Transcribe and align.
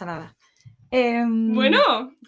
pasa 0.00 0.06
nada. 0.06 0.34
Em, 0.90 1.52
Bueno, 1.54 1.78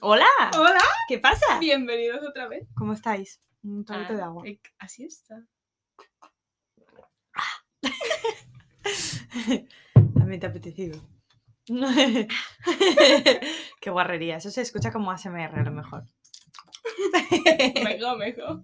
Hola. 0.02 0.26
hola, 0.58 0.78
¿Qué 1.08 1.18
pasa? 1.18 1.58
bienvenidos 1.58 2.22
otra 2.22 2.46
vez. 2.46 2.68
¿Cómo 2.76 2.92
estáis? 2.92 3.40
Un 3.62 3.82
tonito 3.86 4.12
Ah, 4.12 4.16
de 4.16 4.22
agua. 4.22 4.42
eh, 4.46 4.60
Así 4.78 5.04
está. 5.04 5.42
También 9.94 10.38
te 10.40 10.46
ha 10.46 10.50
apetecido. 10.50 11.00
Qué 13.80 13.90
guarrería. 13.90 14.36
Eso 14.36 14.50
se 14.50 14.60
escucha 14.60 14.92
como 14.92 15.10
ASMR 15.10 15.60
a 15.60 15.64
lo 15.64 15.70
mejor. 15.72 16.04
Mejor, 17.84 18.18
mejor. 18.18 18.60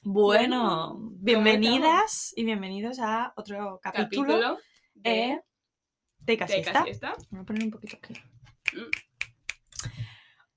Bueno, 0.00 0.92
¿cómo 0.94 1.10
bienvenidas 1.18 2.32
y 2.36 2.44
bienvenidos 2.44 3.00
a 3.00 3.34
otro 3.36 3.80
capítulo, 3.82 4.32
Capítulo 4.32 4.58
de, 4.94 5.32
eh, 5.32 5.42
está. 6.34 6.72
Casi 6.72 6.90
está. 6.90 7.16
Voy 7.30 7.40
a 7.40 7.44
poner 7.44 7.64
un 7.64 7.70
poquito 7.70 7.96
aquí. 7.96 8.14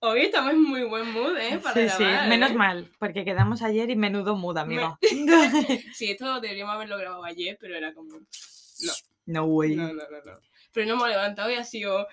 Hoy 0.02 0.22
estamos 0.22 0.54
en 0.54 0.64
muy 0.64 0.84
buen 0.84 1.12
mood, 1.12 1.36
¿eh? 1.38 1.60
Para 1.62 1.74
Sí, 1.76 1.90
sí, 1.98 2.04
menos 2.30 2.52
¿eh? 2.52 2.56
mal, 2.56 2.90
porque 3.00 3.26
quedamos 3.26 3.62
ayer 3.62 3.90
y 3.90 3.98
menudo 3.98 4.36
mood, 4.38 4.58
amigo. 4.58 4.98
Sí, 5.94 6.12
esto 6.12 6.40
deberíamos 6.40 6.74
haberlo 6.74 6.98
grabado 6.98 7.26
ayer, 7.26 7.58
pero 7.60 7.76
era 7.76 7.94
como. 7.94 8.18
No, 8.18 8.94
no 9.26 9.44
way. 9.46 9.76
no, 9.76 9.88
no, 9.88 9.94
no. 9.94 10.00
no. 10.26 10.40
Pero 10.72 10.88
no 10.88 10.94
hemos 10.94 11.10
levantado 11.10 11.52
y 11.52 11.56
ha 11.56 11.64
sido. 11.64 12.08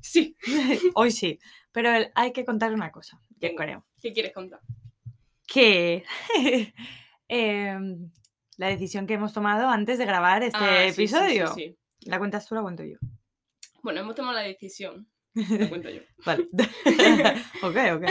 Sí, 0.00 0.36
Hoy 0.94 1.10
sí, 1.10 1.38
pero 1.72 1.90
hay 2.14 2.32
que 2.32 2.44
contar 2.44 2.72
una 2.74 2.92
cosa, 2.92 3.18
yo 3.30 3.48
Venga. 3.48 3.64
creo. 3.64 3.86
¿qué 4.00 4.12
quieres 4.12 4.32
contar? 4.32 4.60
Que 5.46 6.04
em, 7.28 8.10
la 8.58 8.66
decisión 8.68 9.06
que 9.06 9.14
hemos 9.14 9.32
tomado 9.32 9.68
antes 9.68 9.98
de 9.98 10.04
grabar 10.06 10.42
este 10.42 10.58
Ah, 10.60 10.84
sí, 10.84 10.90
sí, 10.90 11.08
sí, 11.08 11.14
episodio. 11.16 11.54
sí. 11.54 11.76
¿La 12.06 12.18
cuentas 12.18 12.46
tú 12.48 12.54
o 12.54 12.56
la 12.56 12.62
cuento 12.62 12.84
yo? 12.84 12.96
Bueno, 13.82 14.00
hemos 14.00 14.14
tomado 14.14 14.34
la 14.34 14.42
decisión. 14.42 15.08
Lo 15.34 15.68
cuento 15.68 15.90
yo. 15.90 16.02
Vale. 16.26 16.48
ok, 17.62 17.76
ok. 17.96 18.04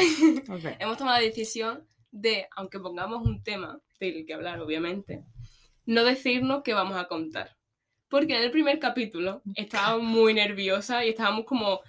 ok. 0.50 0.66
hemos 0.80 0.98
tomado 0.98 1.18
la 1.18 1.24
decisión 1.24 1.88
de, 2.12 2.48
aunque 2.56 2.80
pongamos 2.80 3.26
un 3.26 3.44
tema 3.44 3.80
del 4.00 4.26
que 4.26 4.34
hablar, 4.34 4.60
obviamente, 4.60 5.24
no 5.86 6.04
decirnos 6.04 6.64
qué 6.64 6.74
vamos 6.74 6.98
a 6.98 7.08
contar. 7.08 7.58
Porque 8.10 8.36
en 8.36 8.44
el 8.44 8.52
primer 8.52 8.80
capítulo 8.80 9.42
estábamos 9.56 10.04
muy 10.04 10.34
nerviosas 10.34 11.06
y 11.06 11.10
estábamos 11.10 11.46
como 11.46 11.80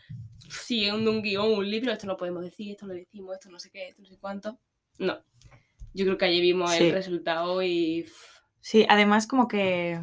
siguiendo 0.49 1.11
un 1.11 1.23
guion, 1.23 1.53
un 1.53 1.69
libro, 1.69 1.91
esto 1.91 2.07
no 2.07 2.17
podemos 2.17 2.43
decir, 2.45 2.73
esto 2.73 2.87
lo 2.87 2.95
decimos, 2.95 3.35
esto 3.35 3.51
no 3.51 3.59
sé 3.59 3.71
qué, 3.71 3.89
esto 3.89 4.03
no 4.03 4.09
sé 4.09 4.19
cuánto. 4.19 4.59
No. 4.99 5.19
Yo 5.95 6.05
creo 6.05 6.19
que 6.19 6.25
allí 6.27 6.41
vimos 6.41 6.71
Sí. 6.73 6.85
el 6.85 6.93
resultado 6.93 7.63
y... 7.63 8.07
Sí, 8.61 8.87
además 8.89 9.27
como 9.27 9.49
que 9.49 10.01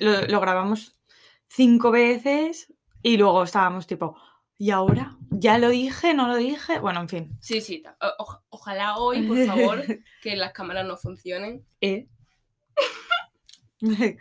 lo, 0.00 0.22
lo 0.26 0.40
grabamos 0.40 0.96
cinco 1.48 1.90
veces 1.90 2.72
y 3.02 3.16
luego 3.16 3.42
estábamos 3.44 3.86
tipo, 3.86 4.16
¿y 4.58 4.70
ahora? 4.70 5.16
¿Ya 5.30 5.58
lo 5.58 5.68
dije? 5.70 6.12
¿No 6.14 6.26
lo 6.28 6.36
dije? 6.36 6.78
Bueno, 6.80 7.00
en 7.00 7.08
fin. 7.08 7.38
Sí, 7.40 7.60
sí. 7.60 7.82
o- 8.18 8.40
ojalá 8.50 8.96
hoy, 8.98 9.22
por 9.22 9.38
favor, 9.46 9.82
que 10.22 10.36
las 10.36 10.52
cámaras 10.52 10.86
no 10.86 10.96
funcionen. 10.96 11.64
¿Eh? 11.80 12.08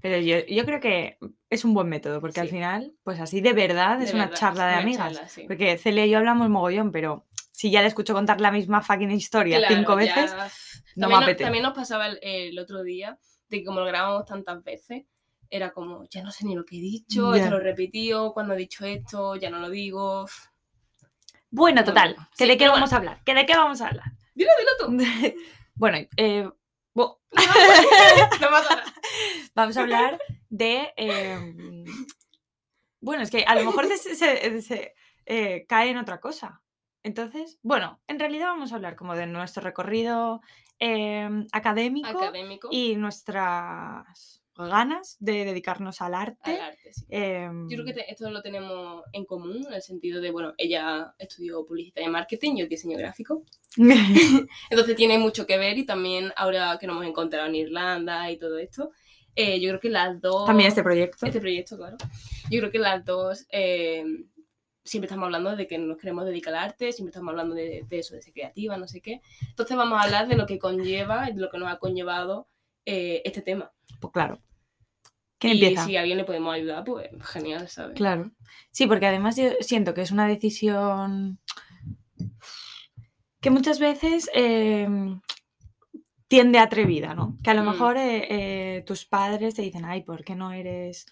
Pero 0.00 0.18
yo, 0.18 0.38
yo 0.46 0.64
creo 0.64 0.80
que 0.80 1.18
es 1.48 1.64
un 1.64 1.74
buen 1.74 1.88
método, 1.88 2.20
porque 2.20 2.40
al 2.40 2.48
final, 2.48 2.92
pues 3.04 3.20
así 3.20 3.40
de 3.40 3.52
verdad 3.52 3.98
De 3.98 4.06
es 4.06 4.14
una 4.14 4.30
charla 4.30 4.66
de 4.66 4.72
una 4.72 4.82
amigas. 4.82 5.12
charla, 5.12 5.28
sí. 5.28 5.44
Porque 5.46 5.78
Celia 5.78 6.06
y 6.06 6.10
yo 6.10 6.18
hablamos 6.18 6.48
mogollón, 6.48 6.90
pero 6.90 7.26
si 7.52 7.70
ya 7.70 7.82
le 7.82 7.88
escucho 7.88 8.12
contar 8.14 8.40
la 8.40 8.50
misma 8.50 8.82
fucking 8.82 9.12
historia 9.12 9.58
Claro, 9.58 9.76
cinco 9.76 9.92
ya- 10.00 10.14
veces, 10.16 10.32
no 10.96 11.06
me 11.08 11.12
también, 11.14 11.20
nos- 11.20 11.22
apetece. 11.22 11.44
también 11.44 11.62
nos 11.62 11.74
pasaba 11.74 12.06
el, 12.08 12.18
el 12.22 12.58
otro 12.58 12.82
día 12.82 13.16
de 13.48 13.58
que 13.58 13.64
como 13.64 13.78
lo 13.80 13.86
grabamos 13.86 14.24
tantas 14.24 14.64
veces, 14.64 15.04
era 15.54 15.70
como, 15.70 16.04
ya 16.08 16.22
no 16.22 16.30
sé 16.32 16.46
ni 16.46 16.54
lo 16.54 16.64
que 16.64 16.78
he 16.78 16.80
dicho, 16.80 17.32
Ya. 17.36 17.42
esto 17.42 17.50
lo 17.50 17.58
he 17.58 17.64
repetido, 17.64 18.32
cuando 18.32 18.54
he 18.54 18.56
dicho 18.56 18.86
esto, 18.86 19.36
ya 19.36 19.50
no 19.50 19.58
lo 19.60 19.68
digo. 19.68 20.26
Bueno, 21.50 21.84
total, 21.84 22.14
Bueno, 22.14 22.28
¿que 22.36 22.44
sí, 22.44 22.50
¿de 22.50 22.56
qué 22.56 22.68
vamos 22.68 22.90
a 22.92 22.96
hablar? 22.96 23.22
¿Que 23.24 23.34
¿De 23.34 23.44
qué 23.44 23.54
vamos 23.54 23.82
a 23.82 23.88
hablar? 23.88 24.06
Dilo, 24.34 24.50
dilo 24.58 24.70
tú. 24.80 25.36
bueno, 25.74 25.98
eh, 26.16 26.48
bo- 26.94 27.20
No 28.40 28.50
vamos 29.54 29.76
a 29.76 29.82
hablar 29.82 30.18
de... 30.48 30.92
eh, 30.96 31.38
bueno, 33.00 33.22
es 33.22 33.30
que 33.30 33.44
a 33.46 33.54
lo 33.54 33.64
mejor 33.66 33.86
se, 33.88 34.14
se- 34.14 34.62
se, 34.62 34.94
eh, 35.26 35.66
cae 35.68 35.90
en 35.90 35.98
otra 35.98 36.18
cosa. 36.20 36.62
Entonces, 37.02 37.58
bueno, 37.62 38.00
en 38.06 38.18
realidad 38.18 38.46
vamos 38.46 38.72
a 38.72 38.76
hablar 38.76 38.96
como 38.96 39.14
de 39.16 39.26
nuestro 39.26 39.62
recorrido 39.62 40.40
académico 41.52 42.08
Académico 42.08 42.68
y 42.72 42.96
nuestras 42.96 44.41
ganas 44.56 45.16
de 45.20 45.44
dedicarnos 45.44 46.00
al 46.00 46.14
al 46.14 46.22
arte. 46.28 46.60
arte, 46.60 46.92
sí. 46.92 47.04
em, 47.08 47.68
Yo 47.68 47.76
creo 47.76 47.86
que 47.86 47.92
te- 47.94 48.10
esto 48.10 48.30
lo 48.30 48.42
tenemos 48.42 49.02
en 49.12 49.24
común, 49.24 49.64
en 49.66 49.72
el 49.74 49.82
sentido 49.82 50.20
de, 50.20 50.30
bueno, 50.30 50.52
ella 50.58 51.14
estudió 51.18 51.64
publicidad 51.66 52.02
y 52.04 52.08
marketing, 52.08 52.56
yo 52.56 52.66
diseño 52.66 52.98
gráfico. 52.98 53.44
Entonces 54.70 54.96
tiene 54.96 55.18
mucho 55.18 55.46
que 55.46 55.56
ver 55.58 55.78
y 55.78 55.86
también 55.86 56.32
ahora 56.36 56.76
que 56.80 56.86
nos 56.86 56.96
hemos 56.96 57.06
encontrado 57.06 57.46
en 57.48 57.54
Irlanda 57.54 58.30
y 58.30 58.38
todo 58.38 58.58
esto, 58.58 58.90
eh, 59.34 59.58
yo 59.60 59.70
creo 59.70 59.80
que 59.80 59.88
las 59.90 60.20
dos... 60.20 60.44
También 60.46 60.68
este 60.68 60.82
proyecto. 60.82 61.24
Este 61.26 61.40
proyecto, 61.40 61.76
claro. 61.78 61.96
Yo 62.50 62.60
creo 62.60 62.70
que 62.70 62.78
las 62.78 63.02
dos 63.04 63.46
eh, 63.50 64.04
siempre 64.84 65.06
estamos 65.06 65.24
hablando 65.24 65.56
de 65.56 65.66
que 65.66 65.78
nos 65.78 65.96
queremos 65.96 66.26
dedicar 66.26 66.54
al 66.54 66.64
arte, 66.64 66.92
siempre 66.92 67.10
estamos 67.10 67.30
hablando 67.30 67.54
de, 67.54 67.84
de 67.88 67.98
eso, 67.98 68.14
de 68.14 68.20
ser 68.20 68.34
creativa, 68.34 68.76
no 68.76 68.86
sé 68.86 69.00
qué. 69.00 69.22
Entonces 69.48 69.76
vamos 69.76 69.98
a 69.98 70.02
hablar 70.02 70.28
de 70.28 70.36
lo 70.36 70.44
que 70.44 70.58
conlleva 70.58 71.26
de 71.30 71.40
lo 71.40 71.48
que 71.50 71.56
nos 71.58 71.72
ha 71.72 71.78
conllevado 71.78 72.48
eh, 72.86 73.22
este 73.24 73.42
tema. 73.42 73.72
Pues 74.00 74.12
claro. 74.12 74.38
¿Quién 75.38 75.56
y 75.56 75.62
empieza? 75.64 75.86
si 75.86 75.96
a 75.96 76.00
alguien 76.00 76.18
le 76.18 76.24
podemos 76.24 76.54
ayudar, 76.54 76.84
pues 76.84 77.08
genial, 77.24 77.68
¿sabes? 77.68 77.96
Claro. 77.96 78.30
Sí, 78.70 78.86
porque 78.86 79.06
además 79.06 79.36
yo 79.36 79.50
siento 79.60 79.92
que 79.94 80.02
es 80.02 80.10
una 80.12 80.28
decisión 80.28 81.40
que 83.40 83.50
muchas 83.50 83.80
veces 83.80 84.30
em, 84.34 85.20
tiende 86.28 86.60
atrevida, 86.60 87.14
¿no? 87.14 87.38
Que 87.42 87.50
a 87.50 87.54
lo 87.54 87.62
Mm. 87.62 87.66
mejor 87.66 87.96
eh, 87.96 88.26
eh, 88.76 88.82
tus 88.86 89.04
padres 89.04 89.54
te 89.54 89.62
dicen, 89.62 89.84
ay, 89.84 90.02
¿por 90.04 90.24
qué 90.24 90.36
no 90.36 90.52
eres, 90.52 91.06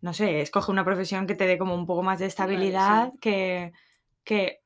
no 0.00 0.12
sé, 0.12 0.40
escoge 0.40 0.72
una 0.72 0.84
profesión 0.84 1.28
que 1.28 1.36
te 1.36 1.46
dé 1.46 1.56
como 1.56 1.74
un 1.76 1.86
poco 1.86 2.02
más 2.02 2.18
de 2.18 2.26
estabilidad, 2.26 3.12
que, 3.20 3.72
que, 4.24 4.60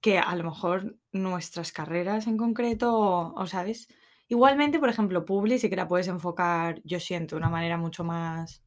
que 0.00 0.18
a 0.18 0.34
lo 0.34 0.42
mejor 0.42 0.96
nuestras 1.12 1.70
carreras 1.70 2.26
en 2.26 2.36
concreto, 2.36 2.92
o, 2.92 3.40
o, 3.40 3.46
¿sabes? 3.46 3.86
Igualmente, 4.32 4.78
por 4.78 4.88
ejemplo, 4.88 5.26
Publi 5.26 5.58
sí 5.58 5.68
que 5.68 5.76
la 5.76 5.86
puedes 5.86 6.08
enfocar, 6.08 6.80
yo 6.84 6.98
siento, 6.98 7.34
de 7.36 7.40
una 7.40 7.50
manera 7.50 7.76
mucho 7.76 8.02
más 8.02 8.62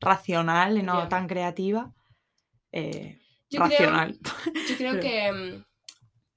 racional 0.00 0.76
y 0.76 0.82
no 0.82 1.02
Ya. 1.04 1.08
tan 1.08 1.26
creativa. 1.26 1.94
eh, 2.72 3.18
Yo 3.48 3.58
creo, 3.62 3.70
racional. 3.70 4.18
yo 4.68 4.76
creo 4.76 4.92
Pero- 4.92 5.02
que 5.02 5.32
mm, 5.32 5.64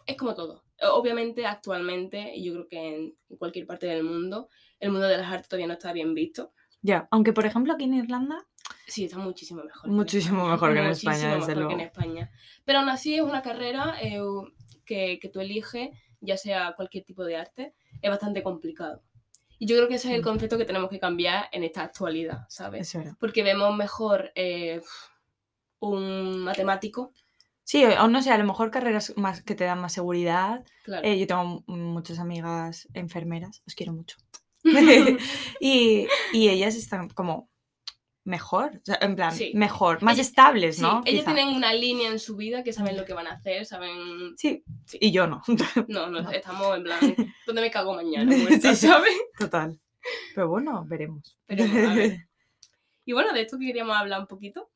es 0.06 0.16
como 0.18 0.34
todo. 0.36 0.64
Obviamente, 0.94 1.46
actualmente, 1.46 2.34
y 2.34 2.46
yo 2.46 2.54
creo 2.54 2.68
que 2.70 2.96
en, 2.96 3.38
cualquier 3.38 3.68
parte 3.68 3.88
del 3.88 4.04
mundo, 4.06 4.48
el 4.80 4.92
mundo 4.92 5.06
de 5.08 5.18
las 5.18 5.30
artes 5.32 5.50
todavía 5.50 5.68
no 5.68 5.74
está 5.74 5.92
bien 5.92 6.14
visto. 6.14 6.54
Ya, 6.82 7.08
aunque 7.12 7.34
por 7.34 7.46
ejemplo 7.46 7.74
aquí 7.74 7.84
en 7.84 7.94
Irlanda, 7.96 8.48
Sí, 8.88 9.04
está 9.06 9.18
muchísimo 9.18 9.64
mejor. 9.66 9.90
Muchísimo 9.92 10.48
mejor 10.48 10.74
que 10.74 10.80
en 10.80 10.86
España, 10.88 11.16
muchísimo 11.18 11.36
desde 11.36 11.56
mejor 11.56 11.68
que 11.68 11.74
en 11.74 11.78
luego. 11.80 11.92
España. 11.92 12.32
Pero 12.64 12.80
aún 12.80 12.90
así 12.90 13.16
es 13.16 13.22
una 13.22 13.42
carrera 13.42 13.96
eh, 14.02 14.22
que, 14.86 15.20
que 15.22 15.28
tú 15.30 15.42
eliges, 15.42 15.90
ya 16.22 16.38
sea 16.38 16.74
cualquier 16.78 17.04
tipo 17.04 17.24
de 17.26 17.36
arte, 17.38 17.76
es 18.04 18.10
bastante 18.12 18.44
complicado. 18.44 19.02
Y 19.58 19.66
yo 19.66 19.76
creo 19.78 19.88
que 19.88 19.96
ese 19.96 20.10
es 20.10 20.16
el 20.16 20.22
Mm. 20.22 20.26
concepto 20.26 20.58
que 20.58 20.66
tenemos 20.66 20.90
que 20.90 21.00
cambiar 21.00 21.48
en 21.52 21.64
esta 21.64 21.82
actualidad, 21.84 22.46
¿sabes? 22.50 22.94
era. 22.96 23.16
Porque 23.20 23.42
vemos 23.44 23.76
mejor 23.76 24.32
eh, 24.36 24.82
un 25.80 26.40
matemático, 26.40 27.12
Sí, 27.66 27.86
o 27.86 28.08
no 28.10 28.22
sé, 28.22 28.30
a 28.30 28.38
lo 28.38 28.44
mejor 28.44 28.72
carreras 28.72 29.14
más 29.16 29.42
que 29.42 29.56
te 29.56 29.64
dan 29.64 29.80
más 29.80 29.94
seguridad. 29.94 30.66
claro. 30.84 31.08
Eh, 31.08 31.18
yo 31.18 31.26
tengo 31.28 31.64
muchas 31.68 32.20
amigas 32.20 32.90
enfermeras, 32.94 33.64
os 33.66 33.74
quiero 33.74 33.94
mucho. 33.94 34.18
y, 35.62 36.08
y 36.34 36.50
ellas 36.50 36.76
están 36.76 37.08
como 37.10 37.50
mejor, 38.26 38.72
o 38.78 38.86
sea, 38.86 38.98
en 39.02 39.16
plan, 39.16 39.32
Sí. 39.34 39.52
mejor, 39.56 40.02
más 40.02 40.18
estables, 40.20 40.78
Sí, 40.78 40.82
¿no? 40.82 41.02
ellos 41.06 41.24
Quizá. 41.24 41.34
tienen 41.34 41.56
una 41.56 41.74
línea 41.74 42.10
en 42.10 42.20
su 42.20 42.36
vida 42.38 42.64
que 42.64 42.72
saben 42.74 42.96
lo 42.96 43.04
que 43.06 43.14
van 43.14 43.28
a 43.28 43.34
hacer, 43.34 43.66
saben... 43.66 44.34
Sí, 44.38 44.64
Sí. 44.86 44.98
y 45.02 45.12
yo 45.12 45.28
no. 45.28 45.42
No, 45.90 46.08
no, 46.10 46.32
estamos 46.32 46.78
en 46.78 46.84
plan, 46.84 47.00
¿dónde 47.48 47.62
me 47.62 47.72
cago 47.72 47.94
mañana? 47.96 48.36
muerta, 48.36 48.74
Sí. 48.76 48.88
¿sabes? 48.88 49.14
Total. 49.38 49.80
Pero 50.36 50.50
bueno, 50.50 50.84
veremos. 50.86 51.38
Pero, 51.46 51.64
a 51.66 51.94
ver. 51.96 52.18
Y 53.06 53.12
bueno, 53.12 53.34
de 53.34 53.42
esto 53.42 53.60
que 53.60 53.66
queríamos 53.68 53.98
hablar 53.98 54.22
un 54.22 54.28
poquito. 54.28 54.72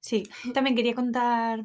Sí, 0.00 0.24
también 0.52 0.74
quería 0.74 0.92
contar 0.92 1.62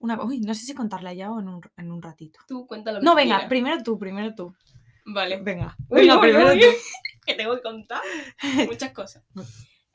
una... 0.00 0.20
Uy, 0.24 0.40
no 0.40 0.52
sé 0.54 0.64
si 0.66 0.74
contarla 0.74 1.14
ya 1.14 1.30
o 1.30 1.38
en 1.38 1.46
un, 1.48 1.60
en 1.76 1.92
un 1.92 2.02
ratito. 2.02 2.40
Tú 2.48 2.66
cuéntalo. 2.66 3.00
No, 3.00 3.14
venga, 3.14 3.46
primero 3.48 3.80
tú, 3.84 3.96
primero 3.96 4.34
tú. 4.34 4.52
Vale. 5.06 5.40
Venga, 5.40 5.76
Uy, 5.88 6.00
venga, 6.00 6.20
primero 6.20 6.52
tú. 6.54 6.66
que 7.24 7.34
tengo 7.34 7.54
que 7.54 7.62
contar 7.62 8.00
muchas 8.66 8.90
cosas. 8.92 9.22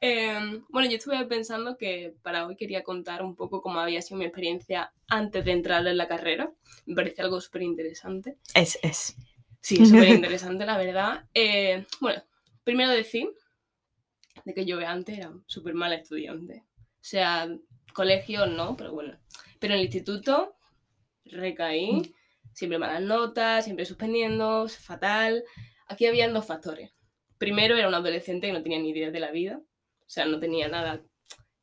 Eh, 0.01 0.61
bueno, 0.69 0.89
yo 0.89 0.97
estuve 0.97 1.23
pensando 1.25 1.77
que 1.77 2.15
para 2.21 2.47
hoy 2.47 2.55
quería 2.55 2.83
contar 2.83 3.21
un 3.21 3.35
poco 3.35 3.61
cómo 3.61 3.79
había 3.79 4.01
sido 4.01 4.17
mi 4.17 4.25
experiencia 4.25 4.93
antes 5.07 5.43
de 5.43 5.51
entrar 5.51 5.85
en 5.85 5.97
la 5.97 6.07
carrera. 6.07 6.51
Me 6.85 6.95
parece 6.95 7.21
algo 7.21 7.41
súper 7.41 7.63
interesante. 7.63 8.37
Es, 8.53 8.79
es. 8.81 9.15
Sí, 9.61 9.85
súper 9.85 10.09
interesante, 10.09 10.65
la 10.65 10.77
verdad. 10.77 11.25
Eh, 11.33 11.85
bueno, 11.99 12.23
primero 12.63 12.91
decir 12.91 13.29
de 14.45 14.53
que 14.53 14.65
yo 14.65 14.79
antes 14.87 15.17
era 15.17 15.33
súper 15.47 15.73
mala 15.73 15.95
estudiante. 15.95 16.63
sea, 17.01 17.49
colegio 17.93 18.45
no, 18.45 18.77
pero 18.77 18.93
bueno. 18.93 19.19
Pero 19.59 19.73
en 19.73 19.79
el 19.79 19.85
instituto 19.85 20.55
recaí, 21.25 21.91
Mm. 21.91 22.03
siempre 22.53 22.79
malas 22.79 23.01
notas, 23.01 23.65
siempre 23.65 23.85
suspendiendo, 23.85 24.67
fatal. 24.69 25.43
Aquí 25.87 26.05
habían 26.05 26.33
dos 26.33 26.45
factores. 26.45 26.91
Primero, 27.37 27.75
era 27.77 27.87
un 27.87 27.93
adolescente 27.95 28.47
que 28.47 28.53
no 28.53 28.63
tenía 28.63 28.79
ni 28.79 28.89
idea 28.91 29.11
de 29.11 29.19
la 29.19 29.31
vida, 29.31 29.61
o 30.09 30.11
sea, 30.11 30.25
no 30.25 30.39
tenía 30.39 30.67
nada 30.67 31.03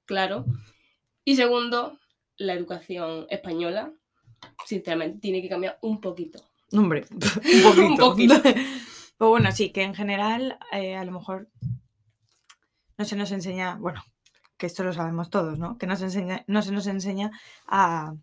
claro. 0.04 0.44
Y 1.24 1.34
segundo, 1.34 1.98
la 2.36 2.52
educación 2.52 3.26
española, 3.28 3.92
sinceramente, 4.64 5.18
tiene 5.18 5.42
que 5.42 5.48
cambiar 5.48 5.78
un 5.82 6.00
poquito. 6.00 6.40
Hombre, 6.72 7.04
un 7.10 7.18
poquito. 7.18 7.86
Un 7.86 7.96
poquito. 7.96 8.34
Pero 9.18 9.30
bueno, 9.30 9.50
sí, 9.50 9.70
que 9.72 9.82
en 9.82 9.96
general 9.96 10.58
eh, 10.70 10.94
a 10.94 11.02
lo 11.04 11.10
mejor 11.10 11.48
no 12.96 13.04
se 13.04 13.16
nos 13.16 13.32
enseña, 13.32 13.74
bueno, 13.80 14.00
que 14.56 14.66
esto 14.66 14.84
lo 14.84 14.92
sabemos 14.92 15.28
todos, 15.28 15.58
¿no? 15.58 15.76
Que 15.76 15.88
no 15.88 15.96
se, 15.96 16.04
enseña, 16.04 16.44
no 16.46 16.62
se 16.62 16.70
nos 16.70 16.86
enseña 16.86 17.32
a... 17.66 18.14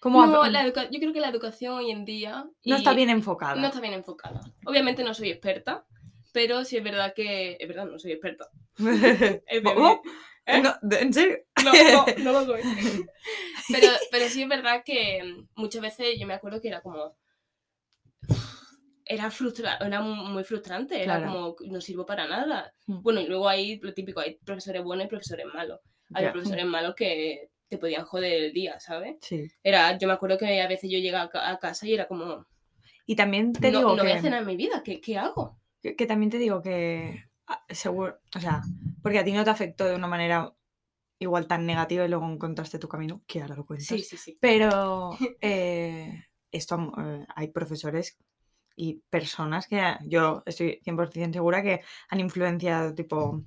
¿Cómo 0.00 0.20
a- 0.22 0.26
No, 0.26 0.44
la 0.48 0.64
educa- 0.66 0.90
yo 0.90 0.98
creo 0.98 1.12
que 1.12 1.20
la 1.20 1.28
educación 1.28 1.74
hoy 1.74 1.90
en 1.92 2.04
día... 2.04 2.44
no 2.64 2.74
está 2.76 2.92
bien 2.92 3.08
enfocada. 3.08 3.54
No 3.54 3.68
está 3.68 3.80
bien 3.80 3.94
enfocada. 3.94 4.40
Obviamente 4.66 5.04
no 5.04 5.14
soy 5.14 5.30
experta, 5.30 5.86
pero 6.32 6.64
sí 6.64 6.76
es 6.76 6.82
verdad 6.84 7.12
que... 7.14 7.56
Es 7.60 7.68
verdad, 7.68 7.86
no 7.86 7.98
soy 7.98 8.12
experta. 8.12 8.48
Mí. 8.78 9.40
¿Eh? 10.44 10.60
No, 10.60 10.74
¿En 10.98 11.12
serio? 11.12 11.38
No, 11.64 11.72
no, 11.72 12.06
no 12.24 12.32
lo 12.32 12.44
soy. 12.46 12.62
Pero, 13.72 13.86
pero 14.10 14.28
sí 14.28 14.42
es 14.42 14.48
verdad 14.48 14.82
que 14.84 15.22
mm, 15.22 15.48
muchas 15.54 15.80
veces 15.80 16.18
yo 16.18 16.26
me 16.26 16.34
acuerdo 16.34 16.60
que 16.60 16.66
era 16.68 16.82
como. 16.82 17.16
Era, 19.04 19.30
frustra 19.30 19.76
era 19.80 20.00
mu- 20.00 20.14
muy 20.30 20.44
frustrante, 20.44 20.96
era 21.02 21.18
Claro. 21.18 21.32
como 21.60 21.72
no 21.72 21.80
sirvo 21.80 22.04
para 22.04 22.26
nada. 22.26 22.72
Mm. 22.86 23.02
Bueno, 23.02 23.20
y 23.20 23.26
luego 23.26 23.48
hay 23.48 23.78
lo 23.80 23.94
típico, 23.94 24.20
hay 24.20 24.36
profesores 24.44 24.82
buenos 24.82 25.06
y 25.06 25.08
profesores 25.08 25.46
malos. 25.54 25.80
Hay 26.14 26.28
profesores 26.30 26.66
malos 26.66 26.94
que 26.94 27.48
te 27.68 27.78
podían 27.78 28.04
joder 28.04 28.32
el 28.44 28.52
día, 28.52 28.78
¿sabes? 28.80 29.16
Sí. 29.22 29.48
Era, 29.62 29.96
yo 29.96 30.06
me 30.08 30.14
acuerdo 30.14 30.36
que 30.36 30.60
a 30.60 30.68
veces 30.68 30.90
yo 30.90 30.98
llegaba 30.98 31.24
a 31.24 31.30
ca- 31.30 31.48
a 31.50 31.58
casa 31.58 31.86
y 31.86 31.94
era 31.94 32.06
como, 32.06 32.46
Y 33.06 33.16
también 33.16 33.52
te 33.52 33.70
no, 33.70 33.78
digo 33.78 33.90
no 33.96 34.02
que... 34.02 34.08
voy 34.10 34.18
a 34.18 34.22
nada 34.22 34.38
en 34.38 34.46
mi 34.46 34.56
vida, 34.56 34.82
¿qué, 34.84 35.00
qué 35.00 35.16
hago? 35.16 35.58
Que, 35.82 35.96
que 35.96 36.06
también 36.06 36.30
te 36.30 36.38
digo 36.38 36.62
que 36.62 37.24
ah, 37.48 37.64
seguro, 37.68 38.18
o 38.34 38.40
sea, 38.40 38.62
porque 39.02 39.18
a 39.18 39.24
ti 39.24 39.32
no 39.32 39.44
te 39.44 39.50
afectó 39.50 39.84
de 39.84 39.96
una 39.96 40.06
manera 40.06 40.54
igual 41.18 41.46
tan 41.46 41.66
negativa 41.66 42.04
y 42.04 42.08
luego 42.08 42.28
encontraste 42.30 42.78
tu 42.78 42.88
camino, 42.88 43.22
que 43.26 43.42
ahora 43.42 43.56
lo 43.56 43.66
cuentas. 43.66 43.88
Sí, 43.88 44.00
sí, 44.00 44.16
sí. 44.16 44.36
Pero 44.40 45.10
eh, 45.40 46.24
esto 46.50 46.92
eh, 46.98 47.26
hay 47.34 47.48
profesores 47.48 48.18
y 48.74 49.02
personas 49.10 49.66
que 49.66 49.82
yo 50.06 50.42
estoy 50.46 50.80
100% 50.84 51.32
segura 51.32 51.62
que 51.62 51.82
han 52.08 52.20
influenciado, 52.20 52.94
tipo, 52.94 53.44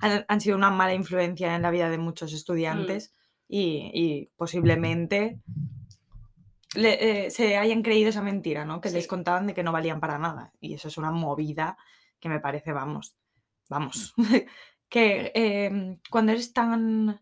han, 0.00 0.24
han 0.28 0.40
sido 0.40 0.56
una 0.56 0.70
mala 0.70 0.94
influencia 0.94 1.54
en 1.56 1.62
la 1.62 1.70
vida 1.70 1.90
de 1.90 1.98
muchos 1.98 2.32
estudiantes 2.32 3.12
y, 3.48 3.90
y 3.92 4.30
posiblemente 4.36 5.40
le- 6.74 7.26
eh, 7.26 7.30
se 7.30 7.56
hayan 7.56 7.82
creído 7.82 8.10
esa 8.10 8.22
mentira, 8.22 8.64
¿no? 8.64 8.80
Que 8.80 8.90
les 8.90 9.06
contaban 9.06 9.46
de 9.46 9.54
que 9.54 9.62
no 9.62 9.72
valían 9.72 10.00
para 10.00 10.18
nada. 10.18 10.52
Y 10.60 10.74
eso 10.74 10.88
es 10.88 10.98
una 10.98 11.10
movida 11.10 11.76
que 12.20 12.28
me 12.28 12.40
parece, 12.40 12.72
vamos, 12.72 13.16
vamos, 13.68 14.14
que 14.88 15.32
em, 15.34 15.98
cuando 16.10 16.32
eres 16.32 16.52
tan 16.52 17.20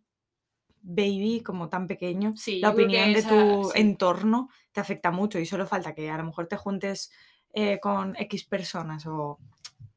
baby, 0.81 1.43
como 1.43 1.69
tan 1.69 1.87
pequeño, 1.87 2.35
Sí, 2.37 2.61
la 2.61 2.71
opinión 2.71 3.13
de 3.13 3.23
tu 3.23 3.71
sí. 3.75 3.81
entorno 3.81 4.49
te 4.73 4.81
afecta 4.81 5.11
mucho 5.11 5.39
y 5.39 5.47
solo 5.47 5.67
falta 5.67 5.95
que 5.95 6.11
a 6.11 6.17
lo 6.17 6.25
mejor 6.25 6.47
te 6.47 6.57
juntes 6.57 7.11
eh, 7.53 7.81
con 7.81 8.15
X 8.17 8.45
personas 8.45 9.07
o, 9.07 9.39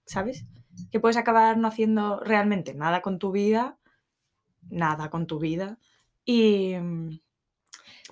¿sabes? 0.05 0.45
Que 0.91 0.99
puedes 0.99 1.17
acabar 1.17 1.57
no 1.57 1.67
haciendo 1.67 2.19
realmente 2.19 2.73
nada 2.73 3.01
con 3.01 3.19
tu 3.19 3.31
vida, 3.31 3.77
nada 4.69 5.09
con 5.09 5.27
tu 5.27 5.39
vida 5.39 5.77
y 6.25 6.75
mm, 6.75 7.19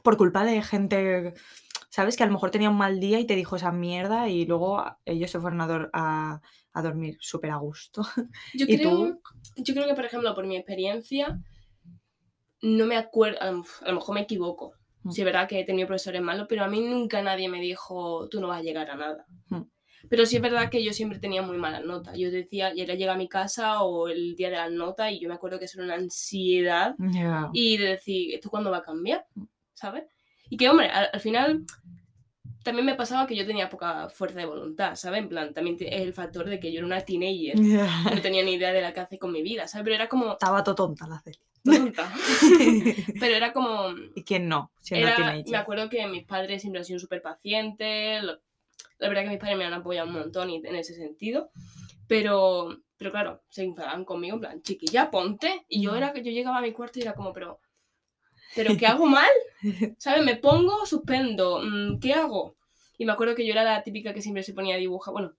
por 0.07 0.15
culpa 0.15 0.45
de 0.45 0.62
gente, 0.62 1.33
¿sabes? 1.89 2.15
Que 2.15 2.24
a 2.24 2.27
lo 2.27 2.31
mejor 2.31 2.50
tenía 2.50 2.69
un 2.69 2.77
mal 2.77 2.98
día 3.01 3.19
y 3.19 3.25
te 3.27 3.36
dijo 3.36 3.57
esa 3.57 3.74
mierda 3.74 4.30
y 4.30 4.45
luego 4.45 4.81
ellos 5.04 5.30
se 5.30 5.38
fueron 5.38 5.59
a, 5.59 5.68
dor- 5.68 5.89
a- 5.92 6.39
a 6.71 6.81
dormir 6.81 7.18
súper 7.19 7.51
a 7.51 7.57
gusto. 7.57 8.04
Yo 8.54 8.65
¿Y 8.69 8.77
creo, 8.77 8.89
tú? 8.89 9.21
yo 9.57 9.74
creo 9.74 9.86
que, 9.86 9.95
por 9.95 10.06
ejemplo, 10.06 10.33
por 10.33 10.48
mi 10.48 10.56
experiencia, 10.56 11.42
no 12.62 12.86
me 12.86 12.95
acuerdo, 12.95 13.38
a 13.42 13.51
lo, 13.51 13.95
mejor 13.95 14.15
me 14.15 14.21
equivoco. 14.21 14.71
Mm. 15.04 15.12
Sí, 15.12 15.19
es 15.21 15.25
verdad 15.25 15.45
que 15.45 15.59
he 15.59 15.65
tenido 15.65 15.88
profesores 15.89 16.21
malos, 16.21 16.45
pero 16.48 16.63
a 16.63 16.69
mí 16.69 16.80
nunca 16.80 17.21
nadie 17.21 17.50
me 17.50 17.60
dijo, 17.60 18.30
tú 18.30 18.39
no 18.39 18.48
vas 18.48 18.60
a 18.62 18.63
llegar 18.63 18.89
a 18.89 18.95
nada. 18.95 19.25
Mm. 19.50 19.63
Pero 20.10 20.25
sí 20.25 20.38
es 20.38 20.42
verdad 20.42 20.69
que 20.69 20.81
yo 20.86 20.94
siempre 20.94 21.19
tenía 21.19 21.42
muy 21.42 21.57
malas 21.57 21.83
notas. 21.83 22.18
Yo 22.18 22.31
decía, 22.31 22.74
y 22.74 22.80
era 22.80 22.94
llegar 22.95 23.15
a 23.15 23.19
mi 23.19 23.27
casa 23.27 23.81
o 23.83 24.07
el 24.07 24.38
día 24.38 24.50
de 24.50 24.56
las 24.56 24.71
notas 24.71 25.12
y 25.12 25.19
yo 25.19 25.27
me 25.27 25.36
acuerdo 25.36 25.60
que 25.60 25.65
eso 25.65 25.80
era 25.80 25.86
una 25.86 25.95
ansiedad 26.01 26.95
Ya. 26.98 27.50
y 27.51 27.75
de 27.75 27.88
decir, 27.89 28.33
¿esto 28.36 28.50
cuándo 28.50 28.71
va 28.71 28.77
a 28.77 28.83
cambiar? 28.83 29.25
¿Sabes? 29.77 30.06
Y 30.50 30.57
que, 30.57 30.69
hombre, 30.69 30.89
al, 30.89 31.09
al 31.13 31.19
final 31.19 31.63
también 32.63 32.85
me 32.85 32.95
pasaba 32.95 33.27
que 33.27 33.35
yo 33.35 33.45
tenía 33.45 33.69
poca 33.69 34.09
fuerza 34.09 34.39
de 34.39 34.45
voluntad, 34.45 34.95
¿sabes? 34.95 35.19
En 35.19 35.29
plan, 35.29 35.53
también 35.53 35.77
es 35.79 36.01
el 36.01 36.13
factor 36.13 36.50
de 36.50 36.59
que 36.59 36.71
yo 36.71 36.79
era 36.79 36.88
una 36.88 37.01
teenager 37.01 37.56
no 38.18 38.21
tenía 38.21 38.44
ni 38.44 38.53
idea 38.53 38.74
de 38.74 38.81
la 38.81 38.91
que 38.94 39.01
hace 39.01 39.19
con 39.19 39.31
mi 39.31 39.41
vida, 39.44 39.68
¿sabes? 39.68 39.83
Pero 39.83 39.95
era 39.95 40.09
como 40.09 40.31
Estaba 40.33 40.63
todo 40.63 40.74
tonta 40.75 41.07
la 41.07 41.19
Celia. 41.19 41.39
tonta. 41.63 42.12
Pero 43.19 43.35
era 43.35 43.53
como. 43.53 43.89
¿Y 44.15 44.24
quién 44.24 44.47
no? 44.47 44.71
Era, 44.89 45.35
me 45.45 45.57
acuerdo 45.57 45.89
que 45.89 46.06
mis 46.07 46.24
padres 46.25 46.62
siempre 46.62 46.79
han 46.79 46.85
sido 46.85 46.97
súper 47.00 47.21
pacientes. 47.21 48.24
lo- 48.24 48.39
La 49.00 49.09
verdad 49.09 49.24
que 49.24 49.29
mis 49.29 49.39
padres 49.39 49.57
me 49.57 49.65
han 49.65 49.74
apoyado 49.74 50.07
un 50.07 50.13
montón 50.13 50.50
en 50.50 50.75
ese 50.75 50.95
sentido. 50.95 51.51
Pero, 52.07 52.69
pero 52.97 53.12
claro, 53.12 53.44
se 53.50 53.63
enfadaban 53.63 54.06
conmigo, 54.06 54.35
en 54.35 54.39
plan, 54.41 54.62
chiquilla, 54.62 55.12
ponte. 55.12 55.65
Y 55.68 55.81
yo 55.83 55.91
Mm. 55.91 55.97
era 55.97 56.13
que 56.13 56.24
yo 56.24 56.31
llegaba 56.31 56.57
a 56.57 56.62
mi 56.62 56.71
cuarto 56.71 57.00
y 57.00 57.01
era 57.03 57.13
como, 57.13 57.31
pero. 57.33 57.59
¿Pero 58.55 58.75
qué 58.77 58.85
hago 58.88 59.05
mal? 59.05 59.29
¿Sabes? 59.97 60.23
Me 60.25 60.35
pongo, 60.35 60.85
suspendo. 60.85 61.60
mm, 61.63 62.00
¿Qué 62.00 62.13
hago? 62.13 62.55
Y 62.98 63.05
me 63.05 63.12
acuerdo 63.12 63.36
que 63.36 63.45
yo 63.45 63.51
era 63.53 63.63
la 63.63 63.83
típica 63.83 64.13
que 64.13 64.22
siempre 64.22 64.43
se 64.43 64.53
ponía 64.53 64.75
a 64.75 64.79
dibujar. 64.79 65.13
Bueno, 65.13 65.33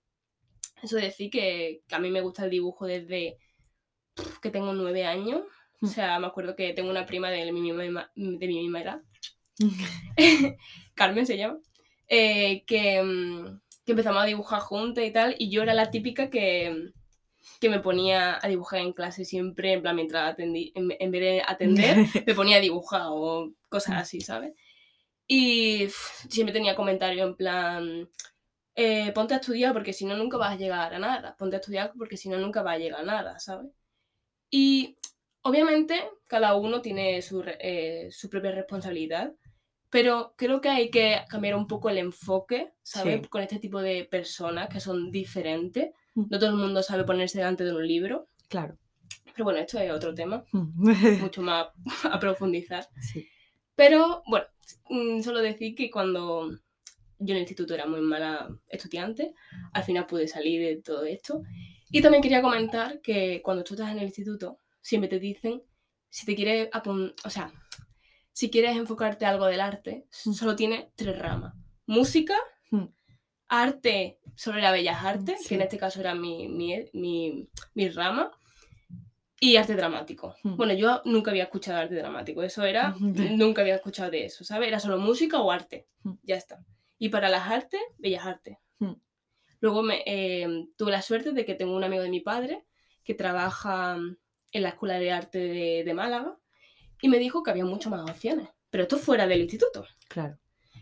eso 0.81 0.95
de 0.97 1.03
decir 1.03 1.29
que, 1.29 1.81
que 1.87 1.95
a 1.95 1.99
mí 1.99 2.09
me 2.11 2.21
gusta 2.21 2.45
el 2.45 2.49
dibujo 2.51 2.85
desde 2.85 3.37
que 4.41 4.49
tengo 4.51 4.73
nueve 4.73 5.05
años. 5.05 5.41
O 5.81 5.85
Mm. 5.85 5.87
sea, 5.87 6.19
me 6.19 6.27
acuerdo 6.27 6.55
que 6.57 6.73
tengo 6.73 6.89
una 6.89 7.05
prima 7.05 7.31
de 7.31 7.49
mi 7.53 7.61
misma, 7.61 8.11
de 8.15 8.47
mi 8.47 8.59
misma 8.59 8.81
edad, 8.81 9.01
Carmen 10.95 11.25
se 11.25 11.37
llama, 11.37 11.59
eh, 12.07 12.63
que, 12.65 13.01
mm, 13.01 13.59
que 13.85 13.91
empezamos 13.93 14.21
a 14.21 14.25
dibujar 14.25 14.59
juntas 14.61 15.05
y 15.05 15.11
tal, 15.11 15.35
y 15.39 15.49
yo 15.49 15.61
era 15.63 15.73
la 15.73 15.89
típica 15.91 16.29
que, 16.29 16.91
que 17.59 17.69
me 17.69 17.79
ponía 17.79 18.39
a 18.41 18.47
dibujar 18.47 18.79
en 18.79 18.93
clase 18.93 19.25
siempre, 19.25 19.73
en 19.73 19.81
plan, 19.81 19.95
mientras 19.95 20.33
atendí, 20.33 20.71
en, 20.75 20.89
en 20.99 21.11
vez 21.11 21.21
de 21.21 21.43
atender, 21.45 21.97
me 22.27 22.35
ponía 22.35 22.57
a 22.57 22.61
dibujar 22.61 23.03
o 23.07 23.53
cosas 23.69 23.97
así, 23.97 24.21
¿sabes? 24.21 24.53
Y 25.27 25.87
siempre 26.29 26.53
tenía 26.53 26.75
comentarios 26.75 27.27
en 27.27 27.35
plan, 27.35 28.09
eh, 28.75 29.11
ponte 29.11 29.33
a 29.33 29.37
estudiar 29.37 29.73
porque 29.73 29.93
si 29.93 30.05
no 30.05 30.15
nunca 30.15 30.37
vas 30.37 30.53
a 30.53 30.57
llegar 30.57 30.93
a 30.93 30.99
nada, 30.99 31.35
ponte 31.37 31.57
a 31.57 31.59
estudiar 31.59 31.91
porque 31.97 32.17
si 32.17 32.29
no 32.29 32.37
nunca 32.37 32.61
vas 32.61 32.75
a 32.75 32.79
llegar 32.79 33.01
a 33.01 33.03
nada, 33.03 33.37
¿sabes? 33.39 33.71
Y 34.49 34.97
obviamente 35.41 36.09
cada 36.27 36.55
uno 36.55 36.81
tiene 36.81 37.21
su, 37.21 37.43
eh, 37.45 38.07
su 38.11 38.29
propia 38.29 38.51
responsabilidad, 38.51 39.33
pero 39.89 40.33
creo 40.37 40.61
que 40.61 40.69
hay 40.69 40.89
que 40.89 41.23
cambiar 41.29 41.55
un 41.55 41.67
poco 41.67 41.89
el 41.89 41.97
enfoque, 41.97 42.73
¿sabes? 42.81 43.21
Sí. 43.21 43.27
Con 43.27 43.41
este 43.41 43.59
tipo 43.59 43.81
de 43.81 44.05
personas 44.05 44.69
que 44.69 44.79
son 44.79 45.11
diferentes. 45.11 45.91
Mm. 46.15 46.25
No 46.29 46.39
todo 46.39 46.49
el 46.49 46.55
mundo 46.55 46.83
sabe 46.83 47.03
ponerse 47.03 47.37
delante 47.39 47.63
de 47.63 47.73
un 47.75 47.85
libro, 47.87 48.29
Claro. 48.47 48.77
pero 49.33 49.43
bueno, 49.45 49.59
esto 49.59 49.79
es 49.79 49.91
otro 49.91 50.13
tema, 50.13 50.43
Mm. 50.51 50.83
mucho 51.31 51.41
más 51.41 51.67
a 52.11 52.19
profundizar. 52.19 52.87
Sí. 53.01 53.27
Pero 53.75 54.23
bueno, 54.27 54.45
mm, 54.89 55.21
solo 55.21 55.39
decir 55.39 55.75
que 55.75 55.89
cuando 55.89 56.49
yo 57.21 57.31
en 57.33 57.35
el 57.35 57.39
instituto 57.39 57.73
era 57.73 57.85
muy 57.85 58.01
mala 58.01 58.49
estudiante, 58.69 59.33
al 59.73 59.83
final 59.83 60.05
pude 60.05 60.27
salir 60.27 60.61
de 60.61 60.81
todo 60.81 61.03
esto. 61.05 61.43
Y 61.91 62.01
también 62.01 62.21
quería 62.21 62.41
comentar 62.41 63.01
que 63.01 63.41
cuando 63.41 63.63
tú 63.63 63.73
estás 63.73 63.91
en 63.91 63.99
el 63.99 64.05
instituto, 64.05 64.59
siempre 64.81 65.09
te 65.09 65.19
dicen, 65.19 65.61
si 66.09 66.25
te 66.25 66.35
quieres 66.35 66.69
o 67.25 67.29
sea, 67.29 67.51
si 68.31 68.49
quieres 68.49 68.77
enfocarte 68.77 69.25
a 69.25 69.29
algo 69.29 69.45
del 69.47 69.59
arte, 69.59 70.05
solo 70.09 70.55
tiene 70.55 70.91
tres 70.95 71.17
ramas. 71.19 71.55
Música. 71.87 72.35
Arte 73.49 74.19
sobre 74.35 74.61
las 74.61 74.71
bellas 74.71 75.03
artes, 75.03 75.41
Sí. 75.41 75.49
que 75.49 75.55
en 75.55 75.61
este 75.61 75.77
caso 75.77 75.99
era 75.99 76.15
mi, 76.15 76.47
mi, 76.47 76.85
mi, 76.93 77.49
mi 77.73 77.89
rama, 77.89 78.31
y 79.41 79.55
arte 79.55 79.75
dramático. 79.75 80.35
Mm. 80.43 80.55
Bueno, 80.55 80.73
yo 80.73 81.01
nunca 81.05 81.31
había 81.31 81.43
escuchado 81.43 81.79
arte 81.79 81.95
dramático, 81.95 82.43
eso 82.43 82.63
era, 82.63 82.93
Mm. 82.99 83.37
nunca 83.37 83.61
había 83.61 83.75
escuchado 83.75 84.11
de 84.11 84.25
eso, 84.25 84.43
¿sabes? 84.43 84.67
Era 84.67 84.79
solo 84.79 84.97
música 84.97 85.39
o 85.41 85.51
arte, 85.51 85.87
Mm. 86.03 86.13
ya 86.23 86.35
está. 86.35 86.63
Y 86.97 87.09
para 87.09 87.29
las 87.29 87.49
artes, 87.49 87.79
bellas 87.97 88.25
artes. 88.25 88.57
Mm. 88.79 88.93
Luego 89.61 89.81
me, 89.83 90.03
eh, 90.05 90.67
tuve 90.77 90.91
la 90.91 91.01
suerte 91.01 91.31
de 91.33 91.45
que 91.45 91.55
tengo 91.55 91.75
un 91.75 91.83
amigo 91.83 92.03
de 92.03 92.09
mi 92.09 92.19
padre 92.21 92.65
que 93.03 93.13
trabaja 93.13 93.97
en 94.51 94.61
la 94.63 94.69
Escuela 94.69 94.99
de 94.99 95.11
Arte 95.11 95.37
de, 95.39 95.83
de 95.83 95.93
Málaga 95.93 96.37
y 97.01 97.09
me 97.09 97.17
dijo 97.19 97.43
que 97.43 97.51
había 97.51 97.65
muchas 97.65 97.91
más 97.91 98.09
opciones, 98.09 98.47
pero 98.69 98.83
esto 98.83 98.97
fuera 98.97 99.27
del 99.27 99.41
instituto. 99.41 99.85
Claro. 100.07 100.37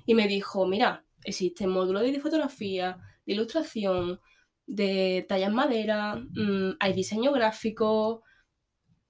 Y 0.06 0.14
me 0.14 0.28
dijo, 0.28 0.66
mira, 0.68 1.04
existen 1.24 1.70
módulos 1.70 2.04
de 2.04 2.20
fotografía, 2.20 2.98
de 3.26 3.34
ilustración, 3.34 4.20
de 4.66 5.26
talla 5.28 5.48
en 5.48 5.54
madera, 5.54 6.16
mm, 6.16 6.78
hay 6.80 6.94
diseño 6.94 7.32
gráfico, 7.32 8.24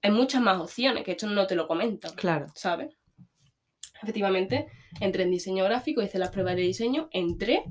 hay 0.02 0.10
muchas 0.10 0.40
más 0.40 0.60
opciones, 0.60 1.04
que 1.04 1.12
esto 1.12 1.26
no 1.26 1.46
te 1.46 1.56
lo 1.56 1.66
comentan, 1.66 2.12
Claro. 2.14 2.46
¿sabes? 2.54 2.96
Efectivamente, 4.02 4.68
entré 5.00 5.24
en 5.24 5.30
diseño 5.30 5.64
gráfico, 5.64 6.02
hice 6.02 6.18
las 6.18 6.30
pruebas 6.30 6.54
de 6.54 6.62
diseño, 6.62 7.08
entré 7.10 7.64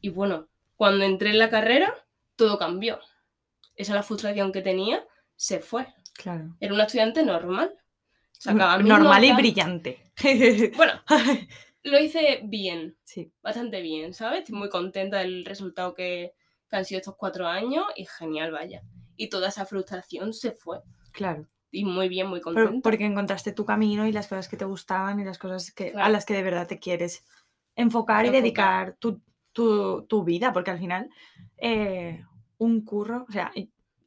y 0.00 0.08
bueno, 0.08 0.48
cuando 0.74 1.04
entré 1.04 1.30
en 1.30 1.38
la 1.38 1.50
carrera, 1.50 1.94
todo 2.36 2.58
cambió. 2.58 2.98
Esa 3.76 3.94
la 3.94 4.02
frustración 4.02 4.50
que 4.52 4.60
tenía, 4.62 5.04
se 5.36 5.60
fue. 5.60 5.86
Claro. 6.14 6.56
Era 6.58 6.74
una 6.74 6.84
estudiante 6.84 7.24
normal. 7.24 7.72
Sacaba 8.32 8.78
Normal 8.78 9.24
y 9.24 9.32
brillante. 9.32 10.12
Bueno, 10.76 10.92
lo 11.82 11.98
hice 11.98 12.40
bien, 12.44 12.96
sí, 13.04 13.32
bastante 13.42 13.80
bien, 13.82 14.14
¿sabes? 14.14 14.40
Estoy 14.40 14.56
muy 14.58 14.68
contenta 14.68 15.18
del 15.18 15.44
resultado 15.44 15.94
que, 15.94 16.34
que 16.68 16.76
han 16.76 16.84
sido 16.84 16.98
estos 16.98 17.16
cuatro 17.16 17.46
años 17.46 17.84
y 17.96 18.06
genial, 18.06 18.52
vaya. 18.52 18.82
Y 19.16 19.28
toda 19.28 19.48
esa 19.48 19.66
frustración 19.66 20.32
se 20.32 20.52
fue. 20.52 20.80
claro. 21.12 21.46
Y 21.70 21.84
muy 21.84 22.08
bien, 22.08 22.28
muy 22.28 22.40
Pero 22.40 22.44
contenta. 22.44 22.80
porque 22.82 23.04
encontraste 23.04 23.52
tu 23.52 23.64
camino 23.66 24.06
y 24.06 24.12
las 24.12 24.26
cosas 24.26 24.48
que 24.48 24.56
te 24.56 24.64
gustaban 24.64 25.20
y 25.20 25.24
las 25.24 25.38
cosas 25.38 25.70
que, 25.72 25.92
a 25.96 26.08
las 26.08 26.24
que 26.24 26.34
de 26.34 26.42
verdad 26.42 26.66
te 26.66 26.78
quieres 26.78 27.26
enfocar 27.76 28.24
y 28.26 28.30
dedicar 28.30 28.96
tu, 28.98 29.20
tu- 29.52 30.06
tu 30.06 30.24
vida, 30.24 30.52
porque 30.52 30.70
al 30.70 30.78
final 30.78 31.10
eh, 31.58 32.24
un 32.58 32.84
curro, 32.84 33.26
o 33.28 33.32
sea, 33.32 33.52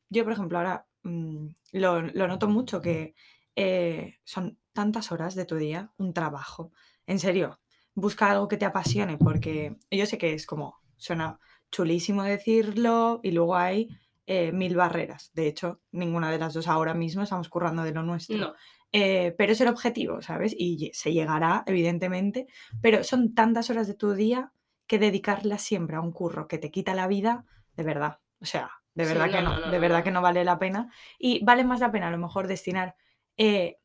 yo 0.09 0.23
por 0.23 0.33
ejemplo 0.33 0.57
ahora 0.57 0.87
mm, 1.03 1.47
lo, 1.73 2.01
lo 2.01 2.27
noto 2.27 2.49
mucho 2.49 2.81
que 2.81 3.13
eh, 3.55 4.15
son 4.23 4.57
tantas 4.73 5.11
horas 5.11 5.35
de 5.35 5.45
tu 5.45 5.55
día 5.55 5.93
un 5.97 6.13
trabajo. 6.13 6.71
En 7.05 7.19
serio, 7.19 7.59
busca 7.95 8.31
algo 8.31 8.47
que 8.47 8.57
te 8.57 8.65
apasione, 8.65 9.17
porque 9.17 9.75
yo 9.89 10.05
sé 10.05 10.17
que 10.17 10.33
es 10.33 10.45
como, 10.45 10.75
suena 10.97 11.39
chulísimo 11.71 12.23
decirlo 12.23 13.19
y 13.23 13.31
luego 13.31 13.55
hay 13.55 13.89
eh, 14.25 14.51
mil 14.51 14.75
barreras. 14.75 15.31
De 15.33 15.47
hecho, 15.47 15.81
ninguna 15.91 16.31
de 16.31 16.39
las 16.39 16.53
dos 16.53 16.67
ahora 16.67 16.93
mismo 16.93 17.23
estamos 17.23 17.49
currando 17.49 17.83
de 17.83 17.91
lo 17.93 18.03
nuestro. 18.03 18.37
No, 18.37 18.53
Eh, 18.93 19.33
pero 19.37 19.53
es 19.53 19.61
el 19.61 19.69
objetivo, 19.69 20.21
¿sabes? 20.21 20.53
Y 20.57 20.91
se 20.93 21.13
llegará, 21.13 21.63
evidentemente, 21.65 22.47
pero 22.81 23.03
son 23.03 23.33
tantas 23.33 23.69
horas 23.69 23.87
de 23.87 23.93
tu 23.93 24.13
día 24.13 24.51
que 24.87 24.99
dedicarlas 24.99 25.61
siempre 25.61 25.95
a 25.95 26.01
un 26.01 26.11
curro 26.11 26.47
que 26.47 26.57
te 26.57 26.71
quita 26.71 26.93
la 26.93 27.07
vida, 27.07 27.45
de 27.77 27.83
verdad. 27.83 28.19
O 28.41 28.45
sea, 28.45 28.71
de 28.93 29.05
Sí, 29.05 29.13
verdad 29.13 29.27
no, 29.27 29.31
que 29.31 29.41
no, 29.41 29.53
no, 29.59 29.59
no, 29.67 29.71
de 29.71 29.79
verdad 29.79 30.03
que 30.03 30.11
no 30.11 30.21
vale 30.21 30.43
la 30.43 30.59
pena. 30.59 30.91
Y 31.17 31.43
vale 31.45 31.63
más 31.63 31.79
la 31.79 31.91
pena 31.91 32.07
a 32.09 32.11
lo 32.11 32.17
mejor 32.17 32.47
destinar 32.47 32.95
eh, 33.37 33.77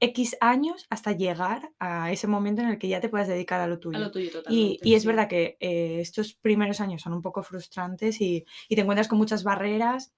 X 0.00 0.36
años 0.40 0.86
hasta 0.90 1.12
llegar 1.12 1.72
a 1.78 2.10
ese 2.12 2.26
momento 2.26 2.62
en 2.62 2.68
el 2.70 2.78
que 2.78 2.88
ya 2.88 3.00
te 3.00 3.08
puedas 3.08 3.28
dedicar 3.28 3.60
a 3.60 3.66
lo 3.66 3.78
tuyo. 3.78 3.98
a 3.98 4.00
lo 4.00 4.10
tuyo 4.10 4.30
Y, 4.30 4.32
totalmente. 4.32 4.84
y 4.88 4.94
es 4.94 5.02
sí. 5.02 5.08
verdad 5.08 5.28
que 5.28 5.56
eh, 5.60 6.00
estos 6.00 6.34
primeros 6.34 6.80
años 6.80 7.02
son 7.02 7.12
un 7.12 7.22
poco 7.22 7.42
frustrantes 7.42 8.20
y, 8.20 8.44
y 8.68 8.74
te 8.74 8.80
encuentras 8.82 9.08
con 9.08 9.18
muchas 9.18 9.44
barreras, 9.44 10.12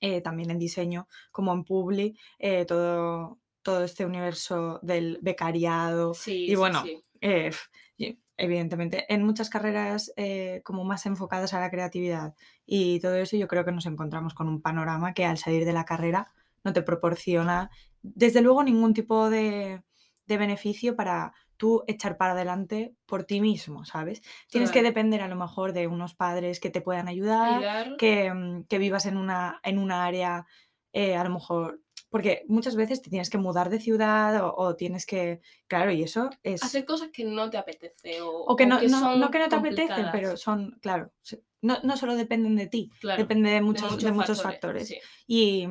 eh, 0.00 0.20
también 0.20 0.50
en 0.50 0.58
diseño, 0.58 1.08
como 1.32 1.52
en 1.52 1.64
Publi, 1.64 2.18
eh, 2.38 2.64
todo, 2.66 3.38
todo 3.62 3.84
este 3.84 4.06
universo 4.06 4.78
del 4.82 5.18
becariado. 5.22 6.14
Sí, 6.14 6.44
y 6.46 6.50
sí, 6.50 6.56
bueno, 6.56 6.82
sí. 6.82 7.02
eh, 7.20 7.50
y- 7.96 8.18
evidentemente, 8.36 9.12
en 9.12 9.24
muchas 9.24 9.50
carreras 9.50 10.12
eh, 10.16 10.62
como 10.64 10.84
más 10.84 11.04
enfocadas 11.06 11.52
a 11.52 11.60
la 11.60 11.70
creatividad 11.70 12.34
y 12.64 13.00
todo 13.00 13.16
eso, 13.16 13.36
yo 13.36 13.48
creo 13.48 13.64
que 13.64 13.72
nos 13.72 13.86
encontramos 13.86 14.34
con 14.34 14.48
un 14.48 14.62
panorama 14.62 15.12
que 15.14 15.24
al 15.26 15.36
salir 15.38 15.64
de 15.66 15.72
la 15.74 15.84
carrera 15.84 16.32
no 16.64 16.72
te 16.72 16.82
proporciona, 16.82 17.70
desde 18.02 18.40
luego, 18.42 18.62
ningún 18.62 18.94
tipo 18.94 19.30
de, 19.30 19.82
de 20.26 20.36
beneficio 20.38 20.96
para 20.96 21.32
tú 21.56 21.84
echar 21.86 22.16
para 22.16 22.32
adelante 22.32 22.94
por 23.06 23.24
ti 23.24 23.40
mismo, 23.40 23.84
¿sabes? 23.84 24.22
Tienes 24.48 24.70
que 24.70 24.82
depender 24.82 25.20
a 25.20 25.28
lo 25.28 25.36
mejor 25.36 25.72
de 25.74 25.86
unos 25.86 26.14
padres 26.14 26.58
que 26.58 26.70
te 26.70 26.80
puedan 26.80 27.06
ayudar, 27.08 27.56
Ayudar, 27.58 27.96
que, 27.98 28.32
mm, 28.32 28.64
que 28.64 28.78
vivas 28.78 29.04
en 29.04 29.16
una, 29.18 29.60
en 29.62 29.78
una 29.78 30.06
área, 30.06 30.46
eh, 30.94 31.16
a 31.16 31.22
lo 31.24 31.30
mejor, 31.30 31.82
porque 32.08 32.44
muchas 32.48 32.76
veces 32.76 33.02
te 33.02 33.10
tienes 33.10 33.28
que 33.28 33.36
mudar 33.38 33.68
de 33.68 33.78
ciudad 33.78 34.42
o, 34.42 34.54
o 34.56 34.74
tienes 34.74 35.04
que, 35.04 35.40
claro, 35.68 35.92
y 35.92 36.02
eso 36.02 36.30
es... 36.42 36.62
hacer 36.62 36.86
cosas 36.86 37.10
que 37.12 37.24
no 37.24 37.50
te 37.50 37.58
apetece 37.58 38.22
o, 38.22 38.30
O 38.46 38.56
que 38.56 38.64
no, 38.64 38.80
no, 38.80 38.88
son 38.88 39.20
no 39.20 39.30
que 39.30 39.38
no 39.38 39.48
te 39.50 39.56
apetecen, 39.56 39.86
complicadas. 39.88 40.12
pero 40.12 40.36
son, 40.38 40.78
claro, 40.80 41.12
no, 41.60 41.76
no 41.82 41.96
solo 41.98 42.16
dependen 42.16 42.56
de 42.56 42.68
ti, 42.68 42.90
Claro, 43.00 43.18
depende 43.22 43.50
de 43.50 43.56
de 43.56 43.60
muchos, 43.60 44.02
de 44.02 44.12
muchos 44.12 44.42
factores. 44.42 44.88
sí. 44.88 44.98
Y, 45.26 45.68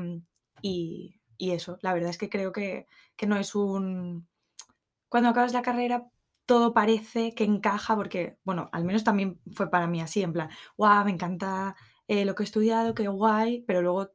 y- 0.62 1.19
y 1.40 1.52
eso, 1.52 1.80
la 1.82 1.94
verdad 1.96 2.12
es 2.12 2.20
que 2.20 2.30
creo 2.30 2.52
que, 2.52 2.86
que 3.16 3.26
no 3.26 3.38
es 3.38 3.56
un... 3.56 4.28
Cuando 5.10 5.30
acabas 5.30 5.54
la 5.54 5.64
carrera, 5.64 6.08
todo 6.46 6.74
parece 6.74 7.34
que 7.34 7.46
encaja, 7.46 7.96
porque, 7.96 8.38
bueno, 8.44 8.70
al 8.72 8.84
menos 8.84 9.04
también 9.04 9.40
fue 9.54 9.72
para 9.72 9.88
mí 9.88 10.02
así, 10.02 10.22
en 10.22 10.34
plan, 10.34 10.50
guau, 10.78 11.06
me 11.06 11.12
encanta 11.12 11.76
eh, 12.08 12.26
lo 12.26 12.36
que 12.36 12.44
he 12.44 12.46
estudiado, 12.46 12.94
qué 12.94 13.08
guay, 13.08 13.64
pero 13.66 13.82
luego 13.82 14.12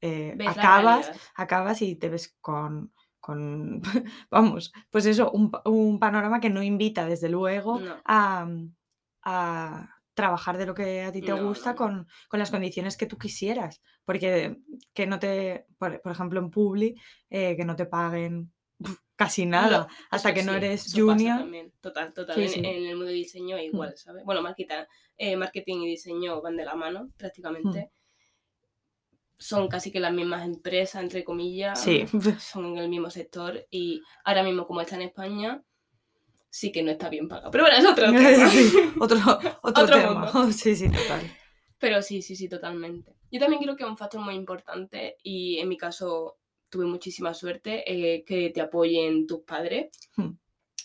eh, 0.00 0.36
acabas, 0.46 1.10
acabas 1.34 1.82
y 1.82 1.96
te 1.96 2.08
ves 2.08 2.36
con, 2.40 2.92
con 3.18 3.80
vamos, 4.30 4.72
pues 4.90 5.06
eso, 5.06 5.30
un, 5.32 5.50
un 5.64 5.98
panorama 5.98 6.38
que 6.40 6.50
no 6.50 6.62
invita, 6.62 7.06
desde 7.06 7.28
luego, 7.28 7.80
No. 7.80 7.96
a, 8.04 8.46
a 9.22 9.97
trabajar 10.18 10.58
de 10.58 10.66
lo 10.66 10.74
que 10.74 11.02
a 11.02 11.12
ti 11.12 11.20
te 11.20 11.30
No, 11.30 11.46
gusta 11.46 11.70
no, 11.70 11.72
no. 11.72 11.76
Con, 11.76 12.08
con 12.28 12.40
las 12.40 12.50
condiciones 12.50 12.96
que 12.96 13.06
tú 13.06 13.16
quisieras. 13.16 13.80
Porque 14.04 14.56
que 14.92 15.06
no 15.06 15.20
te, 15.20 15.66
por, 15.78 16.02
por 16.02 16.10
ejemplo, 16.10 16.40
en 16.40 16.50
Publi, 16.50 16.96
eh, 17.30 17.56
que 17.56 17.64
no 17.64 17.76
te 17.76 17.86
paguen 17.86 18.52
casi 19.14 19.46
nada 19.46 19.86
hasta 20.10 20.34
que 20.34 20.42
no 20.42 20.54
eres 20.54 20.92
junior. 20.92 21.48
Total, 21.80 22.12
total. 22.12 22.34
Sí, 22.34 22.42
en, 22.42 22.48
sí. 22.48 22.58
en 22.58 22.86
el 22.86 22.96
mundo 22.96 23.06
de 23.06 23.12
diseño 23.12 23.56
es 23.56 23.66
igual, 23.66 23.96
¿sabes? 23.96 24.24
Bueno, 24.24 24.42
marketing, 24.42 24.84
eh, 25.16 25.36
marketing 25.36 25.82
y 25.82 25.90
diseño 25.90 26.42
van 26.42 26.56
de 26.56 26.64
la 26.64 26.74
mano 26.74 27.10
prácticamente. 27.16 27.92
Son 29.38 29.68
casi 29.68 29.92
que 29.92 30.00
las 30.00 30.12
mismas 30.12 30.44
empresas, 30.44 31.00
entre 31.00 31.22
comillas. 31.22 31.80
Sí. 31.80 32.06
Son 32.40 32.64
en 32.64 32.78
el 32.78 32.88
mismo 32.88 33.08
sector 33.08 33.64
y 33.70 34.02
ahora 34.24 34.42
mismo 34.42 34.66
como 34.66 34.80
está 34.80 34.96
en 34.96 35.02
España, 35.02 35.62
sí 36.50 36.72
que 36.72 36.82
no 36.82 36.90
está 36.90 37.08
bien 37.08 37.28
pagado. 37.28 37.50
Pero 37.50 37.64
bueno, 37.64 37.78
es 37.78 37.86
otro 37.86 38.12
tema. 38.12 38.50
Sí, 38.50 38.72
otro, 38.98 39.18
otro, 39.62 39.82
Otro 39.82 39.86
tema. 39.86 40.32
Sí, 40.52 40.74
sí, 40.76 40.90
total. 40.90 41.20
Pero 41.78 42.02
sí, 42.02 42.22
sí, 42.22 42.36
sí, 42.36 42.48
totalmente. 42.48 43.14
Yo 43.30 43.40
también 43.40 43.62
creo 43.62 43.76
que 43.76 43.84
es 43.84 43.88
un 43.88 43.96
factor 43.96 44.20
muy 44.20 44.34
importante 44.34 45.16
y 45.22 45.58
en 45.58 45.68
mi 45.68 45.76
caso 45.76 46.38
tuve 46.70 46.86
muchísima 46.86 47.34
suerte 47.34 47.84
eh, 47.86 48.24
que 48.24 48.50
te 48.50 48.60
apoyen 48.60 49.26
tus 49.26 49.40
padres. 49.40 49.90
Hmm. 50.16 50.30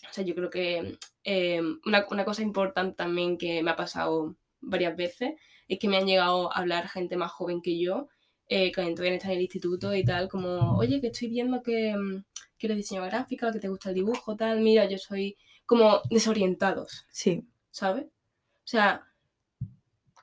O 0.08 0.12
sea, 0.12 0.24
yo 0.24 0.34
creo 0.34 0.50
que 0.50 0.98
eh, 1.24 1.60
una, 1.84 2.06
una 2.10 2.24
cosa 2.24 2.42
importante 2.42 2.94
también 2.94 3.38
que 3.38 3.62
me 3.62 3.70
ha 3.70 3.76
pasado 3.76 4.36
varias 4.60 4.96
veces 4.96 5.32
es 5.68 5.78
que 5.78 5.88
me 5.88 5.96
han 5.96 6.06
llegado 6.06 6.52
a 6.52 6.60
hablar 6.60 6.88
gente 6.88 7.16
más 7.16 7.32
joven 7.32 7.62
que 7.62 7.78
yo, 7.78 8.08
eh, 8.48 8.70
que 8.72 8.82
todavía 8.82 9.14
está 9.14 9.28
en 9.28 9.36
el 9.38 9.42
instituto 9.42 9.94
y 9.94 10.04
tal, 10.04 10.28
como, 10.28 10.76
oye, 10.76 11.00
que 11.00 11.08
estoy 11.08 11.28
viendo 11.28 11.62
que, 11.62 11.96
mm, 11.96 12.24
que 12.58 12.66
eres 12.66 12.76
diseño 12.76 13.02
gráfico, 13.04 13.50
que 13.52 13.58
te 13.58 13.68
gusta 13.68 13.88
el 13.88 13.94
dibujo, 13.96 14.36
tal, 14.36 14.60
mira, 14.60 14.84
yo 14.86 14.98
soy 14.98 15.36
como 15.66 16.02
desorientados. 16.10 17.06
Sí, 17.10 17.44
¿sabes? 17.70 18.04
O 18.06 18.66
sea, 18.66 19.06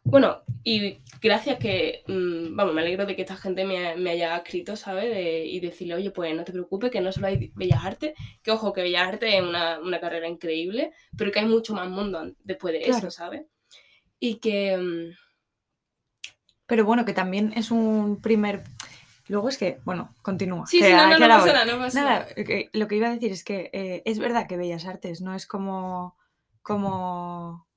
bueno, 0.03 0.41
y 0.63 0.97
gracias 1.21 1.59
que, 1.59 2.03
mm, 2.07 2.55
vamos, 2.55 2.73
me 2.73 2.81
alegro 2.81 3.05
de 3.05 3.15
que 3.15 3.21
esta 3.21 3.35
gente 3.37 3.65
me, 3.65 3.95
me 3.95 4.11
haya 4.11 4.35
escrito, 4.37 4.75
¿sabes? 4.75 5.05
De- 5.13 5.45
y 5.45 5.59
decirle, 5.59 5.93
oye, 5.95 6.11
pues 6.11 6.35
no 6.35 6.43
te 6.43 6.51
preocupes, 6.51 6.89
que 6.91 7.01
no 7.01 7.11
solo 7.11 7.27
hay 7.27 7.51
Bellas 7.55 7.85
Artes, 7.85 8.13
que 8.41 8.51
ojo, 8.51 8.73
que 8.73 8.81
Bellas 8.81 9.07
Artes 9.07 9.33
es 9.35 9.41
una, 9.41 9.79
una 9.79 9.99
carrera 9.99 10.27
increíble, 10.27 10.91
pero 11.17 11.31
que 11.31 11.39
hay 11.39 11.45
mucho 11.45 11.73
más 11.75 11.87
mundo 11.89 12.31
después 12.43 12.73
de 12.73 12.81
Claro. 12.81 12.97
eso, 12.97 13.11
¿sabes? 13.11 13.43
Y 14.19 14.35
que, 14.35 14.75
mm, 14.77 15.15
pero 16.65 16.85
bueno, 16.85 17.05
que 17.05 17.13
también 17.13 17.53
es 17.55 17.69
un 17.69 18.21
primer... 18.21 18.63
Luego 19.31 19.49
es 19.49 19.57
que, 19.57 19.79
bueno, 19.85 20.13
continúa. 20.21 20.65
sí, 20.67 20.79
que 20.79 20.85
sí, 20.85 20.91
no, 20.91 21.07
no, 21.07 21.27
pasa 21.27 21.53
nada, 21.53 21.65
no 21.65 21.77
pasa 21.79 22.01
Nada, 22.03 22.19
nada. 22.19 22.35
que- 22.35 22.69
lo 22.73 22.87
que 22.87 22.95
iba 22.97 23.07
a 23.07 23.13
decir 23.13 23.31
es 23.31 23.43
que 23.43 23.69
eh, 23.73 24.01
es 24.05 24.19
verdad 24.19 24.45
que 24.47 24.57
Bellas 24.57 24.85
Artes 24.85 25.21
no 25.21 25.33
es 25.33 25.47
como, 25.47 26.17
como, 26.61 27.67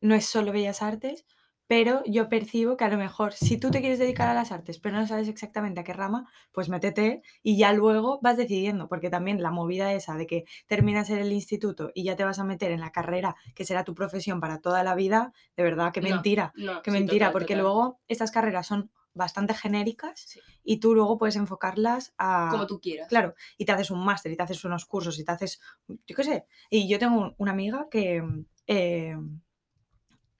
no 0.00 0.14
es 0.14 0.26
solo 0.26 0.52
Bellas 0.52 0.82
Artes, 0.82 1.26
pero 1.66 2.02
yo 2.04 2.28
percibo 2.28 2.76
que 2.76 2.84
a 2.84 2.88
lo 2.88 2.98
mejor 2.98 3.32
si 3.32 3.56
tú 3.56 3.70
te 3.70 3.80
quieres 3.80 3.98
dedicar 3.98 4.28
a 4.28 4.34
las 4.34 4.52
artes, 4.52 4.78
pero 4.78 4.96
no 4.96 5.06
sabes 5.06 5.28
exactamente 5.28 5.80
a 5.80 5.84
qué 5.84 5.94
rama, 5.94 6.28
pues 6.52 6.68
métete 6.68 7.22
y 7.42 7.56
ya 7.56 7.72
luego 7.72 8.20
vas 8.22 8.36
decidiendo, 8.36 8.88
porque 8.88 9.08
también 9.08 9.42
la 9.42 9.50
movida 9.50 9.92
esa 9.94 10.16
de 10.16 10.26
que 10.26 10.44
terminas 10.66 11.08
en 11.08 11.18
el 11.18 11.32
instituto 11.32 11.90
y 11.94 12.04
ya 12.04 12.16
te 12.16 12.24
vas 12.24 12.38
a 12.38 12.44
meter 12.44 12.72
en 12.72 12.80
la 12.80 12.90
carrera 12.92 13.36
que 13.54 13.64
será 13.64 13.84
tu 13.84 13.94
profesión 13.94 14.38
para 14.40 14.60
toda 14.60 14.82
la 14.82 14.94
vida, 14.94 15.32
de 15.56 15.62
verdad, 15.62 15.92
que 15.92 16.02
No, 16.02 16.08
mentira, 16.10 16.52
No, 16.56 16.82
sí, 16.84 16.90
mentira, 16.90 17.26
total, 17.28 17.32
porque 17.32 17.54
total. 17.54 17.62
luego 17.62 18.00
estas 18.08 18.30
carreras 18.32 18.66
son 18.66 18.90
bastante 19.14 19.54
genéricas 19.54 20.20
Sí, 20.26 20.40
y 20.64 20.78
tú 20.80 20.94
luego 20.94 21.18
puedes 21.18 21.36
enfocarlas 21.36 22.14
a... 22.18 22.48
como 22.50 22.66
tú 22.66 22.80
quieras. 22.80 23.08
Claro, 23.08 23.34
y 23.58 23.64
te 23.64 23.72
haces 23.72 23.90
un 23.90 24.04
máster 24.04 24.32
y 24.32 24.36
te 24.36 24.42
haces 24.42 24.64
unos 24.64 24.84
cursos 24.86 25.18
y 25.18 25.24
te 25.24 25.32
haces, 25.32 25.60
yo 25.88 26.16
qué 26.16 26.24
sé. 26.24 26.46
Y 26.70 26.88
yo 26.88 26.98
tengo 26.98 27.18
un- 27.20 27.34
una 27.38 27.52
amiga 27.52 27.88
que 27.90 28.22
eh, 28.66 29.16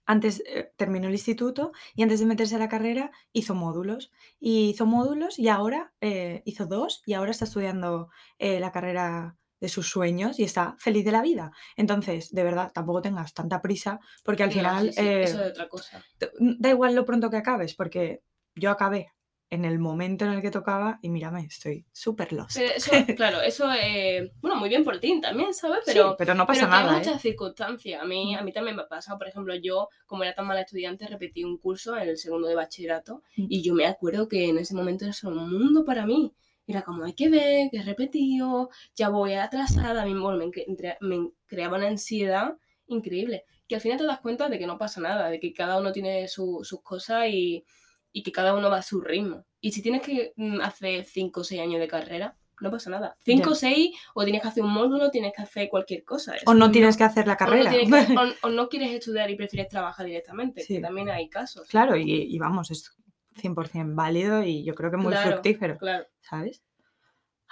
antes 0.04 0.42
eh, 0.46 0.72
terminó 0.76 1.06
el 1.06 1.12
instituto 1.14 1.72
y 1.94 2.02
antes 2.02 2.20
de 2.20 2.26
meterse 2.26 2.56
a 2.56 2.58
la 2.58 2.68
carrera 2.68 3.12
hizo 3.32 3.54
módulos. 3.54 4.10
Y 4.40 4.70
hizo 4.70 4.84
módulos 4.86 5.38
y 5.38 5.48
ahora 5.48 5.94
eh, 6.00 6.42
hizo 6.44 6.66
dos 6.66 7.02
y 7.06 7.14
ahora 7.14 7.30
está 7.30 7.44
estudiando 7.44 8.08
la 8.38 8.72
carrera 8.72 9.36
de 9.60 9.68
sus 9.68 9.88
sueños 9.88 10.40
y 10.40 10.42
está 10.42 10.74
feliz 10.78 11.04
de 11.04 11.12
la 11.12 11.22
vida. 11.22 11.52
Entonces, 11.76 12.32
de 12.32 12.42
verdad, 12.42 12.72
tampoco 12.74 13.00
tengas 13.00 13.32
tanta 13.32 13.62
prisa 13.62 14.00
porque 14.24 14.42
al 14.42 14.48
No, 14.48 14.54
final 14.54 14.86
sí, 14.86 14.92
sí, 14.92 15.08
eso 15.08 15.44
es 15.44 15.50
otra 15.52 15.68
cosa. 15.68 16.04
da 16.40 16.70
igual 16.70 16.96
lo 16.96 17.04
pronto 17.04 17.30
que 17.30 17.36
acabes 17.36 17.74
porque 17.76 18.24
yo 18.54 18.70
acabé 18.70 19.12
en 19.50 19.66
el 19.66 19.78
momento 19.78 20.24
en 20.24 20.32
el 20.32 20.40
que 20.42 20.50
tocaba 20.50 20.98
y 21.02 21.10
mírame, 21.10 21.40
estoy 21.44 21.84
súper 21.92 22.32
lost. 22.32 22.56
Pero 22.56 22.72
eso, 22.74 22.90
claro, 23.16 23.40
eso, 23.42 23.70
eh, 23.72 24.32
bueno, 24.40 24.56
muy 24.56 24.70
bien 24.70 24.82
por 24.82 24.98
ti 24.98 25.20
también, 25.20 25.52
¿sabes? 25.52 25.80
Sí, 25.84 25.92
Pero, 25.92 26.16
pero 26.16 26.34
no 26.34 26.46
pasa 26.46 26.60
pero 26.60 26.70
que 26.70 26.76
hay 26.76 26.84
nada, 26.84 26.96
¿eh? 26.96 26.98
muchas 27.00 27.20
circunstancias. 27.22 28.02
A 28.02 28.06
mí, 28.06 28.34
a 28.34 28.42
mí 28.42 28.52
también 28.52 28.76
me 28.76 28.82
ha 28.82 28.88
pasado, 28.88 29.18
por 29.18 29.28
ejemplo, 29.28 29.54
yo, 29.56 29.88
como 30.06 30.22
era 30.24 30.34
tan 30.34 30.46
mala 30.46 30.62
estudiante, 30.62 31.06
repetí 31.06 31.44
un 31.44 31.58
curso 31.58 31.96
en 31.98 32.08
el 32.08 32.16
segundo 32.16 32.48
de 32.48 32.54
bachillerato 32.54 33.22
Mm. 33.36 33.46
y 33.50 33.62
yo 33.62 33.74
me 33.74 33.84
acuerdo 33.86 34.26
que 34.28 34.48
en 34.48 34.56
ese 34.58 34.74
momento 34.74 35.04
era 35.04 35.12
solo 35.12 35.42
un 35.42 35.52
mundo 35.52 35.84
para 35.84 36.06
mí. 36.06 36.32
Era 36.66 36.82
como, 36.82 37.04
hay 37.04 37.12
que 37.14 37.28
ver, 37.28 37.68
que 37.70 37.78
he 37.78 37.82
repetido, 37.82 38.70
ya 38.94 39.08
voy 39.10 39.34
atrasada, 39.34 40.02
a 40.02 40.06
mí 40.06 40.14
bueno, 40.14 40.38
me, 40.38 40.46
cre- 40.46 40.96
me 41.00 41.30
creaba 41.46 41.76
una 41.76 41.88
ansiedad 41.88 42.56
increíble. 42.86 43.44
Que 43.68 43.74
al 43.76 43.80
final 43.80 43.98
te 43.98 44.04
das 44.04 44.20
cuenta 44.20 44.48
de 44.48 44.58
que 44.58 44.66
no 44.66 44.78
pasa 44.78 45.00
nada, 45.00 45.28
de 45.28 45.40
que 45.40 45.52
cada 45.52 45.78
uno 45.78 45.92
tiene 45.92 46.28
su- 46.28 46.60
sus 46.62 46.82
cosas 46.82 47.26
y, 47.28 47.64
y 48.12 48.22
que 48.22 48.32
cada 48.32 48.54
uno 48.54 48.70
va 48.70 48.78
a 48.78 48.82
su 48.82 49.00
ritmo. 49.00 49.44
Y 49.60 49.72
si 49.72 49.82
tienes 49.82 50.02
que 50.02 50.32
mm, 50.36 50.60
hacer 50.60 51.04
5 51.04 51.40
o 51.40 51.44
6 51.44 51.60
años 51.60 51.80
de 51.80 51.88
carrera, 51.88 52.36
no 52.60 52.70
pasa 52.70 52.90
nada. 52.90 53.16
5 53.24 53.44
Ya. 53.46 53.50
o 53.50 53.54
6, 53.54 53.90
o 54.14 54.22
tienes 54.24 54.42
que 54.42 54.48
hacer 54.48 54.62
un 54.62 54.72
módulo, 54.72 55.10
tienes 55.10 55.32
que 55.34 55.42
hacer 55.42 55.68
cualquier 55.68 56.04
cosa. 56.04 56.34
O 56.46 56.54
no 56.54 56.70
tienes 56.70 56.96
que 56.96 57.04
hacer 57.04 57.26
la 57.26 57.32
o 57.32 57.34
no 57.34 57.38
carrera. 57.38 57.70
tienes 57.70 58.06
que- 58.06 58.14
o- 58.44 58.46
o 58.46 58.50
no 58.50 58.68
quieres 58.68 58.90
estudiar 58.92 59.30
y 59.30 59.36
prefieres 59.36 59.68
trabajar 59.68 60.06
directamente, 60.06 60.62
Sí. 60.62 60.74
que 60.74 60.80
también 60.80 61.08
hay 61.10 61.28
casos. 61.28 61.66
Claro, 61.68 61.96
y, 61.96 62.10
y 62.12 62.38
vamos, 62.38 62.70
es 62.70 62.94
100% 63.40 63.94
válido 63.94 64.42
y 64.44 64.62
yo 64.62 64.74
creo 64.74 64.90
que 64.90 64.96
muy 64.98 65.12
Claro, 65.12 65.30
fructífero, 65.32 65.78
Claro. 65.78 66.06
¿sabes? 66.20 66.62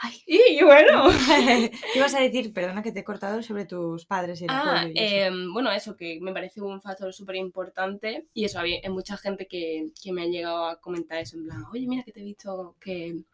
Ay, 0.02 0.23
Y 0.26 0.64
bueno. 0.64 1.11
¿qué 1.26 1.71
ibas 1.95 2.14
a 2.14 2.21
decir? 2.21 2.54
Perdona 2.54 2.83
que 2.83 2.90
te 2.90 3.00
he 3.00 3.04
cortado 3.04 3.42
sobre 3.42 3.66
tus 3.66 4.07
padres 4.07 4.40
y 4.40 4.45
el 4.45 4.50
Ah, 4.50 4.87
y 4.88 4.92
em, 4.97 5.52
bueno, 5.52 5.71
eso 5.71 5.95
que 5.95 6.19
me 6.23 6.33
parece 6.33 6.62
un 6.62 6.80
factor 6.80 7.12
súper 7.12 7.37
importante 7.37 8.26
y 8.33 8.47
eso, 8.47 8.61
hay 8.61 8.80
mucha 8.88 9.19
gente 9.19 9.47
que, 9.47 9.88
que 10.02 10.12
me 10.12 10.23
ha 10.23 10.26
llegado 10.26 10.64
a 10.64 10.80
comentar 10.80 11.19
eso, 11.19 11.37
en 11.37 11.45
plan, 11.45 11.64
oye, 11.71 11.87
mira 11.87 12.02
que 12.02 12.12
te 12.12 12.21
he 12.21 12.25
visto 12.25 12.76
que, 12.80 13.25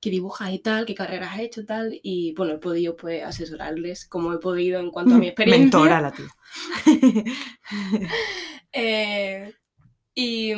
que 0.00 0.08
dibujas 0.08 0.52
y 0.52 0.58
tal, 0.60 0.86
qué 0.86 0.94
carreras 0.94 1.34
has 1.34 1.40
hecho 1.40 1.66
tal, 1.66 2.00
y 2.02 2.32
bueno, 2.34 2.54
he 2.54 2.58
podido 2.58 2.96
pues 2.96 3.22
asesorarles 3.22 4.06
como 4.06 4.32
he 4.32 4.38
podido 4.38 4.80
en 4.80 4.90
cuanto 4.90 5.16
a 5.16 5.18
mi 5.18 5.26
experiencia. 5.28 5.60
Mentora 5.80 6.00
la 6.00 6.12
tía. 6.12 6.28
Eh, 8.76 9.54
y... 10.16 10.52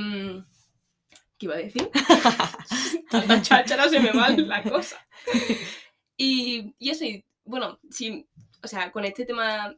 ¿Qué 1.38 1.46
iba 1.46 1.54
a 1.54 1.58
decir? 1.58 1.90
Tanta 3.10 3.42
cháchara 3.42 3.88
se 3.88 4.00
me 4.00 4.12
va 4.12 4.28
la 4.30 4.62
cosa. 4.62 4.96
Y, 6.18 6.74
y 6.78 6.88
eso, 6.88 7.04
y 7.04 7.22
bueno, 7.44 7.78
sí, 7.90 8.26
o 8.62 8.66
sea, 8.66 8.90
con 8.90 9.04
este 9.04 9.26
tema, 9.26 9.76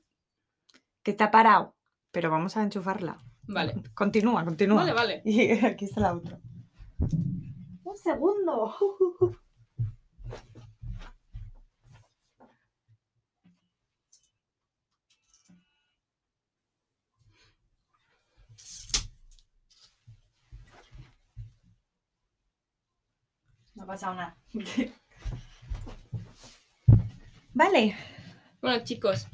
que 1.03 1.11
está 1.11 1.33
parado, 1.33 1.75
pero 2.13 2.31
vamos 2.31 2.57
a 2.57 2.63
enchufarla. 2.63 3.19
vale, 3.49 3.75
Continúa, 3.93 4.45
continúa. 4.45 4.77
vale, 4.85 4.93
vale. 4.93 5.23
Y 5.25 5.51
aquí 5.65 5.87
está 5.87 6.01
la 6.01 6.15
otra. 6.15 6.39
Un 7.01 7.97
segundo. 7.97 8.73
No 23.79 23.85
ha 23.85 23.87
pasado 23.87 24.17
nada. 24.17 24.37
Vale. 27.55 27.97
Bueno, 28.61 28.83
chicos, 28.83 29.29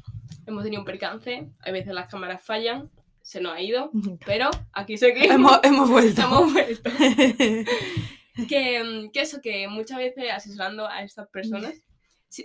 hemos 0.45 0.63
tenido 0.63 0.83
un 0.83 0.85
percance, 0.85 1.49
a 1.61 1.71
veces 1.71 1.95
las 1.95 2.07
cámaras 2.07 2.43
fallan, 2.43 2.91
se 3.23 3.41
nos 3.41 3.53
ha 3.53 3.61
ido, 3.61 3.89
pero 4.25 4.51
aquí 4.71 4.97
seguimos. 4.97 5.31
hemos, 5.31 5.59
hemos 5.63 5.89
vuelto. 5.89 6.21
Hemos 6.21 6.53
vuelto. 6.53 6.91
que, 8.47 9.09
que 9.11 9.19
eso, 9.19 9.41
que 9.41 9.67
muchas 9.67 9.97
veces 9.97 10.31
asesorando 10.31 10.87
a 10.87 11.01
estas 11.01 11.27
personas, 11.29 11.73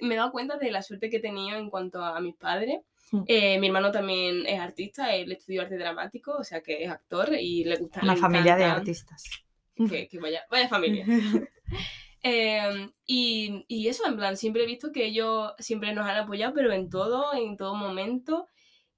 me 0.00 0.14
he 0.14 0.16
dado 0.16 0.32
cuenta 0.32 0.56
de 0.56 0.70
la 0.70 0.80
suerte 0.80 1.10
que 1.10 1.18
he 1.18 1.20
tenido 1.20 1.58
en 1.58 1.68
cuanto 1.68 2.02
a 2.02 2.18
mis 2.20 2.34
padres. 2.34 2.80
Mm. 3.12 3.22
Eh, 3.26 3.58
mi 3.58 3.66
hermano 3.66 3.92
también 3.92 4.46
es 4.46 4.58
artista, 4.58 5.14
él 5.14 5.30
estudió 5.32 5.60
arte 5.60 5.76
dramático, 5.76 6.32
o 6.32 6.44
sea 6.44 6.62
que 6.62 6.82
es 6.82 6.90
actor 6.90 7.34
y 7.38 7.64
le 7.64 7.76
gusta. 7.76 8.00
Una 8.02 8.14
le 8.14 8.20
familia 8.20 8.56
de 8.56 8.64
artistas. 8.64 9.24
Que, 9.76 10.08
que 10.08 10.18
vaya, 10.18 10.42
vaya 10.50 10.68
familia. 10.68 11.06
Eh, 12.22 12.90
y, 13.06 13.64
y 13.66 13.88
eso, 13.88 14.06
en 14.06 14.16
plan, 14.16 14.36
siempre 14.36 14.64
he 14.64 14.66
visto 14.66 14.92
que 14.92 15.06
ellos 15.06 15.52
siempre 15.58 15.94
nos 15.94 16.06
han 16.06 16.18
apoyado, 16.18 16.52
pero 16.52 16.70
en 16.72 16.90
todo, 16.90 17.32
en 17.32 17.56
todo 17.56 17.74
momento. 17.74 18.46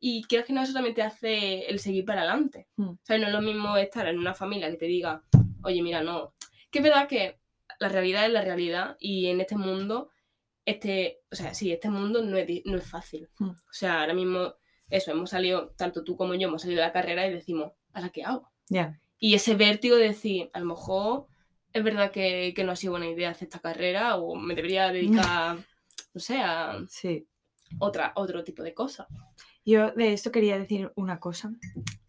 Y 0.01 0.25
creo 0.25 0.45
que 0.45 0.53
no, 0.53 0.63
eso 0.63 0.73
también 0.73 0.97
te 0.97 1.03
hace 1.03 1.67
el 1.67 1.79
seguir 1.79 2.05
para 2.05 2.23
adelante. 2.23 2.67
Mm. 2.77 2.89
O 2.89 2.99
sea, 3.03 3.19
no 3.19 3.29
es 3.29 3.33
lo 3.33 3.41
mismo 3.41 3.77
estar 3.77 4.09
en 4.09 4.19
una 4.19 4.35
familia 4.35 4.69
que 4.71 4.77
te 4.77 4.87
diga, 4.87 5.23
oye, 5.63 5.81
mira, 5.83 6.03
no. 6.03 6.35
Que 6.71 6.81
es 6.81 6.85
verdad 6.85 7.07
que 7.07 7.39
la 7.79 7.89
realidad 7.89 8.27
es 8.27 8.33
la 8.33 8.43
realidad 8.43 8.97
y 8.99 9.27
en 9.27 9.41
este 9.41 9.57
mundo, 9.57 10.11
este, 10.65 11.21
o 11.31 11.37
sea, 11.37 11.55
sí, 11.55 11.71
este 11.71 11.91
mundo 11.91 12.23
no 12.23 12.37
es, 12.37 12.49
no 12.65 12.79
es 12.79 12.85
fácil. 12.91 13.29
Mm. 13.39 13.51
O 13.51 13.73
sea, 13.73 14.01
ahora 14.01 14.15
mismo, 14.15 14.55
eso, 14.91 15.13
hemos 15.13 15.31
salido, 15.31 15.71
tanto 15.77 16.03
tú 16.03 16.17
como 16.17 16.35
yo, 16.35 16.49
hemos 16.49 16.63
salido 16.63 16.81
de 16.81 16.87
la 16.87 16.93
carrera 16.93 17.27
y 17.29 17.33
decimos, 17.33 17.73
¿para 17.93 18.11
qué 18.11 18.25
hago? 18.25 18.51
Ya. 18.69 19.01
Y 19.25 19.35
ese 19.35 19.55
vértigo 19.55 19.95
de 19.95 20.09
decir, 20.09 20.51
a 20.53 20.59
lo 20.59 20.67
mejor 20.67 21.29
es 21.73 21.85
verdad 21.85 22.11
que, 22.11 22.53
que 22.57 22.65
no 22.65 22.73
ha 22.73 22.77
sido 22.77 22.95
buena 22.95 23.09
idea 23.09 23.31
hacer 23.31 23.47
esta 23.47 23.61
carrera 23.61 24.17
o 24.17 24.35
me 24.35 24.57
debería 24.57 24.91
dedicar, 24.91 25.59
no 26.13 26.21
sé, 26.21 26.39
a 26.39 26.81
Sí. 26.89 27.25
otra, 27.79 28.11
otro 28.17 28.43
tipo 28.43 28.65
de 28.65 28.75
cosas. 28.75 29.07
Yo 29.65 29.93
de 29.93 30.13
esto 30.13 30.33
quería 30.33 30.59
decir 30.59 30.91
una 30.97 31.21
cosa. 31.21 31.53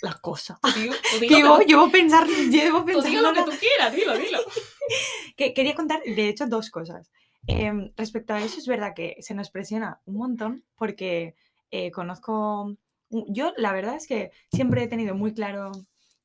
La 0.01 0.13
cosa. 0.15 0.59
Digo- 0.75 0.95
digo 1.21 1.35
llevo, 1.37 1.59
llevo 1.59 1.91
pensar, 1.91 2.25
llevo 2.27 2.81
digo 2.83 2.85
pensando 3.03 3.21
lo 3.21 3.33
que 3.45 3.51
tú 3.51 3.57
quieras, 3.59 3.95
dilo, 3.95 4.17
dilo. 4.17 4.39
que 5.37 5.53
quería 5.53 5.75
contar, 5.75 6.01
de 6.03 6.29
hecho, 6.29 6.47
dos 6.47 6.71
cosas. 6.71 7.11
Em, 7.45 7.91
respecto 7.95 8.33
a 8.33 8.41
eso, 8.41 8.57
es 8.57 8.65
verdad 8.65 8.93
que 8.95 9.17
se 9.19 9.35
nos 9.35 9.51
presiona 9.51 10.01
un 10.05 10.15
montón 10.17 10.63
porque 10.75 11.35
eh, 11.69 11.91
conozco. 11.91 12.75
Yo, 13.11 13.53
la 13.57 13.71
verdad 13.71 13.95
es 13.97 14.07
que 14.07 14.31
siempre 14.51 14.81
he 14.81 14.87
tenido 14.87 15.13
muy 15.13 15.33
claro 15.35 15.71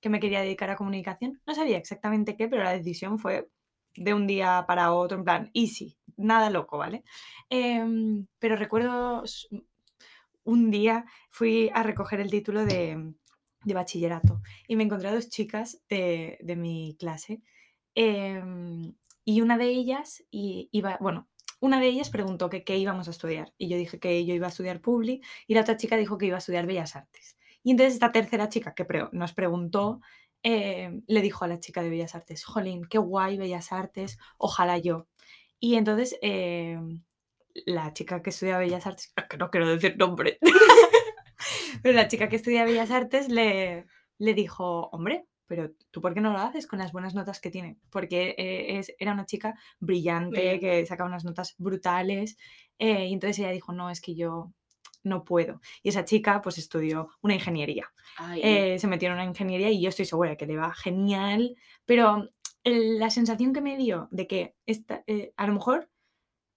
que 0.00 0.08
me 0.08 0.20
quería 0.20 0.40
dedicar 0.40 0.70
a 0.70 0.76
comunicación. 0.76 1.40
No 1.46 1.54
sabía 1.54 1.78
exactamente 1.78 2.36
qué, 2.36 2.48
pero 2.48 2.64
la 2.64 2.72
decisión 2.72 3.18
fue 3.18 3.48
de 3.96 4.14
un 4.14 4.26
día 4.26 4.64
para 4.66 4.92
otro, 4.92 5.18
en 5.18 5.24
plan, 5.24 5.50
easy, 5.54 5.96
nada 6.16 6.50
loco, 6.50 6.78
¿vale? 6.78 7.04
Em, 7.50 8.26
pero 8.38 8.56
recuerdo 8.56 9.24
un 10.44 10.70
día 10.70 11.04
fui 11.30 11.70
a 11.74 11.82
recoger 11.82 12.20
el 12.20 12.30
título 12.30 12.64
de, 12.64 13.12
de 13.64 13.74
bachillerato 13.74 14.40
y 14.66 14.76
me 14.76 14.84
encontré 14.84 15.08
a 15.08 15.14
dos 15.14 15.28
chicas 15.28 15.82
de, 15.88 16.38
de 16.40 16.56
mi 16.56 16.96
clase 16.98 17.42
em, 17.94 18.94
y 19.24 19.40
una 19.40 19.58
de 19.58 19.66
ellas 19.66 20.24
iba, 20.30 20.96
bueno, 21.00 21.28
una 21.60 21.80
de 21.80 21.88
ellas 21.88 22.10
preguntó 22.10 22.48
que 22.48 22.64
qué 22.64 22.78
íbamos 22.78 23.08
a 23.08 23.10
estudiar 23.10 23.52
y 23.58 23.68
yo 23.68 23.76
dije 23.76 23.98
que 23.98 24.24
yo 24.24 24.34
iba 24.34 24.46
a 24.46 24.50
estudiar 24.50 24.80
Publi 24.80 25.22
y 25.46 25.54
la 25.54 25.62
otra 25.62 25.76
chica 25.76 25.96
dijo 25.96 26.16
que 26.18 26.26
iba 26.26 26.36
a 26.36 26.38
estudiar 26.38 26.66
Bellas 26.66 26.96
Artes. 26.96 27.37
Y 27.62 27.72
entonces 27.72 27.94
esta 27.94 28.12
tercera 28.12 28.48
chica 28.48 28.74
que 28.74 28.84
pre- 28.84 29.08
nos 29.12 29.32
preguntó 29.32 30.00
eh, 30.42 31.00
le 31.06 31.20
dijo 31.20 31.44
a 31.44 31.48
la 31.48 31.58
chica 31.60 31.82
de 31.82 31.90
Bellas 31.90 32.14
Artes, 32.14 32.44
Jolín, 32.44 32.84
qué 32.88 32.98
guay 32.98 33.36
Bellas 33.36 33.72
Artes, 33.72 34.18
ojalá 34.38 34.78
yo. 34.78 35.08
Y 35.60 35.74
entonces 35.74 36.16
em, 36.22 37.02
la 37.66 37.92
chica 37.92 38.22
que 38.22 38.30
estudia 38.30 38.58
Bellas 38.58 38.86
Artes, 38.86 39.12
que 39.30 39.36
no 39.36 39.50
quiero 39.50 39.68
decir 39.68 39.96
nombre, 39.98 40.38
pero 41.82 41.94
la 41.94 42.08
chica 42.08 42.28
que 42.28 42.36
estudia 42.36 42.64
Bellas 42.64 42.90
Artes 42.90 43.28
le, 43.28 43.86
le 44.18 44.34
dijo, 44.34 44.88
hombre, 44.92 45.26
pero 45.46 45.70
tú 45.90 46.00
por 46.00 46.14
qué 46.14 46.20
no 46.20 46.32
lo 46.32 46.38
haces 46.38 46.66
con 46.66 46.78
las 46.78 46.92
buenas 46.92 47.14
notas 47.14 47.40
que 47.40 47.50
tiene? 47.50 47.78
Porque 47.90 48.34
eh, 48.38 48.78
es, 48.78 48.94
era 48.98 49.12
una 49.12 49.26
chica 49.26 49.58
brillante, 49.80 50.60
que 50.60 50.86
sacaba 50.86 51.08
unas 51.08 51.24
notas 51.24 51.54
brutales, 51.58 52.36
eh, 52.78 53.06
y 53.06 53.12
entonces 53.14 53.38
ella 53.40 53.50
dijo, 53.50 53.72
no, 53.72 53.90
es 53.90 54.00
que 54.00 54.14
yo 54.14 54.52
no 55.08 55.24
puedo. 55.24 55.60
Y 55.82 55.88
esa 55.88 56.04
chica 56.04 56.40
pues 56.42 56.58
estudió 56.58 57.08
una 57.22 57.34
ingeniería. 57.34 57.90
Ay, 58.16 58.40
Eh, 58.44 58.78
se 58.78 58.86
metió 58.86 59.08
en 59.08 59.14
una 59.14 59.24
ingeniería 59.24 59.70
y 59.70 59.80
yo 59.80 59.88
estoy 59.88 60.04
segura 60.04 60.36
que 60.36 60.46
le 60.46 60.56
va 60.56 60.72
genial, 60.74 61.56
pero 61.84 62.28
la 62.64 63.10
sensación 63.10 63.52
que 63.52 63.60
me 63.62 63.76
dio 63.76 64.08
de 64.10 64.26
que 64.26 64.54
esta, 64.66 65.02
eh, 65.06 65.32
a 65.36 65.46
lo 65.46 65.54
mejor, 65.54 65.90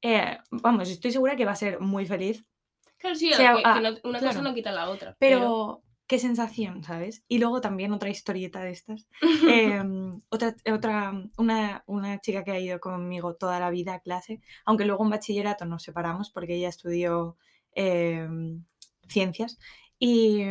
eh, 0.02 0.38
vamos, 0.50 0.90
estoy 0.90 1.12
segura 1.12 1.36
que 1.36 1.46
va 1.46 1.52
a 1.52 1.56
ser 1.56 1.80
muy 1.80 2.06
feliz, 2.06 2.44
claro, 2.98 3.16
sí, 3.16 3.32
sea, 3.34 3.56
que- 3.56 3.62
que 3.64 3.82
no- 3.82 4.10
una 4.10 4.20
cosa 4.20 4.42
no 4.42 4.54
quita 4.54 4.72
la 4.72 4.90
otra. 4.90 5.16
pero 5.20 5.84
qué 6.08 6.20
sensación, 6.20 6.84
¿sabes? 6.84 7.24
Y 7.30 7.38
luego 7.40 7.62
también 7.62 7.94
otra 7.94 8.10
historieta 8.10 8.60
de 8.62 8.72
estas. 8.72 9.08
em, 9.86 10.22
otra, 10.30 10.56
otra 10.74 11.14
una, 11.38 11.84
una 11.86 12.20
chica 12.20 12.44
que 12.44 12.52
ha 12.52 12.60
ido 12.60 12.82
conmigo 12.82 13.36
toda 13.36 13.60
la 13.62 13.70
vida 13.70 13.94
a 13.94 14.00
clase, 14.02 14.42
aunque 14.66 14.84
luego 14.86 15.06
en 15.06 15.12
bachillerato 15.12 15.64
nos 15.66 15.84
separamos 15.84 16.30
porque 16.32 16.56
ella 16.56 16.68
estudió 16.68 17.38
em, 17.76 18.64
ciencias 19.08 19.58
y 20.00 20.44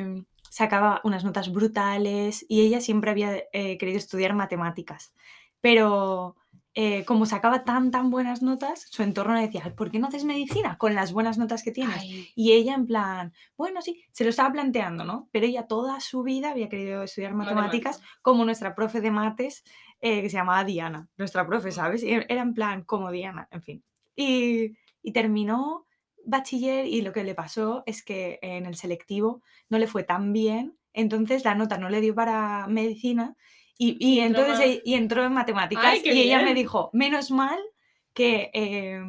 sacaba 0.51 1.01
unas 1.05 1.25
notas 1.25 1.53
brutales 1.53 2.45
y 2.49 2.63
ella 2.63 2.81
siempre 2.81 3.11
había 3.11 3.37
eh, 3.53 3.79
querido 3.79 3.99
estudiar 3.99 4.35
matemáticas, 4.35 5.13
pero 5.61 6.37
eh, 6.75 7.05
como 7.05 7.27
sacaba 7.27 7.65
tan, 7.65 7.91
tan 7.91 8.11
buenas 8.11 8.43
notas, 8.43 8.87
su 8.91 9.03
entorno 9.03 9.35
le 9.35 9.41
decía, 9.43 9.63
"Ay, 9.65 9.73
¿por 9.73 9.91
qué 9.91 9.99
no 9.99 10.07
haces 10.07 10.25
medicina 10.25 10.79
con 10.79 10.95
las 10.95 11.13
buenas 11.13 11.37
notas 11.37 11.65
que 11.65 11.73
tienes? 11.73 11.97
Ay, 12.01 12.29
Y 12.37 12.53
ella 12.53 12.75
en 12.75 12.87
plan, 12.87 13.33
bueno, 13.57 13.83
sí, 13.83 14.05
se 14.13 14.23
lo 14.25 14.31
estaba 14.31 14.53
planteando, 14.53 15.05
¿no? 15.05 15.29
Pero 15.33 15.47
ella 15.47 15.67
toda 15.67 15.99
su 16.01 16.23
vida 16.23 16.51
había 16.53 16.69
querido 16.69 17.03
estudiar 17.03 17.35
matemáticas, 17.35 17.97
matemáticas. 17.99 18.21
como 18.23 18.45
nuestra 18.45 18.75
profe 18.77 19.01
de 19.01 19.11
mates, 19.11 19.65
eh, 20.01 20.23
que 20.23 20.31
se 20.31 20.37
llamaba 20.37 20.63
Diana, 20.65 21.09
nuestra 21.17 21.45
profe, 21.47 21.69
Mm. 21.69 21.73
¿sabes? 21.73 22.03
Era 22.05 22.41
en 22.43 22.55
plan 22.55 22.85
como 22.85 23.11
Diana, 23.11 23.49
en 23.51 23.63
fin. 23.63 23.85
Y, 24.15 24.77
y 25.03 25.13
terminó 25.13 25.87
bachiller 26.25 26.87
y 26.87 27.03
lo 27.03 27.13
que 27.13 27.25
le 27.25 27.35
pasó 27.35 27.83
es 27.87 28.03
que 28.03 28.39
en 28.43 28.67
el 28.67 28.77
selectivo 28.77 29.43
no 29.69 29.79
le 29.79 29.87
fue 29.87 30.03
tan 30.03 30.33
bien, 30.33 30.77
entonces 30.93 31.45
la 31.45 31.55
nota 31.55 31.79
no 31.79 31.89
le 31.89 32.01
dio 32.01 32.15
para 32.15 32.67
medicina 32.69 33.37
y, 33.79 33.97
y 33.99 34.21
entró 34.21 34.43
entonces 34.43 34.81
y 34.85 34.95
entró 34.95 35.25
en 35.25 35.33
matemáticas 35.33 35.85
¡Ay, 35.85 36.03
qué 36.03 36.15
y 36.15 36.21
ella 36.21 36.43
me 36.43 36.55
dijo, 36.55 36.91
menos 36.93 37.31
mal 37.31 37.59
que, 38.13 38.51
eh, 38.53 39.01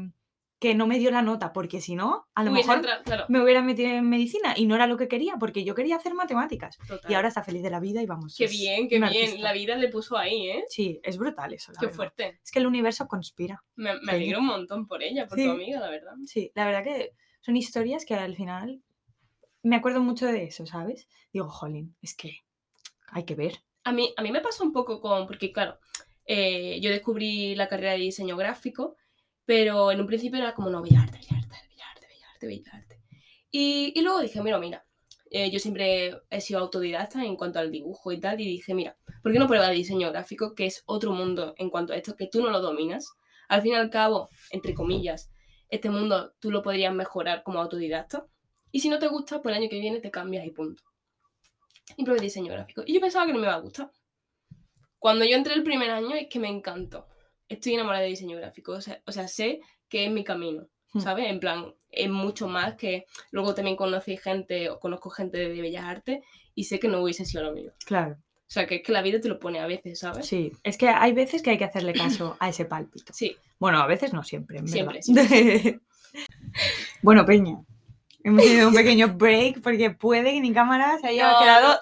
que 0.62 0.76
no 0.76 0.86
me 0.86 1.00
dio 1.00 1.10
la 1.10 1.24
nota, 1.24 1.54
porque 1.54 1.82
si 1.82 1.96
no, 1.96 2.28
a 2.36 2.44
lo 2.44 2.52
mejor 2.52 2.82
claro, 3.04 3.26
me 3.30 3.42
hubiera 3.42 3.64
metido 3.64 3.90
en 3.90 4.08
medicina 4.08 4.54
y 4.56 4.68
no 4.68 4.76
era 4.76 4.86
lo 4.86 4.96
que 4.96 5.08
quería, 5.08 5.38
porque 5.40 5.64
yo 5.64 5.74
quería 5.74 5.96
hacer 5.96 6.14
matemáticas. 6.14 6.78
total. 6.88 7.10
Y 7.12 7.16
ahora 7.16 7.30
está 7.30 7.44
feliz 7.44 7.64
de 7.64 7.72
la 7.72 7.80
vida 7.80 8.00
y 8.00 8.06
vamos. 8.06 8.36
Qué 8.38 8.46
bien, 8.46 8.88
qué 8.88 8.98
bien. 9.00 9.06
artista. 9.06 9.40
La 9.40 9.54
vida 9.54 9.76
le 9.76 9.88
puso 9.88 10.16
ahí, 10.18 10.52
¿eh? 10.52 10.64
Sí, 10.70 11.00
es 11.02 11.18
brutal 11.18 11.52
eso, 11.52 11.72
la 11.72 11.80
Qué 11.80 11.88
verdad. 11.88 11.96
fuerte. 11.96 12.40
Es 12.44 12.52
que 12.52 12.60
el 12.60 12.68
universo 12.68 13.08
conspira. 13.08 13.64
Me, 13.76 13.90
alegro 13.90 14.38
un 14.38 14.46
montón 14.46 14.86
por 14.86 15.02
ella, 15.02 15.26
por 15.28 15.36
Sí. 15.40 15.46
tu 15.46 15.52
amiga, 15.52 15.80
la 15.80 15.90
verdad. 15.90 16.14
Sí, 16.28 16.52
la 16.54 16.66
verdad 16.68 16.84
que 16.84 17.16
son 17.40 17.58
historias 17.58 18.06
que 18.06 18.14
al 18.14 18.36
final 18.36 18.84
me 19.64 19.76
acuerdo 19.78 20.02
mucho 20.02 20.28
de 20.28 20.44
eso, 20.44 20.68
¿sabes? 20.68 21.08
Digo, 21.34 21.50
jolín, 21.50 21.96
es 22.04 22.14
que 22.14 22.42
hay 23.08 23.24
que 23.26 23.34
ver. 23.34 23.64
A 23.84 23.92
mí, 23.94 24.14
a 24.16 24.22
mí 24.22 24.32
me 24.32 24.42
pasa 24.42 24.64
un 24.64 24.72
poco 24.74 25.02
con, 25.02 25.26
porque 25.26 25.52
claro, 25.52 25.80
eh, 26.26 26.80
yo 26.82 26.92
descubrí 26.92 27.56
la 27.56 27.68
carrera 27.68 27.94
de 27.94 27.98
diseño 27.98 28.38
gráfico, 28.38 28.96
pero 29.46 29.92
en 29.92 30.02
un 30.02 30.08
principio 30.08 30.40
era 30.40 30.54
como, 30.54 30.70
no, 30.70 30.82
Bellarte, 30.82 31.18
Bellarte, 31.18 31.58
Bellarte, 31.70 32.08
Bellarte, 32.08 32.48
Bellarte. 32.48 33.02
Y, 33.52 34.02
luego 34.02 34.20
dije, 34.22 34.42
mira, 34.42 34.58
mira, 34.60 34.86
eh, 35.30 35.52
yo 35.52 35.60
siempre 35.60 36.22
he 36.30 36.42
sido 36.42 36.60
autodidacta 36.60 37.24
en 37.24 37.36
cuanto 37.36 37.60
al 37.60 37.72
dibujo 37.72 38.12
y 38.12 38.20
tal, 38.20 38.40
y 38.40 38.46
dije, 38.46 38.74
mira, 38.74 38.98
¿por 39.22 39.32
qué 39.32 39.40
no 39.40 39.48
pruebas 39.48 39.72
diseño 39.72 40.10
gráfico, 40.12 40.56
que 40.56 40.66
es 40.66 40.84
otro 40.86 41.12
mundo 41.12 41.54
en 41.58 41.70
cuanto 41.70 41.94
a 41.94 41.98
esto, 41.98 42.16
que 42.16 42.28
tú 42.28 42.42
no 42.42 42.50
lo 42.50 42.62
dominas? 42.62 43.14
Al 43.50 43.62
fin 43.62 43.74
y 43.74 43.76
al 43.76 43.90
cabo, 43.90 44.30
entre 44.52 44.74
comillas, 44.74 45.32
este 45.72 45.90
mundo 45.90 46.34
tú 46.40 46.52
lo 46.52 46.62
podrías 46.62 46.94
mejorar 46.94 47.44
como 47.44 47.60
autodidacta. 47.60 48.26
Y 48.72 48.80
si 48.80 48.90
no 48.90 49.00
te 49.00 49.08
gusta, 49.08 49.42
pues 49.42 49.54
el 49.54 49.62
año 49.62 49.70
que 49.70 49.80
viene 49.80 50.00
te 50.00 50.12
cambias 50.12 50.46
y 50.46 50.52
punto. 50.52 50.84
Y 51.98 52.06
probé 52.06 52.20
diseño 52.20 52.54
gráfico. 52.54 52.84
Y 52.86 52.94
yo 52.94 53.02
pensaba 53.02 53.26
que 53.26 53.34
no 53.34 53.40
me 53.40 53.46
iba 53.46 53.56
a 53.56 53.60
gustar. 53.60 53.92
Cuando 55.00 55.26
yo 55.26 55.36
entré 55.36 55.54
el 55.54 55.64
primer 55.64 55.90
año 55.92 56.16
es 56.16 56.28
que 56.30 56.40
me 56.40 56.48
encantó. 56.48 57.08
Estoy 57.52 57.74
enamorada 57.74 58.04
de 58.04 58.10
diseño 58.10 58.38
gráfico. 58.38 58.72
O 58.74 58.82
sea, 58.82 59.02
o 59.06 59.12
sea 59.12 59.28
sé 59.28 59.60
que 59.90 60.06
es 60.06 60.12
mi 60.12 60.24
camino. 60.24 60.68
Hmm. 60.94 61.02
¿Sabes? 61.02 61.30
En 61.30 61.40
plan, 61.40 61.74
es 61.90 62.10
mucho 62.10 62.48
más 62.48 62.76
que 62.76 63.06
luego 63.32 63.54
también 63.54 63.76
conocí 63.76 64.18
gente 64.18 64.70
o 64.70 64.80
conozco 64.80 65.10
gente 65.10 65.38
de 65.38 65.62
Bellas 65.62 65.86
Artes 65.86 66.20
y 66.56 66.66
sé 66.66 66.80
que 66.80 66.88
no 66.88 67.02
hubiese 67.02 67.26
sido 67.26 67.44
lo 67.44 67.54
mío. 67.54 67.74
Claro. 67.86 68.14
O 68.14 68.54
sea, 68.54 68.68
que 68.68 68.76
es 68.76 68.84
que 68.84 68.92
la 68.92 69.02
vida 69.02 69.20
te 69.22 69.30
lo 69.30 69.40
pone 69.40 69.60
a 69.60 69.66
veces, 69.66 70.00
¿sabes? 70.00 70.26
Sí, 70.26 70.52
es 70.64 70.78
que 70.78 70.90
hay 70.90 71.14
veces 71.14 71.42
que 71.42 71.52
hay 71.52 71.58
que 71.58 71.64
hacerle 71.64 71.94
caso 71.94 72.36
a 72.40 72.50
ese 72.50 72.66
pálpito. 72.66 73.14
Sí. 73.14 73.38
Bueno, 73.60 73.80
a 73.80 73.88
veces 73.88 74.12
no 74.12 74.24
siempre, 74.24 74.58
en 74.58 74.68
Siempre, 74.68 75.00
verdad. 75.14 75.80
bueno, 77.02 77.26
Peña, 77.26 77.62
hemos 78.24 78.44
tenido 78.44 78.68
un 78.68 78.74
pequeño 78.74 79.08
break 79.16 79.62
porque 79.62 79.92
puede 79.92 80.34
que 80.34 80.42
mi 80.42 80.52
cámara 80.52 80.98
se 81.00 81.08
haya 81.08 81.32
No, 81.32 81.40
quedado... 81.40 81.80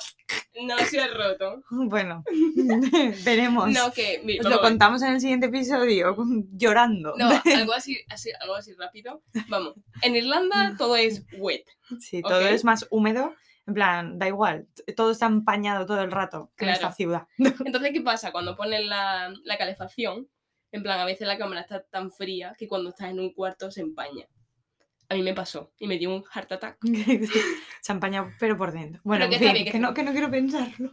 No 0.65 0.77
se 0.79 0.99
ha 0.99 1.07
roto. 1.07 1.63
Bueno, 1.71 2.23
veremos. 3.25 3.69
No, 3.71 3.91
que... 3.91 4.21
Os 4.43 4.49
lo 4.49 4.59
contamos 4.61 5.01
en 5.01 5.13
el 5.13 5.21
siguiente 5.21 5.47
episodio, 5.47 6.15
llorando. 6.53 7.13
No, 7.17 7.29
algo 7.55 7.73
así, 7.73 7.99
así, 8.09 8.31
algo 8.39 8.55
así 8.55 8.73
rápido. 8.73 9.23
Vamos, 9.47 9.75
en 10.01 10.15
Irlanda 10.15 10.75
todo 10.77 10.95
es 10.95 11.25
wet. 11.37 11.65
Sí, 11.99 12.21
todo 12.21 12.41
es 12.41 12.63
más 12.63 12.85
húmedo. 12.89 13.33
En 13.67 13.73
plan, 13.75 14.17
da 14.17 14.27
igual, 14.27 14.67
todo 14.95 15.11
está 15.11 15.27
empañado 15.27 15.85
todo 15.85 16.01
el 16.01 16.11
rato 16.11 16.51
en 16.57 16.69
esta 16.69 16.79
Claro. 16.87 16.95
ciudad. 16.95 17.27
Entonces, 17.37 17.91
¿qué 17.93 18.01
pasa? 18.01 18.31
Cuando 18.31 18.55
pones 18.55 18.83
la, 18.83 19.31
la 19.43 19.57
calefacción, 19.59 20.27
en 20.71 20.81
plan, 20.81 20.99
a 20.99 21.05
veces 21.05 21.27
la 21.27 21.37
cámara 21.37 21.61
está 21.61 21.83
tan 21.83 22.11
fría 22.11 22.55
que 22.57 22.67
cuando 22.67 22.89
estás 22.89 23.09
en 23.11 23.19
un 23.19 23.31
cuarto 23.31 23.69
se 23.69 23.81
empaña. 23.81 24.25
A 25.11 25.15
mí 25.15 25.23
me 25.23 25.33
pasó 25.33 25.73
y 25.79 25.87
me 25.87 25.97
dio 25.97 26.13
un 26.15 26.23
heart 26.23 26.51
attack. 26.51 26.77
Se 27.81 27.91
empaña, 27.91 28.35
pero 28.39 28.55
por 28.57 28.71
dentro. 28.71 29.01
Bueno, 29.03 29.27
que 29.27 29.35
en 29.37 29.41
está 29.41 29.45
fin, 29.47 29.53
bien, 29.53 29.65
que 29.65 29.71
que, 29.71 29.77
está 29.77 29.87
no, 29.89 29.93
que 29.95 30.03
no 30.03 30.11
quiero 30.11 30.29
pensarlo. 30.29 30.91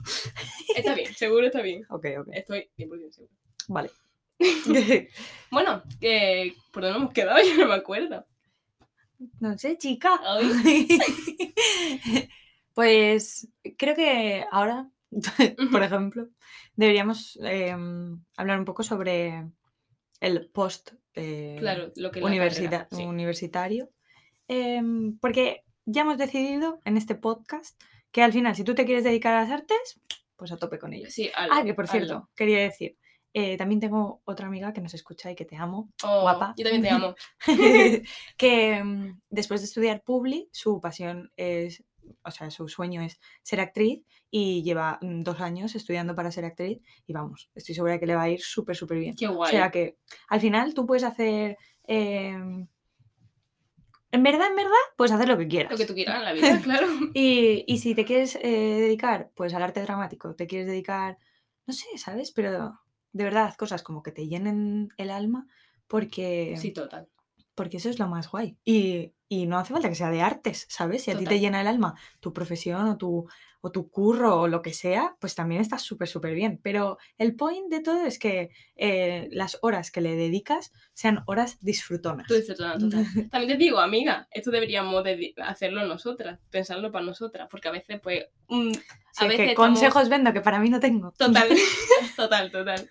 Está 0.75 0.95
bien, 0.95 1.15
seguro 1.15 1.47
está 1.47 1.61
bien. 1.61 1.85
Ok, 1.91 2.07
ok, 2.21 2.29
Estoy 2.33 2.71
100% 2.79 3.11
seguro. 3.13 3.33
vale. 3.69 3.91
Bueno, 5.51 5.83
que 6.01 6.55
¿por 6.73 6.83
dónde 6.83 6.99
hemos 6.99 7.13
quedado? 7.13 7.39
Yo 7.47 7.57
no 7.63 7.69
me 7.69 7.75
acuerdo. 7.75 8.27
no 9.41 9.57
sé, 9.59 9.77
chica. 9.79 10.21
Pues 12.75 13.49
creo 13.79 13.95
que 13.95 14.45
ahora, 14.51 14.91
por 15.73 15.83
ejemplo, 15.83 16.29
deberíamos 16.75 17.39
em, 17.43 18.23
hablar 18.37 18.59
un 18.59 18.65
poco 18.67 18.83
sobre 18.83 19.47
el 20.21 20.51
post 20.51 20.93
eh, 21.15 21.57
Claro, 21.59 21.91
lo 21.97 22.11
que 22.11 22.23
universita- 22.23 22.71
carrera, 22.87 22.89
sí. 22.93 23.03
universitario. 23.05 23.91
Em, 24.49 25.19
porque 25.19 25.63
ya 25.85 26.03
hemos 26.03 26.19
decidido 26.19 26.81
en 26.85 26.97
este 26.97 27.15
podcast 27.15 27.81
que 28.13 28.23
al 28.23 28.33
final, 28.33 28.55
si 28.57 28.65
tú 28.65 28.75
te 28.75 28.85
quieres 28.85 29.05
dedicar 29.05 29.35
a 29.35 29.43
las 29.43 29.51
artes, 29.51 30.01
pues 30.37 30.53
a 30.53 30.57
tope 30.57 30.79
con. 30.79 30.93
Sí, 31.09 31.31
hazlo, 31.35 31.55
Ah, 31.55 31.65
que 31.65 31.75
por 31.75 31.89
cierto, 31.89 32.31
quería 32.35 32.59
decir, 32.61 32.97
eh, 33.33 33.57
también 33.57 33.81
tengo 33.81 34.23
otra 34.25 34.47
amiga 34.47 34.73
que 34.73 34.81
nos 34.81 34.95
escucha 34.95 35.31
y 35.31 35.35
que 35.35 35.45
te 35.45 35.57
amo, 35.57 35.91
Oh, 36.03 36.23
guapa. 36.23 36.55
Yo 36.57 36.65
también 36.65 36.83
te 36.83 36.91
amo. 36.91 37.15
que 38.37 38.83
mm, 38.83 39.21
después 39.31 39.61
de 39.61 39.67
estudiar 39.67 40.03
Publi, 40.03 40.49
su 40.53 40.81
pasión 40.81 41.31
es, 41.37 41.85
o 42.25 42.31
sea, 42.31 42.51
su 42.51 42.69
sueño 42.69 43.03
es 43.03 43.21
ser 43.43 43.61
actriz 43.61 44.03
y 44.31 44.63
lleva 44.63 44.99
mm, 45.03 45.23
dos 45.23 45.41
años 45.41 45.75
estudiando 45.75 46.15
para 46.15 46.31
ser 46.31 46.45
actriz 46.45 46.81
y 47.07 47.13
vamos, 47.13 47.51
estoy 47.55 47.75
segura 47.75 47.95
de 47.95 48.01
que 48.01 48.07
le 48.07 48.15
va 48.17 48.23
a 48.23 48.31
ir 48.31 48.41
súper, 48.41 48.77
súper 48.77 48.99
bien. 48.99 49.15
Qué 49.17 49.29
O 49.29 49.35
guay. 49.35 49.51
sea 49.51 49.71
que 49.71 49.99
al 50.29 50.41
final 50.41 50.73
tú 50.75 50.87
puedes 50.87 51.05
hacer... 51.05 51.57
em, 51.85 52.67
en 54.13 54.23
verdad, 54.23 54.49
en 54.49 54.57
verdad, 54.57 54.73
puedes 54.97 55.13
hacer 55.13 55.29
lo 55.29 55.37
que 55.39 55.49
quieras. 55.49 55.73
Lo 55.73 55.79
que 55.79 55.87
tú 55.87 55.95
quieras 55.95 56.17
en 56.19 56.25
la 56.25 56.33
vida, 56.33 56.61
claro. 56.63 56.87
Y, 57.15 57.65
y 57.67 57.79
si 57.79 57.95
te 57.95 58.05
quieres 58.05 58.37
eh, 58.37 58.41
dedicar 58.81 59.31
pues 59.35 59.53
al 59.55 59.63
arte 59.63 59.83
dramático, 59.83 60.35
te 60.35 60.47
quieres 60.47 60.67
dedicar, 60.67 61.19
no 61.67 61.73
sé, 61.75 61.87
¿sabes? 61.97 62.31
Pero 62.33 62.79
de 63.13 63.25
verdad, 63.25 63.55
cosas 63.57 63.83
como 63.83 64.03
que 64.03 64.13
te 64.13 64.29
llenen 64.29 64.91
el 64.97 65.11
alma 65.11 65.47
porque, 65.87 66.57
Sí, 66.59 66.73
total. 66.73 67.09
porque 67.55 67.79
eso 67.79 67.89
es 67.91 67.99
lo 67.99 68.07
más 68.09 68.31
guay. 68.31 68.57
Y, 68.65 69.13
y 69.29 69.47
no 69.47 69.59
hace 69.59 69.73
falta 69.73 69.89
que 69.89 69.95
sea 69.95 70.11
de 70.11 70.23
artes, 70.23 70.67
¿sabes? 70.69 71.03
Si 71.05 71.11
a 71.11 71.17
ti 71.19 71.25
te 71.25 71.41
llena 71.41 71.61
el 71.61 71.67
alma 71.67 71.95
tu 72.21 72.33
profesión 72.33 72.89
o 72.89 72.97
tu, 72.97 73.27
o 73.67 73.73
tu 73.73 73.91
curro 73.91 74.41
o 74.43 74.47
lo 74.47 74.63
que 74.63 74.73
sea, 74.73 75.17
pues 75.21 75.35
también 75.35 75.61
estás 75.61 75.83
súper, 75.83 76.07
súper 76.07 76.35
bien. 76.35 76.61
Pero 76.63 76.99
el 77.19 77.35
point 77.35 77.69
de 77.69 77.81
todo 77.81 78.07
es 78.07 78.21
que 78.21 78.51
eh, 78.77 79.29
las 79.33 79.59
horas 79.61 79.91
que 79.91 80.01
le 80.01 80.15
dedicas 80.15 80.73
sean 80.93 81.25
horas 81.27 81.59
disfrutonas. 81.61 82.29
Tú 82.29 82.35
total. 82.47 82.79
También 83.29 83.49
te 83.49 83.57
digo, 83.57 83.81
amiga, 83.81 84.29
esto 84.31 84.53
deberíamos 84.53 85.03
de 85.03 85.35
hacerlo 85.39 85.85
nosotras, 85.85 86.39
pensarlo 86.49 86.93
para 86.93 87.05
nosotras, 87.05 87.49
porque 87.51 87.67
a 87.67 87.73
veces, 87.73 88.01
pues, 88.01 88.27
mm, 88.47 88.71
a 88.71 89.25
es 89.25 89.29
veces 89.29 89.37
que 89.37 89.51
estamos- 89.51 89.57
consejos 89.57 90.09
vendo 90.09 90.33
que 90.33 90.41
para 90.43 90.61
mí 90.61 90.71
no 90.71 90.79
tengo. 90.79 91.13
Total, 91.19 91.49
total, 92.17 92.51
total. 92.53 92.89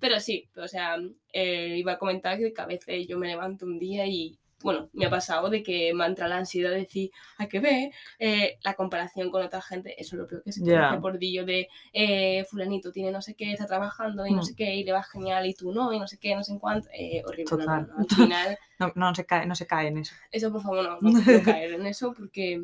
Pero 0.00 0.18
sí, 0.18 0.48
o 0.56 0.66
sea, 0.66 0.96
eh, 1.32 1.76
iba 1.78 1.92
a 1.92 1.98
comentar 1.98 2.36
que 2.36 2.52
a 2.56 2.66
veces 2.66 3.06
yo 3.06 3.16
me 3.16 3.28
levanto 3.28 3.64
un 3.64 3.78
día 3.78 4.06
y, 4.08 4.39
bueno, 4.62 4.90
me 4.92 5.06
ha 5.06 5.10
pasado 5.10 5.48
de 5.50 5.62
que 5.62 5.92
me 5.94 6.04
entra 6.06 6.28
la 6.28 6.36
ansiedad 6.36 6.70
de 6.70 6.76
decir, 6.78 7.10
hay 7.38 7.48
que 7.48 7.60
ver 7.60 7.90
eh, 8.18 8.58
la 8.62 8.74
comparación 8.74 9.30
con 9.30 9.42
otra 9.42 9.62
gente, 9.62 9.94
eso 10.00 10.16
es 10.16 10.20
lo 10.20 10.26
peor 10.26 10.42
que 10.44 10.52
se 10.52 10.60
puede 10.60 10.76
hacer 10.76 11.00
por 11.00 11.18
dillo 11.18 11.44
de 11.44 11.68
eh, 11.92 12.44
fulanito 12.44 12.92
tiene 12.92 13.10
no 13.10 13.22
sé 13.22 13.34
qué, 13.34 13.52
está 13.52 13.66
trabajando 13.66 14.26
y 14.26 14.32
no 14.32 14.40
Mm. 14.42 14.44
sé 14.44 14.54
qué, 14.56 14.74
y 14.74 14.84
le 14.84 14.92
va 14.92 15.02
genial 15.02 15.46
y 15.46 15.54
tú 15.54 15.72
no, 15.72 15.92
y 15.92 15.98
no 15.98 16.06
sé 16.06 16.18
qué, 16.18 16.34
no 16.34 16.44
sé 16.44 16.52
en 16.52 16.58
cuánto, 16.58 16.88
eh, 16.92 17.22
horrible. 17.26 17.44
no, 17.52 17.58
Total. 17.58 17.86
no. 17.88 17.98
Al 17.98 18.06
final, 18.08 18.58
No, 18.78 18.92
no 18.94 19.14
se 19.14 19.26
cae, 19.26 19.46
no 19.46 19.54
se 19.54 19.66
cae 19.66 19.88
en 19.88 19.98
eso. 19.98 20.14
eso 20.30 20.50
por 20.52 20.62
favor 20.62 20.84
no, 21.02 21.10
no 21.10 21.22
quiero 21.22 21.42
caer 21.62 21.72
en 21.74 21.86
eso 21.86 22.12
porque 22.14 22.62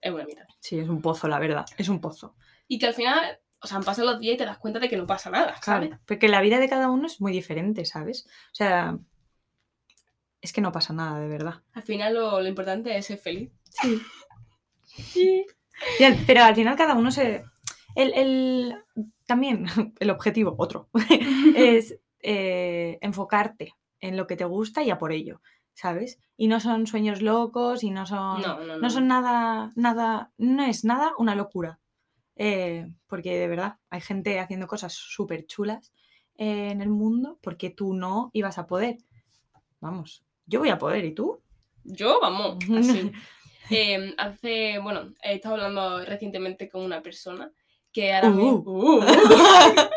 es 0.00 0.12
buena 0.12 0.26
mitad. 0.26 0.44
Sí, 0.60 0.78
es 0.78 0.88
un 0.88 1.00
pozo, 1.02 1.28
la 1.28 1.38
verdad. 1.38 1.66
Es 1.76 1.88
un 1.88 2.00
pozo. 2.00 2.34
Y 2.68 2.78
que 2.78 2.86
al 2.86 2.94
final, 2.94 3.38
o 3.60 3.66
sea, 3.66 3.78
han 3.78 3.84
pasado 3.84 4.10
los 4.12 4.20
días 4.20 4.34
y 4.34 4.38
te 4.38 4.44
das 4.46 4.58
cuenta 4.58 4.78
de 4.80 4.88
que 4.88 4.96
no 4.96 5.06
pasa 5.06 5.30
nada, 5.30 5.56
¿sabes? 5.62 5.88
Claro. 5.88 6.02
Porque 6.06 6.28
la 6.28 6.40
vida 6.40 6.58
de 6.58 6.68
cada 6.68 6.90
uno 6.90 7.06
es 7.06 7.20
muy 7.20 7.32
diferente, 7.32 7.84
¿sabes? 7.84 8.26
O 8.52 8.54
sea, 8.54 8.98
es 10.40 10.52
que 10.52 10.60
no 10.60 10.72
pasa 10.72 10.92
nada, 10.92 11.18
de 11.20 11.28
verdad. 11.28 11.62
Al 11.72 11.82
final 11.82 12.14
lo, 12.14 12.40
lo 12.40 12.48
importante 12.48 12.96
es 12.96 13.06
ser 13.06 13.18
feliz. 13.18 13.50
Sí. 13.70 14.00
Sí. 14.84 15.46
Pero 16.26 16.42
al 16.44 16.54
final 16.54 16.76
cada 16.76 16.94
uno 16.94 17.10
se... 17.10 17.44
El, 17.94 18.12
el- 18.14 18.74
también 19.26 19.66
el 20.00 20.10
objetivo, 20.10 20.54
otro, 20.58 20.88
es 21.56 21.98
eh, 22.20 22.98
enfocarte 23.00 23.74
en 24.00 24.16
lo 24.16 24.26
que 24.26 24.36
te 24.36 24.44
gusta 24.44 24.82
y 24.82 24.90
a 24.90 24.98
por 24.98 25.12
ello, 25.12 25.40
¿sabes? 25.74 26.18
Y 26.36 26.48
no 26.48 26.60
son 26.60 26.86
sueños 26.86 27.22
locos 27.22 27.82
y 27.82 27.90
no 27.90 28.06
son... 28.06 28.40
No, 28.42 28.58
no, 28.60 28.64
no. 28.66 28.78
no 28.78 28.90
son 28.90 29.06
nada, 29.08 29.72
nada, 29.74 30.32
no 30.38 30.64
es 30.64 30.84
nada 30.84 31.12
una 31.18 31.34
locura. 31.34 31.80
Eh, 32.38 32.86
porque 33.06 33.38
de 33.38 33.48
verdad 33.48 33.78
hay 33.88 34.02
gente 34.02 34.38
haciendo 34.40 34.66
cosas 34.66 34.92
súper 34.92 35.46
chulas 35.46 35.94
eh, 36.36 36.68
en 36.70 36.82
el 36.82 36.90
mundo 36.90 37.38
porque 37.42 37.70
tú 37.70 37.94
no 37.94 38.30
ibas 38.34 38.58
a 38.58 38.66
poder. 38.66 38.98
Vamos, 39.80 40.24
yo 40.46 40.60
voy 40.60 40.68
a 40.70 40.78
poder, 40.78 41.04
¿y 41.04 41.14
tú? 41.14 41.40
Yo, 41.84 42.20
vamos, 42.20 42.58
así. 42.76 43.12
Em, 43.70 44.14
hace, 44.16 44.78
bueno, 44.78 45.12
he 45.22 45.34
estado 45.34 45.56
hablando 45.56 46.04
recientemente 46.04 46.68
con 46.68 46.82
una 46.82 47.02
persona 47.02 47.52
que 47.92 48.12
ahora 48.12 48.30
mismo... 48.30 48.62
Uh. 48.64 49.00
Uh. 49.00 49.04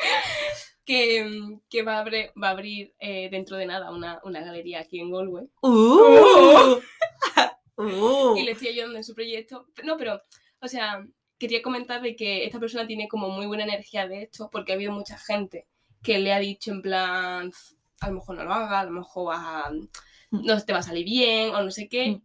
que, 0.84 1.24
mm, 1.24 1.60
que 1.68 1.82
va 1.82 1.96
a 1.96 2.00
abrir, 2.00 2.32
va 2.42 2.48
a 2.48 2.52
abrir 2.52 2.94
eh, 2.98 3.28
dentro 3.30 3.56
de 3.56 3.66
nada 3.66 3.90
una, 3.90 4.20
una 4.24 4.40
galería 4.40 4.80
aquí 4.80 5.00
en 5.00 5.10
Galway. 5.10 5.48
Uh. 5.62 6.80
Uh. 7.76 8.36
y 8.36 8.42
le 8.42 8.52
estoy 8.52 8.68
ayudando 8.68 8.96
en 8.96 9.04
su 9.04 9.14
proyecto. 9.14 9.66
No, 9.84 9.96
pero, 9.96 10.20
o 10.60 10.68
sea, 10.68 11.06
quería 11.40 11.60
comentar 11.62 12.00
de 12.02 12.14
que 12.14 12.44
esta 12.44 12.60
persona 12.60 12.86
tiene 12.86 13.08
como 13.08 13.30
muy 13.30 13.46
buena 13.46 13.64
energía 13.64 14.06
de 14.06 14.22
esto, 14.22 14.48
porque 14.52 14.70
ha 14.70 14.74
habido 14.76 14.92
mucha 14.92 15.18
gente 15.18 15.66
que 16.02 16.18
le 16.20 16.32
ha 16.32 16.38
dicho 16.38 16.70
en 16.70 16.82
plan, 16.82 17.50
a 18.00 18.06
lo 18.08 18.14
mejor 18.14 18.36
no 18.36 18.44
lo 18.44 18.52
haga, 18.52 18.80
a 18.80 18.84
lo 18.84 18.92
mejor 18.92 19.28
vas 19.34 19.40
a- 19.42 19.72
no 20.30 20.60
te 20.64 20.72
va 20.72 20.78
a 20.78 20.82
salir 20.82 21.04
bien 21.04 21.52
o 21.54 21.62
no 21.62 21.70
sé 21.72 21.88
qué. 21.88 22.10
Mm. 22.10 22.22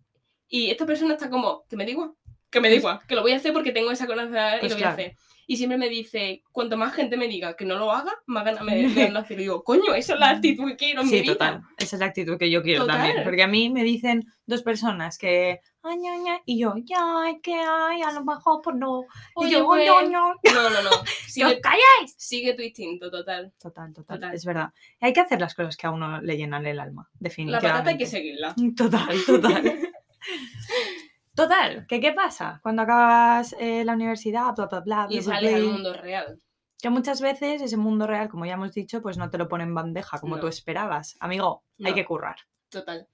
Y 0.49 0.69
esta 0.69 0.85
persona 0.85 1.13
está 1.15 1.29
como, 1.29 1.63
que 1.67 1.75
me 1.75 1.85
da 1.85 1.91
igual, 1.91 2.11
que 2.51 2.61
me 2.61 2.69
da 2.69 2.75
igual, 2.75 2.99
que 3.07 3.15
lo 3.15 3.21
voy 3.23 3.31
a 3.31 3.37
hacer 3.37 3.51
porque 3.53 3.71
tengo 3.71 3.89
esa 3.91 4.05
confianza 4.05 4.57
y 4.57 4.59
Pues 4.59 4.71
lo 4.73 4.75
voy 4.75 4.81
claro. 4.83 4.91
a 4.91 4.93
hacer. 4.93 5.17
Y 5.47 5.57
siempre 5.57 5.77
me 5.77 5.89
dice, 5.89 6.41
cuanto 6.51 6.75
más 6.75 6.93
gente 6.95 7.17
me 7.17 7.27
diga 7.27 7.55
que 7.55 7.65
no 7.65 7.75
lo 7.77 7.91
haga, 7.91 8.11
más 8.25 8.43
ganas 8.45 8.63
me 8.63 8.75
de 8.77 8.85
hacerlo. 8.87 9.23
Y 9.29 9.35
digo, 9.35 9.63
coño, 9.63 9.93
esa 9.93 10.13
es 10.15 10.19
la 10.19 10.29
actitud 10.31 10.67
que 10.69 10.75
quiero 10.75 11.01
en 11.01 11.07
mi 11.07 11.13
Sí, 11.13 11.21
vida. 11.21 11.33
total. 11.33 11.61
Esa 11.77 11.95
es 11.95 11.99
la 11.99 12.05
actitud 12.07 12.37
que 12.37 12.49
yo 12.49 12.63
quiero 12.63 12.81
Total. 12.85 12.97
también. 13.01 13.23
Porque 13.23 13.43
a 13.43 13.47
mí 13.47 13.69
me 13.69 13.83
dicen 13.83 14.25
dos 14.45 14.63
personas 14.63 15.17
que. 15.19 15.59
"Ay, 15.87 15.97
ña, 15.97 16.17
ña", 16.17 16.41
y 16.45 16.59
yo, 16.59 16.73
ya, 16.77 17.29
es 17.29 17.41
que 17.41 17.53
hay, 17.55 18.01
a 18.01 18.11
lo 18.11 18.23
mejor 18.25 18.61
pues 18.63 18.75
no. 18.75 19.05
Oye, 19.35 19.49
y 19.49 19.51
yo, 19.53 19.65
pues. 19.67 19.87
No, 20.09 20.69
no, 20.69 20.81
no. 20.81 20.89
¡Que 21.03 21.03
os 21.03 21.09
Sigue, 21.27 21.61
calláis! 21.61 22.15
sigue 22.17 22.53
tu 22.53 22.61
instinto, 22.61 23.09
total. 23.11 23.53
Total, 23.59 23.93
total, 23.93 24.17
Total. 24.19 24.33
Es 24.35 24.45
verdad. 24.45 24.73
Hay 24.99 25.13
que 25.13 25.21
hacer 25.21 25.39
las 25.39 25.53
cosas 25.55 25.77
que 25.77 25.87
a 25.87 25.91
uno 25.91 26.21
le 26.21 26.37
llenan 26.37 26.65
el 26.65 26.79
alma, 26.79 27.09
La 27.13 27.17
definitivamente. 27.19 27.69
patata 27.71 27.89
hay 27.91 27.97
que 27.97 28.05
seguirla. 28.07 28.55
Total, 28.75 29.17
total. 29.25 29.79
Total, 31.35 31.85
¿que 31.87 31.99
qué 31.99 32.13
pasa? 32.13 32.59
Cuando 32.63 32.83
acabas 32.83 33.53
eh, 33.59 33.83
la 33.83 33.93
universidad, 33.93 34.55
bla, 34.55 34.67
bla, 34.67 34.79
bla, 34.79 35.07
y 35.09 35.15
bla, 35.19 35.23
bla, 35.25 35.35
sales 35.35 35.53
al 35.53 35.61
bla, 35.63 35.71
mundo 35.71 35.93
real. 35.93 36.41
Que 36.81 36.89
muchas 36.89 37.19
veces 37.19 37.61
ese 37.61 37.75
mundo 37.77 38.07
real, 38.07 38.29
como 38.29 38.45
ya 38.45 38.53
hemos 38.53 38.71
dicho, 38.73 39.01
pues 39.01 39.17
no 39.17 39.29
te 39.29 39.37
lo 39.37 39.47
pone 39.49 39.63
en 39.65 39.75
bandeja 39.75 40.17
como 40.19 40.35
No. 40.35 40.41
tú 40.41 40.47
esperabas. 40.47 41.17
Amigo, 41.19 41.63
hay 41.83 41.91
No. 41.91 41.95
que 41.95 42.05
currar. 42.05 42.37
Total. 42.69 43.07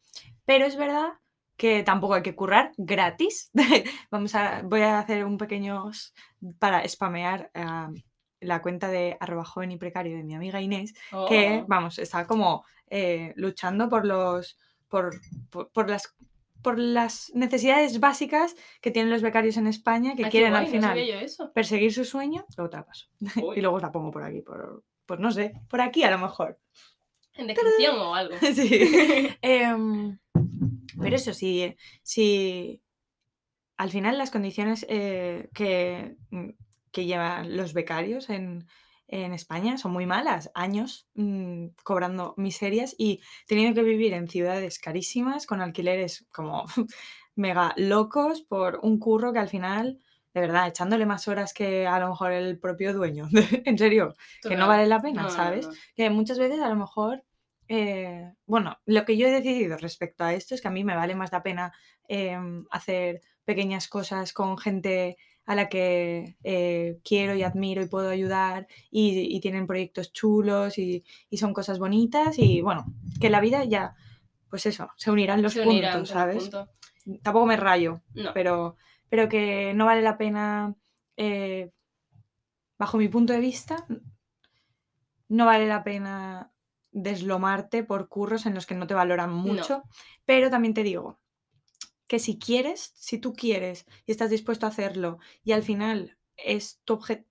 Pero 0.46 0.66
es 0.66 0.76
verdad 0.76 1.14
que 1.62 1.84
tampoco 1.84 2.16
hay 2.16 2.24
que 2.24 2.34
currar 2.34 2.72
gratis. 2.76 3.52
Vamos 4.10 4.34
a, 4.34 4.64
voy 4.64 4.82
a 4.82 4.98
hacer 4.98 5.24
un 5.24 5.38
pequeño 5.38 5.92
para 6.58 6.88
spamear 6.88 7.52
la 8.40 8.62
cuenta 8.64 8.88
de 8.88 9.16
arroba 9.20 9.46
joven 9.46 9.70
y 9.72 9.78
precario 9.78 10.18
de 10.18 10.24
mi 10.24 10.34
amiga 10.34 10.60
Inés, 10.60 10.96
que 11.30 11.60
Oh. 11.62 11.66
vamos, 11.68 12.00
está 12.00 12.26
como 12.26 12.66
eh, 12.90 13.34
luchando 13.36 13.90
por 13.90 14.08
los 14.08 14.58
por, 14.88 15.12
por, 15.52 15.70
por 15.72 15.88
las 15.88 16.16
por 16.64 16.80
las 16.80 17.32
necesidades 17.36 18.00
básicas 18.00 18.56
que 18.82 18.90
tienen 18.90 19.12
los 19.12 19.22
becarios 19.22 19.58
en 19.58 19.68
España 19.68 20.16
que 20.16 20.26
Ay, 20.26 20.32
quieren 20.32 20.56
al 20.56 20.66
guay, 20.66 20.80
no 20.80 20.88
final 20.94 21.00
eso. 21.24 21.52
perseguir 21.54 21.94
su 21.94 22.06
sueño, 22.06 22.44
luego 22.58 22.72
te 22.72 22.78
la 22.78 22.86
paso. 22.88 23.06
Y 23.56 23.62
luego 23.62 23.78
la 23.80 23.92
pongo 23.92 24.10
por 24.10 24.24
aquí, 24.24 24.42
por, 24.42 24.84
pues 25.06 25.20
no 25.20 25.30
sé, 25.32 25.54
por 25.70 25.80
aquí 25.80 26.02
a 26.04 26.10
lo 26.10 26.18
mejor. 26.18 26.58
En 27.36 27.46
descripción 27.46 28.00
o 28.00 28.16
algo. 28.16 28.34
Sí. 28.56 28.90
Em, 29.44 30.18
pero 31.00 31.16
eso, 31.16 31.34
sí, 31.34 31.76
si 32.04 32.82
al 33.78 33.92
final 33.92 34.18
las 34.18 34.32
condiciones 34.32 34.86
eh, 34.90 35.50
que, 35.54 36.18
mm, 36.30 36.50
que 36.92 37.06
llevan 37.06 37.56
los 37.58 37.74
becarios 37.74 38.30
en, 38.30 38.68
en 39.12 39.34
España 39.34 39.78
son 39.78 39.92
muy 39.92 40.06
malas. 40.06 40.50
Años 40.56 41.08
mm, 41.16 41.68
cobrando 41.84 42.34
miserias 42.38 42.96
y 42.98 43.22
teniendo 43.46 43.76
que 43.76 43.88
vivir 43.88 44.14
en 44.14 44.30
ciudades 44.30 44.80
carísimas 44.80 45.46
con 45.46 45.62
alquileres 45.62 46.26
como 46.32 46.66
mega 47.36 47.74
locos 47.76 48.42
por 48.42 48.80
un 48.82 49.00
curro 49.00 49.34
que 49.34 49.40
al 49.40 49.50
final, 49.50 50.00
de 50.34 50.42
verdad, 50.42 50.68
echándole 50.68 51.06
más 51.06 51.28
horas 51.28 51.54
que 51.54 51.86
a 51.88 52.00
lo 52.00 52.10
mejor 52.10 52.32
el 52.32 52.58
propio 52.58 52.94
dueño. 52.94 53.28
en 53.66 53.78
serio, 53.78 54.16
que 54.42 54.56
no 54.56 54.68
vale 54.68 54.88
la 54.88 55.02
pena, 55.02 55.30
¿sabes? 55.30 55.68
que 55.96 56.10
muchas 56.10 56.40
veces 56.40 56.62
a 56.62 56.70
lo 56.70 56.76
mejor, 56.78 57.24
eh, 57.74 58.34
bueno, 58.46 58.78
lo 58.86 59.06
que 59.06 59.16
yo 59.16 59.28
he 59.28 59.32
decidido 59.32 59.78
respecto 59.78 60.26
a 60.26 60.34
esto 60.34 60.56
es 60.56 60.62
que 60.62 60.68
a 60.68 60.72
mí 60.72 60.84
me 60.84 60.94
vale 60.96 61.16
más 61.16 61.32
la 61.32 61.42
pena 61.42 61.72
em, 62.10 62.66
hacer 62.70 63.22
pequeñas 63.46 63.88
cosas 63.88 64.34
con 64.34 64.58
gente 64.58 65.16
a 65.46 65.56
la 65.56 65.70
que 65.70 66.36
eh, 66.44 67.00
quiero 67.04 67.34
y 67.34 67.44
admiro 67.44 67.82
y 67.82 67.88
puedo 67.88 68.10
ayudar 68.10 68.68
y, 68.90 69.36
y 69.36 69.40
tienen 69.40 69.68
proyectos 69.68 70.12
chulos 70.12 70.78
y, 70.78 71.06
y 71.30 71.38
son 71.38 71.54
cosas 71.54 71.80
bonitas 71.80 72.38
y 72.38 72.60
bueno, 72.62 72.86
que 73.22 73.30
la 73.30 73.40
vida 73.40 73.64
ya, 73.64 73.96
pues 74.50 74.66
eso, 74.66 74.90
se 74.98 75.10
unirán 75.10 75.42
los 75.42 75.54
Se 75.54 75.62
unirán 75.62 75.94
puntos, 75.94 76.10
¿sabes? 76.10 76.44
puntos. 76.44 76.70
Tampoco 77.24 77.46
me 77.46 77.56
rayo, 77.58 78.02
No. 78.14 78.34
pero, 78.34 78.76
pero 79.10 79.30
que 79.30 79.74
no 79.74 79.86
vale 79.86 80.02
la 80.02 80.18
pena, 80.18 80.76
eh, 81.16 81.72
bajo 82.78 82.98
mi 82.98 83.08
punto 83.08 83.32
de 83.32 83.40
vista, 83.40 83.86
no 85.30 85.46
vale 85.46 85.68
la 85.68 85.84
pena 85.84 86.52
deslomarte 86.92 87.84
por 87.84 88.08
curros 88.10 88.46
en 88.46 88.54
los 88.54 88.66
que 88.66 88.76
no 88.76 88.88
te 88.88 88.94
valoran 88.94 89.32
mucho, 89.34 89.84
pero 90.26 90.50
también 90.50 90.74
te 90.74 90.84
digo 90.84 91.20
que 92.08 92.20
si 92.20 92.38
quieres, 92.38 92.92
si 92.96 93.18
tú 93.18 93.34
quieres 93.34 93.86
y 94.06 94.12
estás 94.12 94.30
dispuesto 94.30 94.66
a 94.66 94.70
hacerlo 94.70 95.20
y 95.44 95.54
al 95.54 95.64
final 95.64 96.18
es 96.36 96.82
tu 96.84 96.96
obje- 97.00 97.26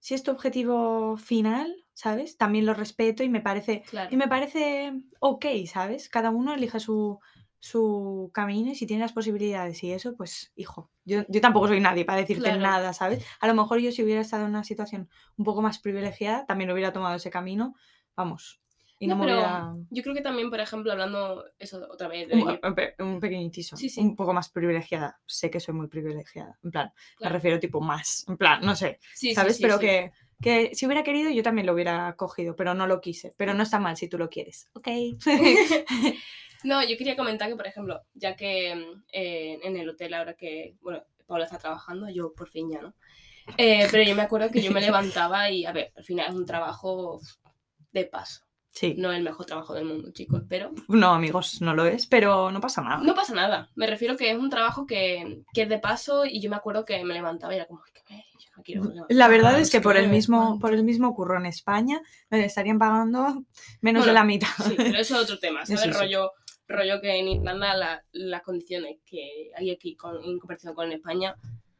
si 0.00 0.14
es 0.14 0.22
tu 0.22 0.32
objetivo 0.32 1.16
final, 1.16 1.86
¿sabes? 1.94 2.36
También 2.36 2.66
lo 2.66 2.74
respeto 2.74 3.22
y 3.22 3.28
me 3.28 3.40
parece 3.40 3.82
Claro. 3.88 4.08
y 4.12 4.16
me 4.16 4.28
parece 4.28 4.92
ok, 5.20 5.46
¿sabes? 5.66 6.08
Cada 6.08 6.30
uno 6.30 6.52
elige 6.52 6.80
su, 6.80 7.20
su 7.60 8.30
camino 8.34 8.72
y 8.72 8.74
si 8.74 8.86
tiene 8.86 9.02
las 9.02 9.12
posibilidades 9.12 9.82
y 9.84 9.92
eso, 9.92 10.16
pues, 10.16 10.52
hijo, 10.56 10.90
yo, 11.04 11.22
yo 11.28 11.40
tampoco 11.40 11.68
soy 11.68 11.80
nadie 11.80 12.04
para 12.04 12.18
decirte 12.20 12.42
Claro. 12.50 12.60
nada, 12.60 12.92
¿sabes? 12.92 13.24
A 13.40 13.46
lo 13.46 13.54
mejor 13.54 13.78
yo 13.78 13.92
si 13.92 14.02
hubiera 14.02 14.20
estado 14.20 14.42
en 14.44 14.50
una 14.50 14.64
situación 14.64 15.08
un 15.36 15.44
poco 15.44 15.62
más 15.62 15.78
privilegiada, 15.78 16.44
también 16.46 16.70
hubiera 16.72 16.92
tomado 16.92 17.14
ese 17.16 17.30
camino, 17.30 17.74
vamos, 18.16 18.60
y 18.98 19.06
no, 19.06 19.16
No, 19.16 19.20
me 19.24 19.26
pero 19.26 19.86
yo 19.90 20.02
creo 20.02 20.14
que 20.14 20.20
también, 20.20 20.50
por 20.50 20.60
ejemplo, 20.60 20.92
hablando 20.92 21.44
eso 21.58 21.86
otra 21.90 22.08
vez 22.08 22.28
de 22.28 22.34
Un, 22.36 22.58
un 22.62 23.06
un 23.14 23.20
pequeño 23.20 23.42
inciso, 23.42 23.76
Sí, 23.76 23.88
sí. 23.88 24.00
un 24.00 24.14
poco 24.16 24.32
más 24.32 24.48
privilegiada. 24.50 25.18
Sé 25.26 25.50
que 25.50 25.60
soy 25.60 25.74
muy 25.74 25.88
privilegiada, 25.88 26.58
en 26.62 26.70
plan, 26.70 26.92
me 26.94 27.16
claro. 27.16 27.34
refiero 27.34 27.58
tipo 27.60 27.80
más, 27.80 28.24
en 28.28 28.36
plan, 28.36 28.60
no 28.64 28.76
sé, 28.76 28.98
Sí, 29.14 29.34
¿sabes? 29.34 29.58
pero. 29.60 29.78
Que, 29.78 30.12
que 30.42 30.74
si 30.74 30.84
hubiera 30.84 31.02
querido 31.04 31.30
yo 31.30 31.42
también 31.42 31.66
lo 31.66 31.72
hubiera 31.72 32.14
cogido, 32.16 32.54
pero 32.56 32.74
no 32.74 32.86
lo 32.86 33.00
quise. 33.00 33.32
Pero 33.38 33.54
no 33.54 33.62
está 33.62 33.78
mal 33.78 33.96
si 33.96 34.08
tú 34.08 34.18
lo 34.18 34.28
quieres, 34.28 34.68
¿ok? 34.74 34.88
No, 36.64 36.82
yo 36.82 36.96
quería 36.96 37.14
comentar 37.16 37.48
que, 37.48 37.56
por 37.56 37.66
ejemplo, 37.66 38.00
ya 38.14 38.36
que 38.36 38.72
eh, 39.12 39.58
en 39.62 39.76
el 39.76 39.88
hotel 39.88 40.14
ahora 40.14 40.32
que, 40.34 40.76
bueno, 40.80 41.02
Paula 41.26 41.44
está 41.44 41.58
trabajando, 41.58 42.08
yo 42.08 42.32
por 42.32 42.48
fin 42.48 42.70
ya, 42.70 42.80
¿no? 42.80 42.94
Eh, 43.58 43.86
pero 43.90 44.02
yo 44.02 44.14
me 44.14 44.22
acuerdo 44.22 44.50
que 44.50 44.62
yo 44.62 44.70
me 44.72 44.80
levantaba 44.80 45.50
y, 45.50 45.66
a 45.66 45.72
ver, 45.72 45.92
al 45.94 46.04
final 46.04 46.28
es 46.30 46.34
un 46.34 46.46
trabajo 46.46 47.20
de 47.92 48.06
paso. 48.06 48.43
Sí. 48.74 48.94
No 48.98 49.10
es 49.12 49.18
el 49.18 49.24
mejor 49.24 49.46
trabajo 49.46 49.72
del 49.72 49.84
mundo, 49.86 50.10
chicos, 50.12 50.42
pero 50.48 50.72
No, 50.88 51.14
amigos, 51.14 51.62
no 51.62 51.74
lo 51.74 51.86
es, 51.86 52.06
pero 52.06 52.50
no 52.50 52.60
pasa 52.60 52.82
nada. 52.82 52.98
no 53.02 53.14
pasa 53.14 53.32
nada. 53.34 53.70
Me 53.76 53.86
refiero 53.86 54.16
que 54.16 54.30
es 54.30 54.36
un 54.38 54.50
trabajo 54.50 54.84
que, 54.86 55.42
que 55.54 55.62
es 55.62 55.68
de 55.68 55.78
paso 55.78 56.24
y 56.26 56.40
yo 56.40 56.50
me 56.50 56.56
acuerdo 56.56 56.84
que 56.84 57.02
me 57.04 57.14
levantaba 57.14 57.52
y 57.52 57.56
era 57.56 57.66
como, 57.66 57.80
"Ay, 57.86 57.92
que 57.94 58.02
me, 58.14 58.24
yo 58.38 58.50
no 58.56 58.62
quiero 58.62 59.06
La 59.08 59.28
verdad 59.28 59.58
es 59.58 59.70
que 59.70 59.80
por 59.80 59.96
el 59.96 60.08
me 60.08 60.14
mismo, 60.14 60.38
levanto". 60.40 60.60
por 60.60 60.74
el 60.74 60.84
mismo 60.84 61.14
curro 61.14 61.38
en 61.38 61.46
España 61.46 62.02
me 62.30 62.44
estarían 62.44 62.78
pagando 62.78 63.44
menos 63.80 64.04
de 64.06 64.12
la 64.12 64.24
mitad. 64.24 64.48
Sí, 64.62 64.74
pero 64.76 64.98
eso 64.98 65.16
es 65.16 65.22
otro 65.22 65.38
tema, 65.38 65.64
¿sabes? 65.66 65.82
Sí. 65.82 65.90
rollo, 65.90 66.32
rollo 66.66 67.00
que 67.00 67.14
en 67.18 67.28
Irlanda 67.28 67.74
la- 67.76 68.04
las 68.12 68.42
condiciones 68.42 68.98
que 69.04 69.50
hay 69.56 69.70
aquí 69.70 69.94
con, 69.96 70.16
en 70.24 70.38
comparación 70.38 70.74
con 70.74 70.90
España, 70.92 71.36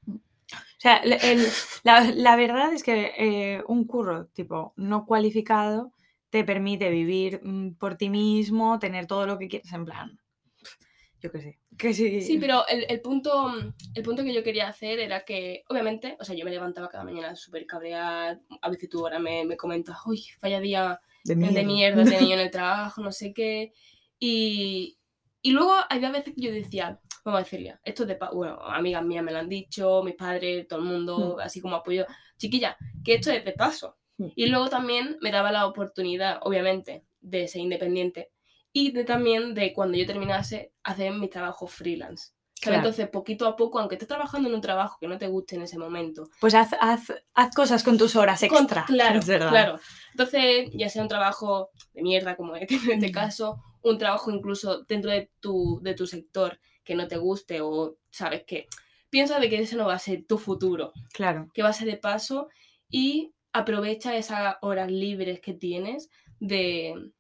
O 0.07 0.79
sea, 0.79 0.99
el- 0.99 1.15
el- 1.15 1.47
la, 1.83 2.03
la 2.03 2.37
verdad 2.37 2.73
es 2.73 2.83
que 2.83 3.13
eh, 3.17 3.63
un 3.67 3.85
curro 3.87 4.27
tipo 4.27 4.75
no 4.77 5.07
cualificado 5.07 5.93
te 6.35 6.43
permite 6.43 6.91
vivir 6.91 7.41
mm, 7.45 7.75
por 7.75 7.97
ti 7.97 8.11
mismo, 8.11 8.81
tener 8.81 9.07
todo 9.07 9.25
lo 9.25 9.39
que 9.39 9.47
quieres 9.47 9.73
en 9.73 9.85
plan. 9.85 10.19
Yo 11.21 11.31
qué 11.31 11.41
sé. 11.41 11.61
Que 11.79 11.95
sí. 11.95 12.23
Sí, 12.23 12.39
pero 12.39 12.67
el, 12.67 12.87
el 12.89 13.01
punto, 13.01 13.53
el 13.95 14.03
punto 14.03 14.25
que 14.25 14.35
yo 14.35 14.43
quería 14.43 14.67
hacer 14.67 14.99
era 14.99 15.25
que, 15.25 15.63
obviamente, 15.69 16.17
o 16.19 16.25
sea, 16.25 16.35
yo 16.35 16.45
me 16.45 16.51
levantaba 16.51 16.89
cada 16.89 17.05
mañana 17.05 17.37
súper 17.37 17.67
cabreada. 17.67 18.41
A 18.63 18.69
veces 18.69 18.89
tú 18.89 18.99
ahora 18.99 19.21
me, 19.21 19.45
me 19.45 19.57
comentas, 19.57 19.97
uy, 20.07 20.25
vaya 20.43 20.59
día 20.59 21.01
de 21.23 21.37
de 21.37 21.65
mierda 21.65 22.03
tenía 22.03 22.19
yo 22.19 22.35
en 22.35 22.41
el 22.41 22.51
trabajo, 22.51 23.01
no 23.01 23.13
sé 23.13 23.33
qué. 23.33 23.73
Y, 24.19 24.99
y 25.41 25.53
luego 25.53 25.73
había 25.89 26.11
veces 26.11 26.35
que 26.35 26.41
yo 26.41 26.51
decía, 26.51 27.01
vamos 27.25 27.43
a 27.43 27.45
decirle, 27.45 27.79
esto 27.85 28.03
es 28.03 28.09
de 28.09 28.19
bueno, 28.33 28.61
amigas 28.61 29.05
mías 29.05 29.23
me 29.23 29.31
lo 29.31 29.39
han 29.39 29.49
dicho, 29.49 30.03
mis 30.03 30.17
padres, 30.17 30.67
todo 30.67 30.81
el 30.81 30.87
mundo, 30.87 31.39
así 31.41 31.61
como 31.61 31.77
apoyo, 31.77 32.07
chiquilla, 32.39 32.77
que 33.05 33.15
esto 33.15 33.31
es 33.31 33.45
de 33.45 33.53
paso. 33.53 33.99
Y 34.37 34.47
luego 34.47 34.69
también 34.69 35.17
me 35.21 35.31
daba 35.33 35.51
la 35.53 35.67
oportunidad, 35.67 36.39
obviamente, 36.43 37.05
de 37.21 37.49
ser 37.49 37.61
independiente 37.63 38.31
y 38.73 38.93
de 38.93 39.05
también 39.05 39.55
de 39.55 39.73
cuando 39.73 39.97
yo 39.99 40.07
terminase 40.07 40.73
hacer 40.83 41.13
mi 41.13 41.29
trabajo 41.29 41.67
freelance. 41.67 42.33
Claro. 42.61 42.79
Entonces, 42.79 43.09
poquito 43.09 43.47
a 43.47 43.57
poco, 43.57 43.79
aunque 43.79 43.97
estés 43.97 44.09
trabajando 44.09 44.49
en 44.49 44.55
un 44.55 44.61
trabajo 44.61 44.97
que 45.01 45.07
no 45.09 45.19
te 45.19 45.27
guste 45.27 45.57
en 45.57 45.63
ese 45.63 45.77
momento, 45.79 46.29
Pues 46.41 46.55
haz, 46.55 46.71
haz, 46.81 47.13
haz 47.35 47.55
cosas 47.55 47.83
con 47.83 47.99
tus 47.99 48.17
horas 48.17 48.41
con- 48.49 48.59
extra. 48.59 48.85
claro, 48.87 49.19
es 49.19 49.27
verdad. 49.27 49.51
claro. 49.51 49.79
Entonces, 50.13 50.71
ya 50.73 50.89
sea 50.89 51.03
un 51.03 51.09
trabajo 51.09 51.71
de 51.93 52.03
mierda 52.03 52.37
como 52.37 52.57
en 52.57 52.67
este 52.71 53.11
caso, 53.13 53.61
un 53.83 53.99
trabajo 53.99 54.31
incluso 54.31 54.85
dentro 54.85 55.11
de 55.11 55.31
tu, 55.41 55.81
de 55.83 55.95
tu 55.95 56.07
sector 56.07 56.59
que 56.85 56.95
no 56.95 57.07
te 57.09 57.17
guste 57.17 57.61
o 57.61 57.97
sabes 58.11 58.45
que 58.47 58.67
piensa 59.11 59.39
de 59.41 59.51
que 59.51 59.61
ese 59.61 59.77
no 59.77 59.87
va 59.87 59.95
a 59.95 59.99
ser 59.99 60.25
tu 60.27 60.39
futuro, 60.39 60.93
Claro, 61.13 61.49
que 61.53 61.63
va 61.63 61.69
a 61.71 61.73
ser 61.75 61.87
de 61.89 61.97
paso 61.99 62.49
y 62.89 63.35
aprovecha 63.55 64.15
esas 64.17 64.57
horas 64.61 64.91
libres 64.91 65.41
que 65.41 65.55
tienes 65.55 66.11
de, 66.41 67.11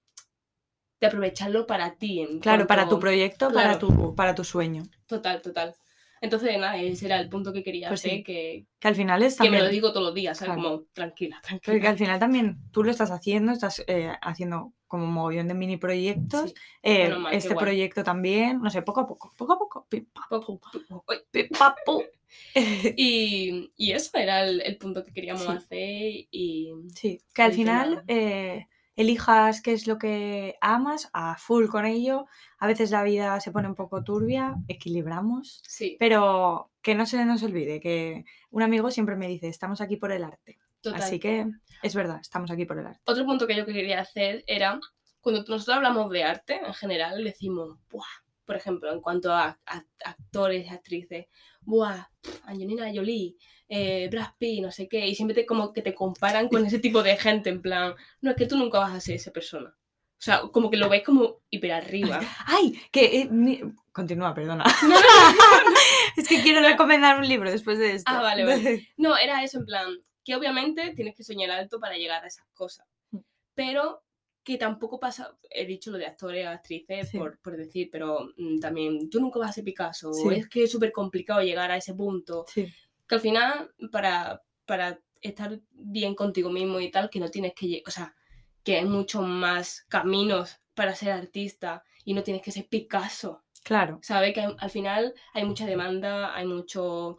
de 1.01 1.07
aprovecharlo 1.07 1.67
para 1.67 1.97
ti. 1.97 2.21
en 2.21 2.41
claro, 2.41 2.67
para 2.67 2.89
tu 2.89 2.99
proyecto, 2.99 3.51
para, 3.53 3.79
tu, 3.79 4.15
para 4.15 4.35
tu 4.35 4.45
sueño. 4.45 4.83
Total, 5.07 5.41
total. 5.41 5.75
Entonces, 6.21 6.59
nada, 6.59 6.79
ese 6.79 7.05
era 7.07 7.21
el 7.21 7.29
punto 7.29 7.53
que 7.53 7.63
quería 7.63 7.89
Pues 7.89 8.01
hacer, 8.01 8.11
sí. 8.13 8.23
que, 8.25 8.67
Que 8.79 8.89
al 8.89 8.95
final 8.95 9.23
es 9.23 9.37
que 9.37 9.43
me 9.43 9.49
también... 9.49 9.65
lo 9.65 9.71
digo 9.71 9.93
todos 9.93 10.07
los 10.07 10.15
días, 10.15 10.39
¿sabes? 10.39 10.55
Claro. 10.55 10.69
Como, 10.71 10.85
tranquila, 10.95 11.37
Porque 11.43 11.61
tranquila. 11.61 11.91
al 11.91 11.99
final 11.99 12.19
también 12.19 12.57
tú 12.73 12.83
lo 12.83 12.91
estás 12.91 13.11
haciendo, 13.11 13.53
estás 13.53 13.85
eh, 13.87 14.11
haciendo 14.23 14.73
como 14.87 15.05
un 15.05 15.13
mogollón 15.13 15.49
de 15.49 15.55
mini 15.55 15.77
proyectos. 15.77 16.51
Sí. 16.51 16.57
eh, 16.83 17.11
mal, 17.15 17.35
este 17.35 17.55
proyecto 17.55 18.03
también, 18.03 18.61
no 18.63 18.71
sé, 18.71 18.81
poco 18.81 19.01
a 19.01 19.07
poco, 19.07 19.31
poco 19.37 19.53
a 19.53 19.59
poco. 19.59 19.87
pi, 19.89 20.01
pa. 20.01 21.75
Y, 22.97 23.73
y 23.77 23.93
eso 23.93 24.11
era 24.17 24.45
el, 24.45 24.61
el 24.63 24.77
punto 24.77 25.05
que 25.05 25.13
queríamos 25.13 25.43
Sí. 25.45 25.53
hacer 25.53 26.27
y 26.31 26.73
Sí, 26.95 27.21
que 27.35 27.43
al 27.43 27.53
final 27.53 28.05
eh, 28.09 28.67
elijas 28.97 29.61
qué 29.63 29.73
es 29.73 29.87
lo 29.87 29.99
que 29.99 30.57
amas, 30.61 31.11
a 31.13 31.37
full 31.37 31.67
con 31.67 31.85
ello. 31.87 32.27
A 32.59 32.67
veces 32.67 32.91
la 32.91 33.03
vida 33.03 33.41
se 33.41 33.51
pone 33.51 33.69
un 33.69 33.75
poco 33.75 34.05
turbia, 34.05 34.57
equilibramos, 34.69 35.63
sí, 35.67 35.97
pero 35.99 36.71
que 36.83 36.95
no 36.95 37.07
se 37.07 37.25
nos 37.25 37.43
olvide 37.43 37.81
que 37.81 38.25
un 38.51 38.63
amigo 38.63 38.91
siempre 38.91 39.17
me 39.17 39.27
dice, 39.29 39.49
estamos 39.49 39.81
aquí 39.81 39.97
por 39.97 40.13
el 40.13 40.23
arte. 40.25 40.59
total. 40.83 41.03
Así 41.03 41.19
que 41.19 41.47
es 41.83 41.95
verdad, 41.95 42.19
estamos 42.21 42.51
aquí 42.51 42.65
por 42.67 42.79
el 42.79 42.87
arte. 42.87 43.01
Otro 43.07 43.25
punto 43.25 43.47
que 43.47 43.57
yo 43.57 43.67
quería 43.67 44.01
hacer 44.01 44.45
era, 44.47 44.79
cuando 45.21 45.41
nosotros 45.41 45.69
hablamos 45.71 46.11
de 46.11 46.23
arte 46.25 46.61
en 46.65 46.75
general, 46.75 47.25
decimos, 47.25 47.79
Buah", 47.91 48.05
por 48.45 48.57
ejemplo, 48.57 48.93
en 48.93 49.01
cuanto 49.01 49.33
a, 49.33 49.59
a- 49.67 49.85
actores 50.05 50.67
y 50.67 50.69
actrices, 50.69 51.27
Buah, 51.63 52.07
Angelina 52.45 52.91
Jolie, 52.95 53.37
eh, 53.69 54.09
Brad 54.11 54.33
Pitt, 54.39 54.63
no 54.63 54.71
sé 54.71 54.89
qué, 54.89 55.07
y 55.07 55.15
siempre 55.15 55.35
te, 55.35 55.47
como 55.47 55.73
que 55.73 55.83
te 55.83 55.95
comparan 55.95 56.49
con 56.49 56.65
ese 56.67 56.79
tipo 56.79 57.03
de 57.03 57.17
gente, 57.17 57.51
en 57.51 57.63
plan, 57.63 57.95
no, 58.21 58.31
es 58.31 58.37
que 58.37 58.47
tú 58.47 58.57
nunca 58.57 58.79
vas 58.79 58.93
a 58.95 59.01
ser 59.01 59.17
esa 59.17 59.31
persona. 59.33 59.75
O 60.17 60.23
sea, 60.25 60.43
como 60.53 60.71
que 60.71 60.77
lo 60.77 60.89
ves 60.89 61.03
como 61.03 61.41
hiper 61.51 61.73
arriba. 61.73 62.21
¡Ay! 62.47 62.81
Que... 62.93 63.21
eh, 63.23 63.29
mi- 63.31 63.61
Continúa, 63.93 64.35
perdona. 64.35 64.65
No, 64.83 64.89
no, 64.89 64.97
es 66.17 66.29
que 66.29 66.43
quiero 66.43 66.61
recomendar 66.61 67.19
un 67.19 67.29
libro 67.29 67.51
después 67.51 67.79
de 67.79 67.93
esto. 67.93 68.11
Ah, 68.13 68.21
vale, 68.23 68.45
vale. 68.45 68.89
No, 68.97 69.17
era 69.17 69.43
eso, 69.45 69.59
en 69.59 69.67
plan, 69.67 69.87
que 70.25 70.35
obviamente 70.37 70.93
tienes 70.95 71.15
que 71.15 71.25
soñar 71.25 71.51
alto 71.51 71.79
para 71.81 71.97
llegar 71.97 72.25
a 72.25 72.27
esas 72.27 72.47
cosas. 72.55 72.87
Mm. 73.13 73.19
Pero 73.55 74.04
que 74.45 74.59
tampoco 74.59 75.01
pasa, 75.01 75.37
he 75.51 75.65
dicho 75.67 75.91
lo 75.91 75.97
de 75.99 76.07
actores, 76.07 76.47
actrices, 76.47 77.09
Sí. 77.09 77.19
por, 77.19 77.39
por 77.41 77.57
decir, 77.57 77.89
pero 77.91 78.29
mm, 78.37 78.61
también 78.61 79.09
tú 79.11 79.19
nunca 79.21 79.39
vas 79.39 79.51
a 79.51 79.53
ser 79.55 79.65
Picasso, 79.65 80.13
Sí. 80.13 80.29
es 80.35 80.49
que 80.49 80.65
es 80.65 80.71
súper 80.71 80.93
complicado 80.93 81.41
llegar 81.43 81.71
a 81.71 81.77
ese 81.79 81.95
punto, 81.95 82.45
Sí, 82.49 82.67
que 83.09 83.15
al 83.15 83.21
final, 83.21 83.71
para, 83.91 84.43
para 84.67 85.01
estar 85.23 85.59
bien 85.73 86.15
contigo 86.15 86.51
mismo 86.51 86.79
y 86.81 86.91
tal, 86.91 87.09
que 87.11 87.19
no 87.21 87.31
tienes 87.31 87.55
que, 87.55 87.67
lle- 87.67 87.83
o 87.87 87.91
sea, 87.91 88.15
que 88.63 88.77
hay 88.77 88.85
muchos 88.85 89.23
más 89.27 89.85
caminos 89.89 90.59
para 90.75 90.95
ser 90.95 91.13
artista 91.13 91.83
y 92.05 92.13
no 92.15 92.23
tienes 92.23 92.43
que 92.43 92.51
ser 92.53 92.67
Picasso. 92.69 93.43
claro. 93.63 93.99
¿Sabe? 94.03 94.35
Que 94.35 94.41
hay- 94.43 94.55
al 94.59 94.69
final 94.71 95.15
hay 95.33 95.45
mucha 95.47 95.65
demanda, 95.65 96.35
hay 96.37 96.47
mucho 96.47 97.19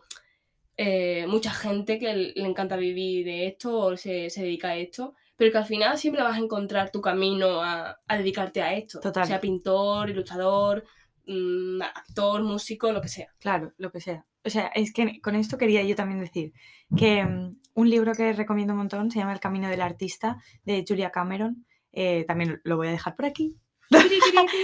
eh, 0.78 1.26
mucha 1.28 1.52
gente 1.52 1.98
que 2.00 2.14
le 2.14 2.34
le 2.36 2.48
encanta 2.48 2.76
vivir 2.76 3.26
de 3.26 3.48
esto 3.48 3.78
o 3.80 3.98
se, 3.98 4.30
se 4.30 4.44
dedica 4.44 4.70
a 4.70 4.76
esto, 4.78 5.16
pero 5.36 5.52
que 5.52 5.58
al 5.58 5.66
final 5.66 5.98
siempre 5.98 6.24
vas 6.24 6.36
a 6.36 6.42
encontrar 6.42 6.92
tu 6.92 7.02
camino 7.02 7.62
a, 7.62 8.00
a 8.08 8.18
dedicarte 8.18 8.62
a 8.62 8.74
esto. 8.74 9.00
Total. 9.00 9.28
Sea 9.28 9.42
pintor, 9.42 10.10
ilustrador, 10.10 10.84
mm, 11.28 11.82
actor, 11.82 12.44
músico, 12.44 12.92
lo 12.92 13.02
que 13.02 13.10
sea. 13.10 13.28
Claro, 13.40 13.74
lo 13.78 13.92
que 13.92 14.02
sea. 14.02 14.26
O 14.46 14.50
sea, 14.50 14.68
es 14.76 14.94
que 14.94 15.20
con 15.22 15.36
esto 15.36 15.58
quería 15.58 15.84
yo 15.84 15.96
también 15.96 16.20
decir 16.20 16.54
que 16.96 17.24
mm, 17.26 17.58
un 17.74 17.90
libro 17.90 18.14
que 18.14 18.32
recomiendo 18.34 18.74
un 18.74 18.80
montón 18.80 19.12
se 19.12 19.20
llama 19.20 19.34
El 19.34 19.40
Camino 19.40 19.68
del 19.68 19.82
Artista 19.82 20.38
de 20.64 20.86
Julia 20.88 21.12
Cameron. 21.12 21.66
Eh, 21.92 22.26
también 22.28 22.62
lo 22.64 22.78
voy 22.78 22.88
a 22.88 22.92
dejar 22.92 23.16
por 23.16 23.26
aquí. 23.26 23.56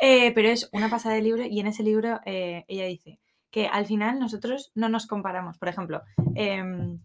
Eh, 0.00 0.32
pero 0.34 0.48
es 0.48 0.68
una 0.72 0.90
pasada 0.90 1.14
de 1.14 1.22
libro 1.22 1.44
y 1.46 1.60
en 1.60 1.66
ese 1.66 1.82
libro 1.82 2.20
eh, 2.26 2.64
ella 2.68 2.84
dice 2.84 3.20
que 3.50 3.68
al 3.68 3.86
final 3.86 4.18
nosotros 4.18 4.70
no 4.74 4.88
nos 4.88 5.06
comparamos. 5.06 5.58
Por 5.58 5.68
ejemplo, 5.68 6.02
em, 6.34 6.98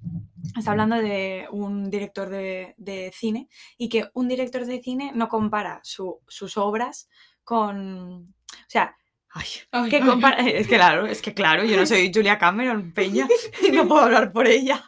está 0.57 0.71
hablando 0.71 0.95
de 0.97 1.47
un 1.51 1.89
director 1.89 2.29
de, 2.29 2.73
de 2.77 3.11
cine 3.13 3.47
y 3.77 3.89
que 3.89 4.09
un 4.13 4.27
director 4.27 4.65
de 4.65 4.81
cine 4.81 5.11
no 5.13 5.27
compara 5.29 5.79
su- 5.83 6.19
sus 6.27 6.57
obras 6.57 7.09
con... 7.43 8.33
O 8.51 8.69
sea, 8.69 8.95
ay, 9.31 9.45
Ay, 9.71 9.89
que 9.89 9.97
ay, 9.97 10.03
compara- 10.03 10.37
es 10.47 10.67
que 10.67 10.75
claro, 10.75 11.05
es 11.05 11.21
que 11.21 11.33
claro, 11.33 11.63
yo 11.65 11.77
no 11.77 11.85
soy 11.85 12.11
Julia 12.13 12.37
Cameron, 12.37 12.91
Peña, 12.93 13.27
y 13.67 13.71
no 13.71 13.87
puedo 13.87 14.01
hablar 14.05 14.31
por 14.31 14.47
ella. 14.47 14.83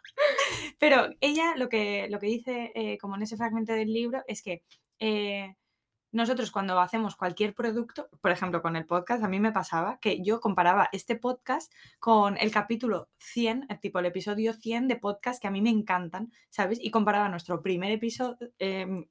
Pero 0.80 1.10
ella 1.20 1.56
lo 1.58 1.70
que, 1.70 2.08
lo 2.10 2.20
que 2.20 2.28
dice, 2.28 2.72
eh, 2.76 2.98
como 3.00 3.16
en 3.16 3.24
ese 3.24 3.38
fragmento 3.38 3.74
del 3.74 3.92
libro, 3.94 4.24
es 4.28 4.42
que 4.42 4.64
eh, 5.00 5.56
nosotros 6.12 6.52
cuando 6.52 6.80
hacemos 6.80 7.16
cualquier 7.16 7.54
producto, 7.54 8.10
por 8.22 8.32
ejemplo 8.32 8.62
con 8.62 8.76
el 8.76 8.86
podcast, 8.86 9.24
a 9.24 9.28
mí 9.28 9.40
me 9.40 9.52
pasaba 9.52 10.00
que 10.00 10.22
yo 10.22 10.40
comparaba 10.40 10.90
este 10.92 11.16
podcast 11.16 11.72
con 12.00 12.38
el 12.38 12.52
capítulo 12.52 13.10
100, 13.18 13.68
el 13.70 13.80
tipo 13.80 14.00
el 14.00 14.06
episodio 14.08 14.54
100 14.54 14.88
de 14.88 14.96
podcast 14.98 15.42
que 15.42 15.48
a 15.48 15.52
mí 15.52 15.62
me 15.62 15.70
encantan, 15.70 16.32
¿sabes? 16.50 16.80
Y 16.82 16.92
comparaba 16.92 17.30
nuestro 17.30 17.62
primer 17.62 17.92
episodio, 17.92 18.38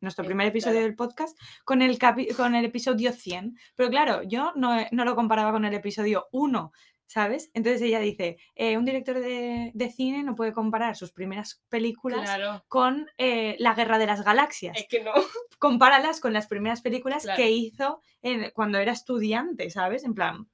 nuestro 0.00 0.24
Eh, 0.24 0.26
primer 0.26 0.46
episodio 0.48 0.80
del 0.82 0.94
podcast 0.94 1.38
con 1.64 1.82
el, 1.82 1.98
capi- 1.98 2.34
con 2.34 2.54
el 2.54 2.64
episodio 2.64 3.12
100. 3.12 3.56
Pero 3.76 3.90
claro, 3.90 4.22
yo 4.22 4.52
no, 4.56 4.76
no 4.92 5.04
lo 5.04 5.14
comparaba 5.16 5.52
con 5.52 5.64
el 5.64 5.74
episodio 5.74 6.28
1, 6.32 6.72
¿sabes? 7.12 7.50
Entonces 7.54 7.82
ella 7.82 7.98
dice, 7.98 8.36
eh, 8.54 8.76
un 8.78 8.84
director 8.84 9.18
de, 9.18 9.72
de 9.74 9.90
cine 9.90 10.22
no 10.22 10.36
puede 10.36 10.52
comparar 10.52 10.94
sus 10.96 11.10
primeras 11.10 11.60
películas 11.68 12.20
Claro, 12.22 12.64
con 12.68 13.10
eh, 13.18 13.56
La 13.58 13.74
Guerra 13.74 13.98
de 13.98 14.06
las 14.06 14.22
Galaxias. 14.24 14.78
es 14.78 14.86
que 14.86 15.02
no. 15.02 15.10
Compáralas 15.58 16.20
con 16.20 16.32
las 16.32 16.46
primeras 16.46 16.82
películas 16.82 17.24
Claro. 17.24 17.36
que 17.36 17.50
hizo 17.50 18.00
en- 18.22 18.52
cuando 18.52 18.78
era 18.78 18.92
estudiante, 18.92 19.70
¿sabes? 19.70 20.04
En 20.04 20.14
plan, 20.14 20.48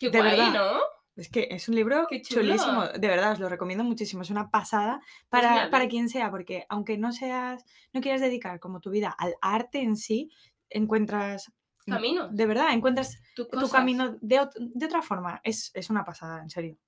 Qué 0.00 0.10
De 0.10 0.18
guay, 0.18 0.30
verdad. 0.32 0.52
¿no? 0.52 0.80
es 1.14 1.30
que 1.30 1.46
es 1.50 1.68
un 1.68 1.76
libro 1.76 2.08
chulísimo. 2.24 2.88
De 2.88 3.06
verdad, 3.08 3.32
os 3.32 3.38
lo 3.38 3.48
recomiendo 3.48 3.84
muchísimo. 3.84 4.22
Es 4.22 4.30
una 4.30 4.50
pasada 4.50 4.98
Pues 5.30 5.42
para, 5.44 5.70
para 5.70 5.86
quien 5.88 6.08
sea, 6.08 6.28
porque 6.30 6.66
aunque 6.68 6.98
no 6.98 7.12
seas, 7.12 7.64
no 7.92 8.00
quieras 8.00 8.20
dedicar 8.20 8.58
como 8.58 8.80
tu 8.80 8.90
vida 8.90 9.14
al 9.16 9.34
arte 9.40 9.78
en 9.80 9.96
sí, 9.96 10.28
encuentras... 10.68 11.52
Caminos. 11.94 12.34
De 12.34 12.46
verdad, 12.46 12.72
encuentras 12.72 13.20
tu 13.34 13.68
camino 13.70 14.16
de, 14.20 14.40
ot- 14.40 14.52
de 14.56 14.86
otra 14.86 15.02
forma. 15.02 15.40
Es, 15.44 15.70
es 15.74 15.88
una 15.90 16.04
pasada, 16.04 16.42
en 16.42 16.50
serio. 16.50 16.78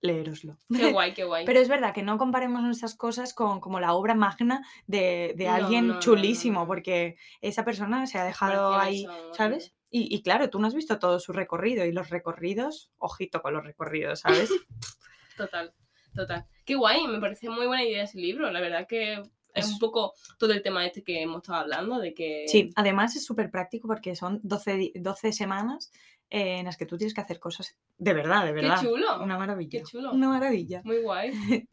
Leeroslo. 0.00 0.58
Qué 0.76 0.90
guay, 0.92 1.14
qué 1.14 1.24
guay. 1.24 1.46
Pero 1.46 1.60
es 1.60 1.68
verdad 1.68 1.94
que 1.94 2.02
no 2.02 2.18
comparemos 2.18 2.60
nuestras 2.62 2.94
cosas 2.96 3.34
con 3.34 3.60
como 3.60 3.78
la 3.80 3.94
obra 3.94 4.14
magna 4.14 4.66
de, 4.86 5.32
de 5.36 5.46
No, 5.46 5.52
alguien 5.54 5.86
no, 5.88 5.98
chulísimo, 6.00 6.60
no, 6.60 6.66
porque 6.66 7.16
esa 7.40 7.64
persona 7.64 8.06
se 8.06 8.18
ha 8.18 8.24
dejado 8.24 8.74
ahí, 8.74 9.06
¿sabes? 9.32 9.74
Y, 9.90 10.14
y 10.14 10.22
claro, 10.22 10.50
tú 10.50 10.58
no 10.58 10.66
has 10.66 10.74
visto 10.74 10.98
todo 10.98 11.20
su 11.20 11.32
recorrido 11.32 11.84
y 11.84 11.92
los 11.92 12.10
recorridos, 12.10 12.90
ojito 12.98 13.42
con 13.42 13.54
los 13.54 13.62
recorridos, 13.64 14.20
¿sabes? 14.20 14.50
Total, 15.36 15.72
total. 16.14 16.46
Qué 16.64 16.74
guay, 16.74 17.06
me 17.08 17.18
parece 17.20 17.48
muy 17.48 17.66
buena 17.66 17.84
idea 17.84 18.04
ese 18.04 18.18
libro. 18.18 18.50
La 18.50 18.60
verdad 18.60 18.86
que 18.86 19.22
es 19.54 19.68
un 19.70 19.78
poco 19.78 20.14
todo 20.38 20.52
el 20.52 20.62
tema 20.62 20.86
este 20.86 21.02
que 21.02 21.22
hemos 21.22 21.38
estado 21.42 21.58
hablando, 21.60 21.98
de 21.98 22.14
que... 22.14 22.44
Sí, 22.48 22.70
además 22.76 23.16
es 23.16 23.24
súper 23.24 23.50
práctico 23.50 23.86
porque 23.88 24.16
son 24.16 24.40
12, 24.42 24.76
di- 24.76 24.92
12 24.94 25.32
semanas 25.32 25.92
eh, 26.30 26.58
en 26.58 26.66
las 26.66 26.76
que 26.76 26.86
tú 26.86 26.96
tienes 26.96 27.12
que 27.14 27.20
hacer 27.20 27.38
cosas 27.38 27.76
de 27.98 28.14
verdad, 28.14 28.42
de 28.46 28.54
Qué 28.54 28.60
verdad. 28.62 28.80
chulo. 28.82 29.22
Una 29.22 29.36
maravilla. 29.38 29.78
Qué 29.80 29.84
chulo. 29.84 30.12
Una 30.12 30.28
maravilla. 30.28 30.80
Muy 30.84 31.02
guay. 31.02 31.32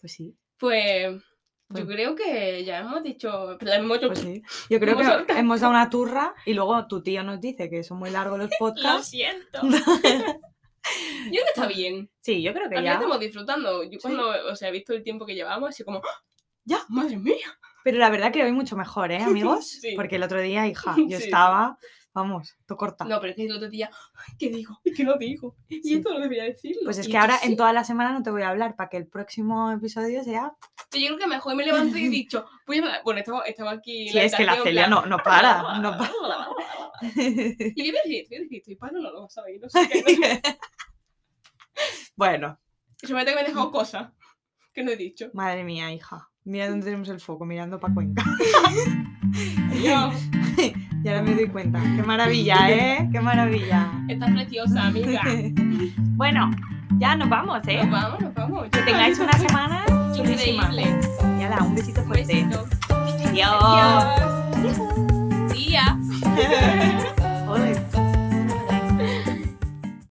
Pues 0.00 0.12
sí, 0.12 0.36
Pues 0.58 1.22
yo 1.70 1.86
creo 1.86 2.14
que 2.14 2.62
ya 2.62 2.80
hemos 2.80 3.02
dicho... 3.02 3.56
hemos 3.58 3.96
hecho- 3.98 4.08
pues 4.08 4.18
sí. 4.20 4.42
Yo 4.68 4.78
creo 4.78 4.92
Hemos 4.92 5.06
que 5.06 5.12
soltado. 5.14 5.38
hemos 5.40 5.60
dado 5.62 5.70
una 5.72 5.88
turra 5.88 6.34
y 6.44 6.52
luego 6.52 6.86
tu 6.86 7.02
tío 7.02 7.22
nos 7.24 7.40
dice 7.40 7.70
que 7.70 7.82
son 7.82 7.98
muy 8.00 8.10
largos 8.10 8.38
los 8.38 8.50
Lo 8.50 8.56
podcasts. 8.58 9.08
siento. 9.08 9.60
Yo 9.62 9.70
creo 11.30 11.44
que 11.44 11.50
está 11.54 11.66
bien. 11.66 12.10
Sí, 12.20 12.42
yo 12.42 12.52
creo 12.52 12.64
Al 12.64 12.70
que 12.70 12.76
final 12.76 12.84
ya. 12.84 12.92
estamos 12.94 13.18
disfrutando. 13.20 13.82
Yo 13.84 13.92
Sí. 13.92 13.98
cuando, 14.02 14.28
o 14.50 14.54
sea, 14.56 14.68
he 14.68 14.72
visto 14.72 14.92
el 14.92 15.02
tiempo 15.02 15.24
que 15.24 15.34
llevamos, 15.34 15.70
así 15.70 15.82
como, 15.84 15.98
¡Ah! 16.04 16.22
Ya. 16.64 16.78
madre 16.88 17.16
mía. 17.16 17.58
Pero 17.84 17.98
la 17.98 18.08
verdad 18.10 18.32
que 18.32 18.42
hoy 18.42 18.52
mucho 18.52 18.76
mejor, 18.76 19.12
¿eh, 19.12 19.18
amigos? 19.22 19.68
Sí. 19.80 19.92
Porque 19.96 20.16
el 20.16 20.22
otro 20.22 20.40
día, 20.40 20.66
hija, 20.66 20.94
yo 21.08 21.18
Sí, 21.18 21.24
estaba, 21.24 21.76
vamos, 22.14 22.56
tú 22.66 22.76
corta. 22.76 23.04
No, 23.04 23.20
pero 23.20 23.30
es 23.32 23.36
que 23.36 23.44
el 23.46 23.52
otro 23.56 23.68
día, 23.68 23.90
"Ay, 24.14 24.34
¿qué 24.38 24.48
digo? 24.50 24.80
¿Y 24.84 24.92
qué 24.94 25.04
no 25.04 25.16
digo? 25.18 25.56
Y 25.68 25.82
Sí. 25.82 25.94
esto 25.96 26.12
no 26.14 26.20
debería 26.20 26.44
decirlo. 26.44 26.82
Pues 26.84 26.98
es 26.98 27.08
Y 27.08 27.10
que 27.10 27.18
ahora 27.18 27.38
en 27.42 27.56
toda 27.56 27.72
la 27.72 27.84
semana 27.84 28.12
no 28.12 28.22
te 28.22 28.30
voy 28.30 28.42
a 28.42 28.48
hablar 28.50 28.76
para 28.76 28.88
que 28.88 28.96
el 28.96 29.06
próximo 29.06 29.70
episodio 29.72 30.22
sea. 30.24 30.52
Yo 30.92 31.06
creo 31.08 31.18
que 31.18 31.26
mejor 31.26 31.56
me 31.56 31.64
levanto 31.66 31.98
y 31.98 32.06
he 32.06 32.08
dicho, 32.08 32.46
voy 32.66 32.78
a 32.78 33.02
Bueno, 33.02 33.18
estaba, 33.20 33.42
estaba 33.42 33.72
aquí. 33.72 34.08
Sí, 34.08 34.18
es 34.18 34.34
que 34.34 34.44
la 34.44 34.62
Celia 34.62 34.86
no, 34.86 35.04
no 35.06 35.18
para, 35.18 35.78
no 35.80 35.90
para. 35.98 36.12
Y 37.02 37.90
voy 37.90 37.98
a 37.98 38.02
decir, 38.04 38.26
voy 38.30 38.38
a 38.38 38.40
decir, 38.42 38.58
estoy 38.58 38.76
palo, 38.76 39.00
no 39.00 39.10
lo 39.10 39.28
sabéis, 39.28 39.60
no 39.60 39.68
sé 39.68 39.88
qué. 39.88 40.40
bueno, 42.16 42.58
Seguramente 42.96 43.32
que 43.32 43.36
me 43.36 43.42
he 43.42 43.48
dejado 43.48 43.70
cosas 43.72 44.12
que 44.72 44.82
no 44.84 44.90
he 44.92 44.96
dicho. 44.96 45.30
madre 45.34 45.64
mía, 45.64 45.92
hija. 45.92 46.30
Mira 46.46 46.68
dónde 46.68 46.84
tenemos 46.84 47.08
el 47.08 47.20
foco, 47.20 47.46
mirando 47.46 47.80
para 47.80 47.94
Cuenca. 47.94 48.22
Adiós. 49.70 50.14
Y 51.02 51.08
ahora 51.08 51.22
me 51.22 51.34
doy 51.34 51.48
cuenta. 51.48 51.80
Qué 51.96 52.02
maravilla, 52.02 52.70
¿eh? 52.70 53.08
Qué 53.10 53.20
maravilla. 53.20 53.90
Estás 54.08 54.30
preciosa, 54.30 54.88
amiga. 54.88 55.22
bueno, 56.16 56.50
ya 56.98 57.16
nos 57.16 57.30
vamos, 57.30 57.60
¿eh? 57.66 57.78
Nos 57.82 57.90
vamos, 57.90 58.20
nos 58.20 58.34
vamos. 58.34 58.68
Que 58.70 58.80
tengáis 58.82 59.18
una 59.18 59.32
semana 59.32 59.84
chulísima. 60.14 60.70
Yala, 61.40 61.62
un 61.62 61.74
besito 61.74 62.02
Un 62.02 62.06
fuerte. 62.08 62.26
besito. 62.34 62.66
Adiós. 62.90 64.04
Adiós. 64.54 64.78
Tía. 65.52 65.98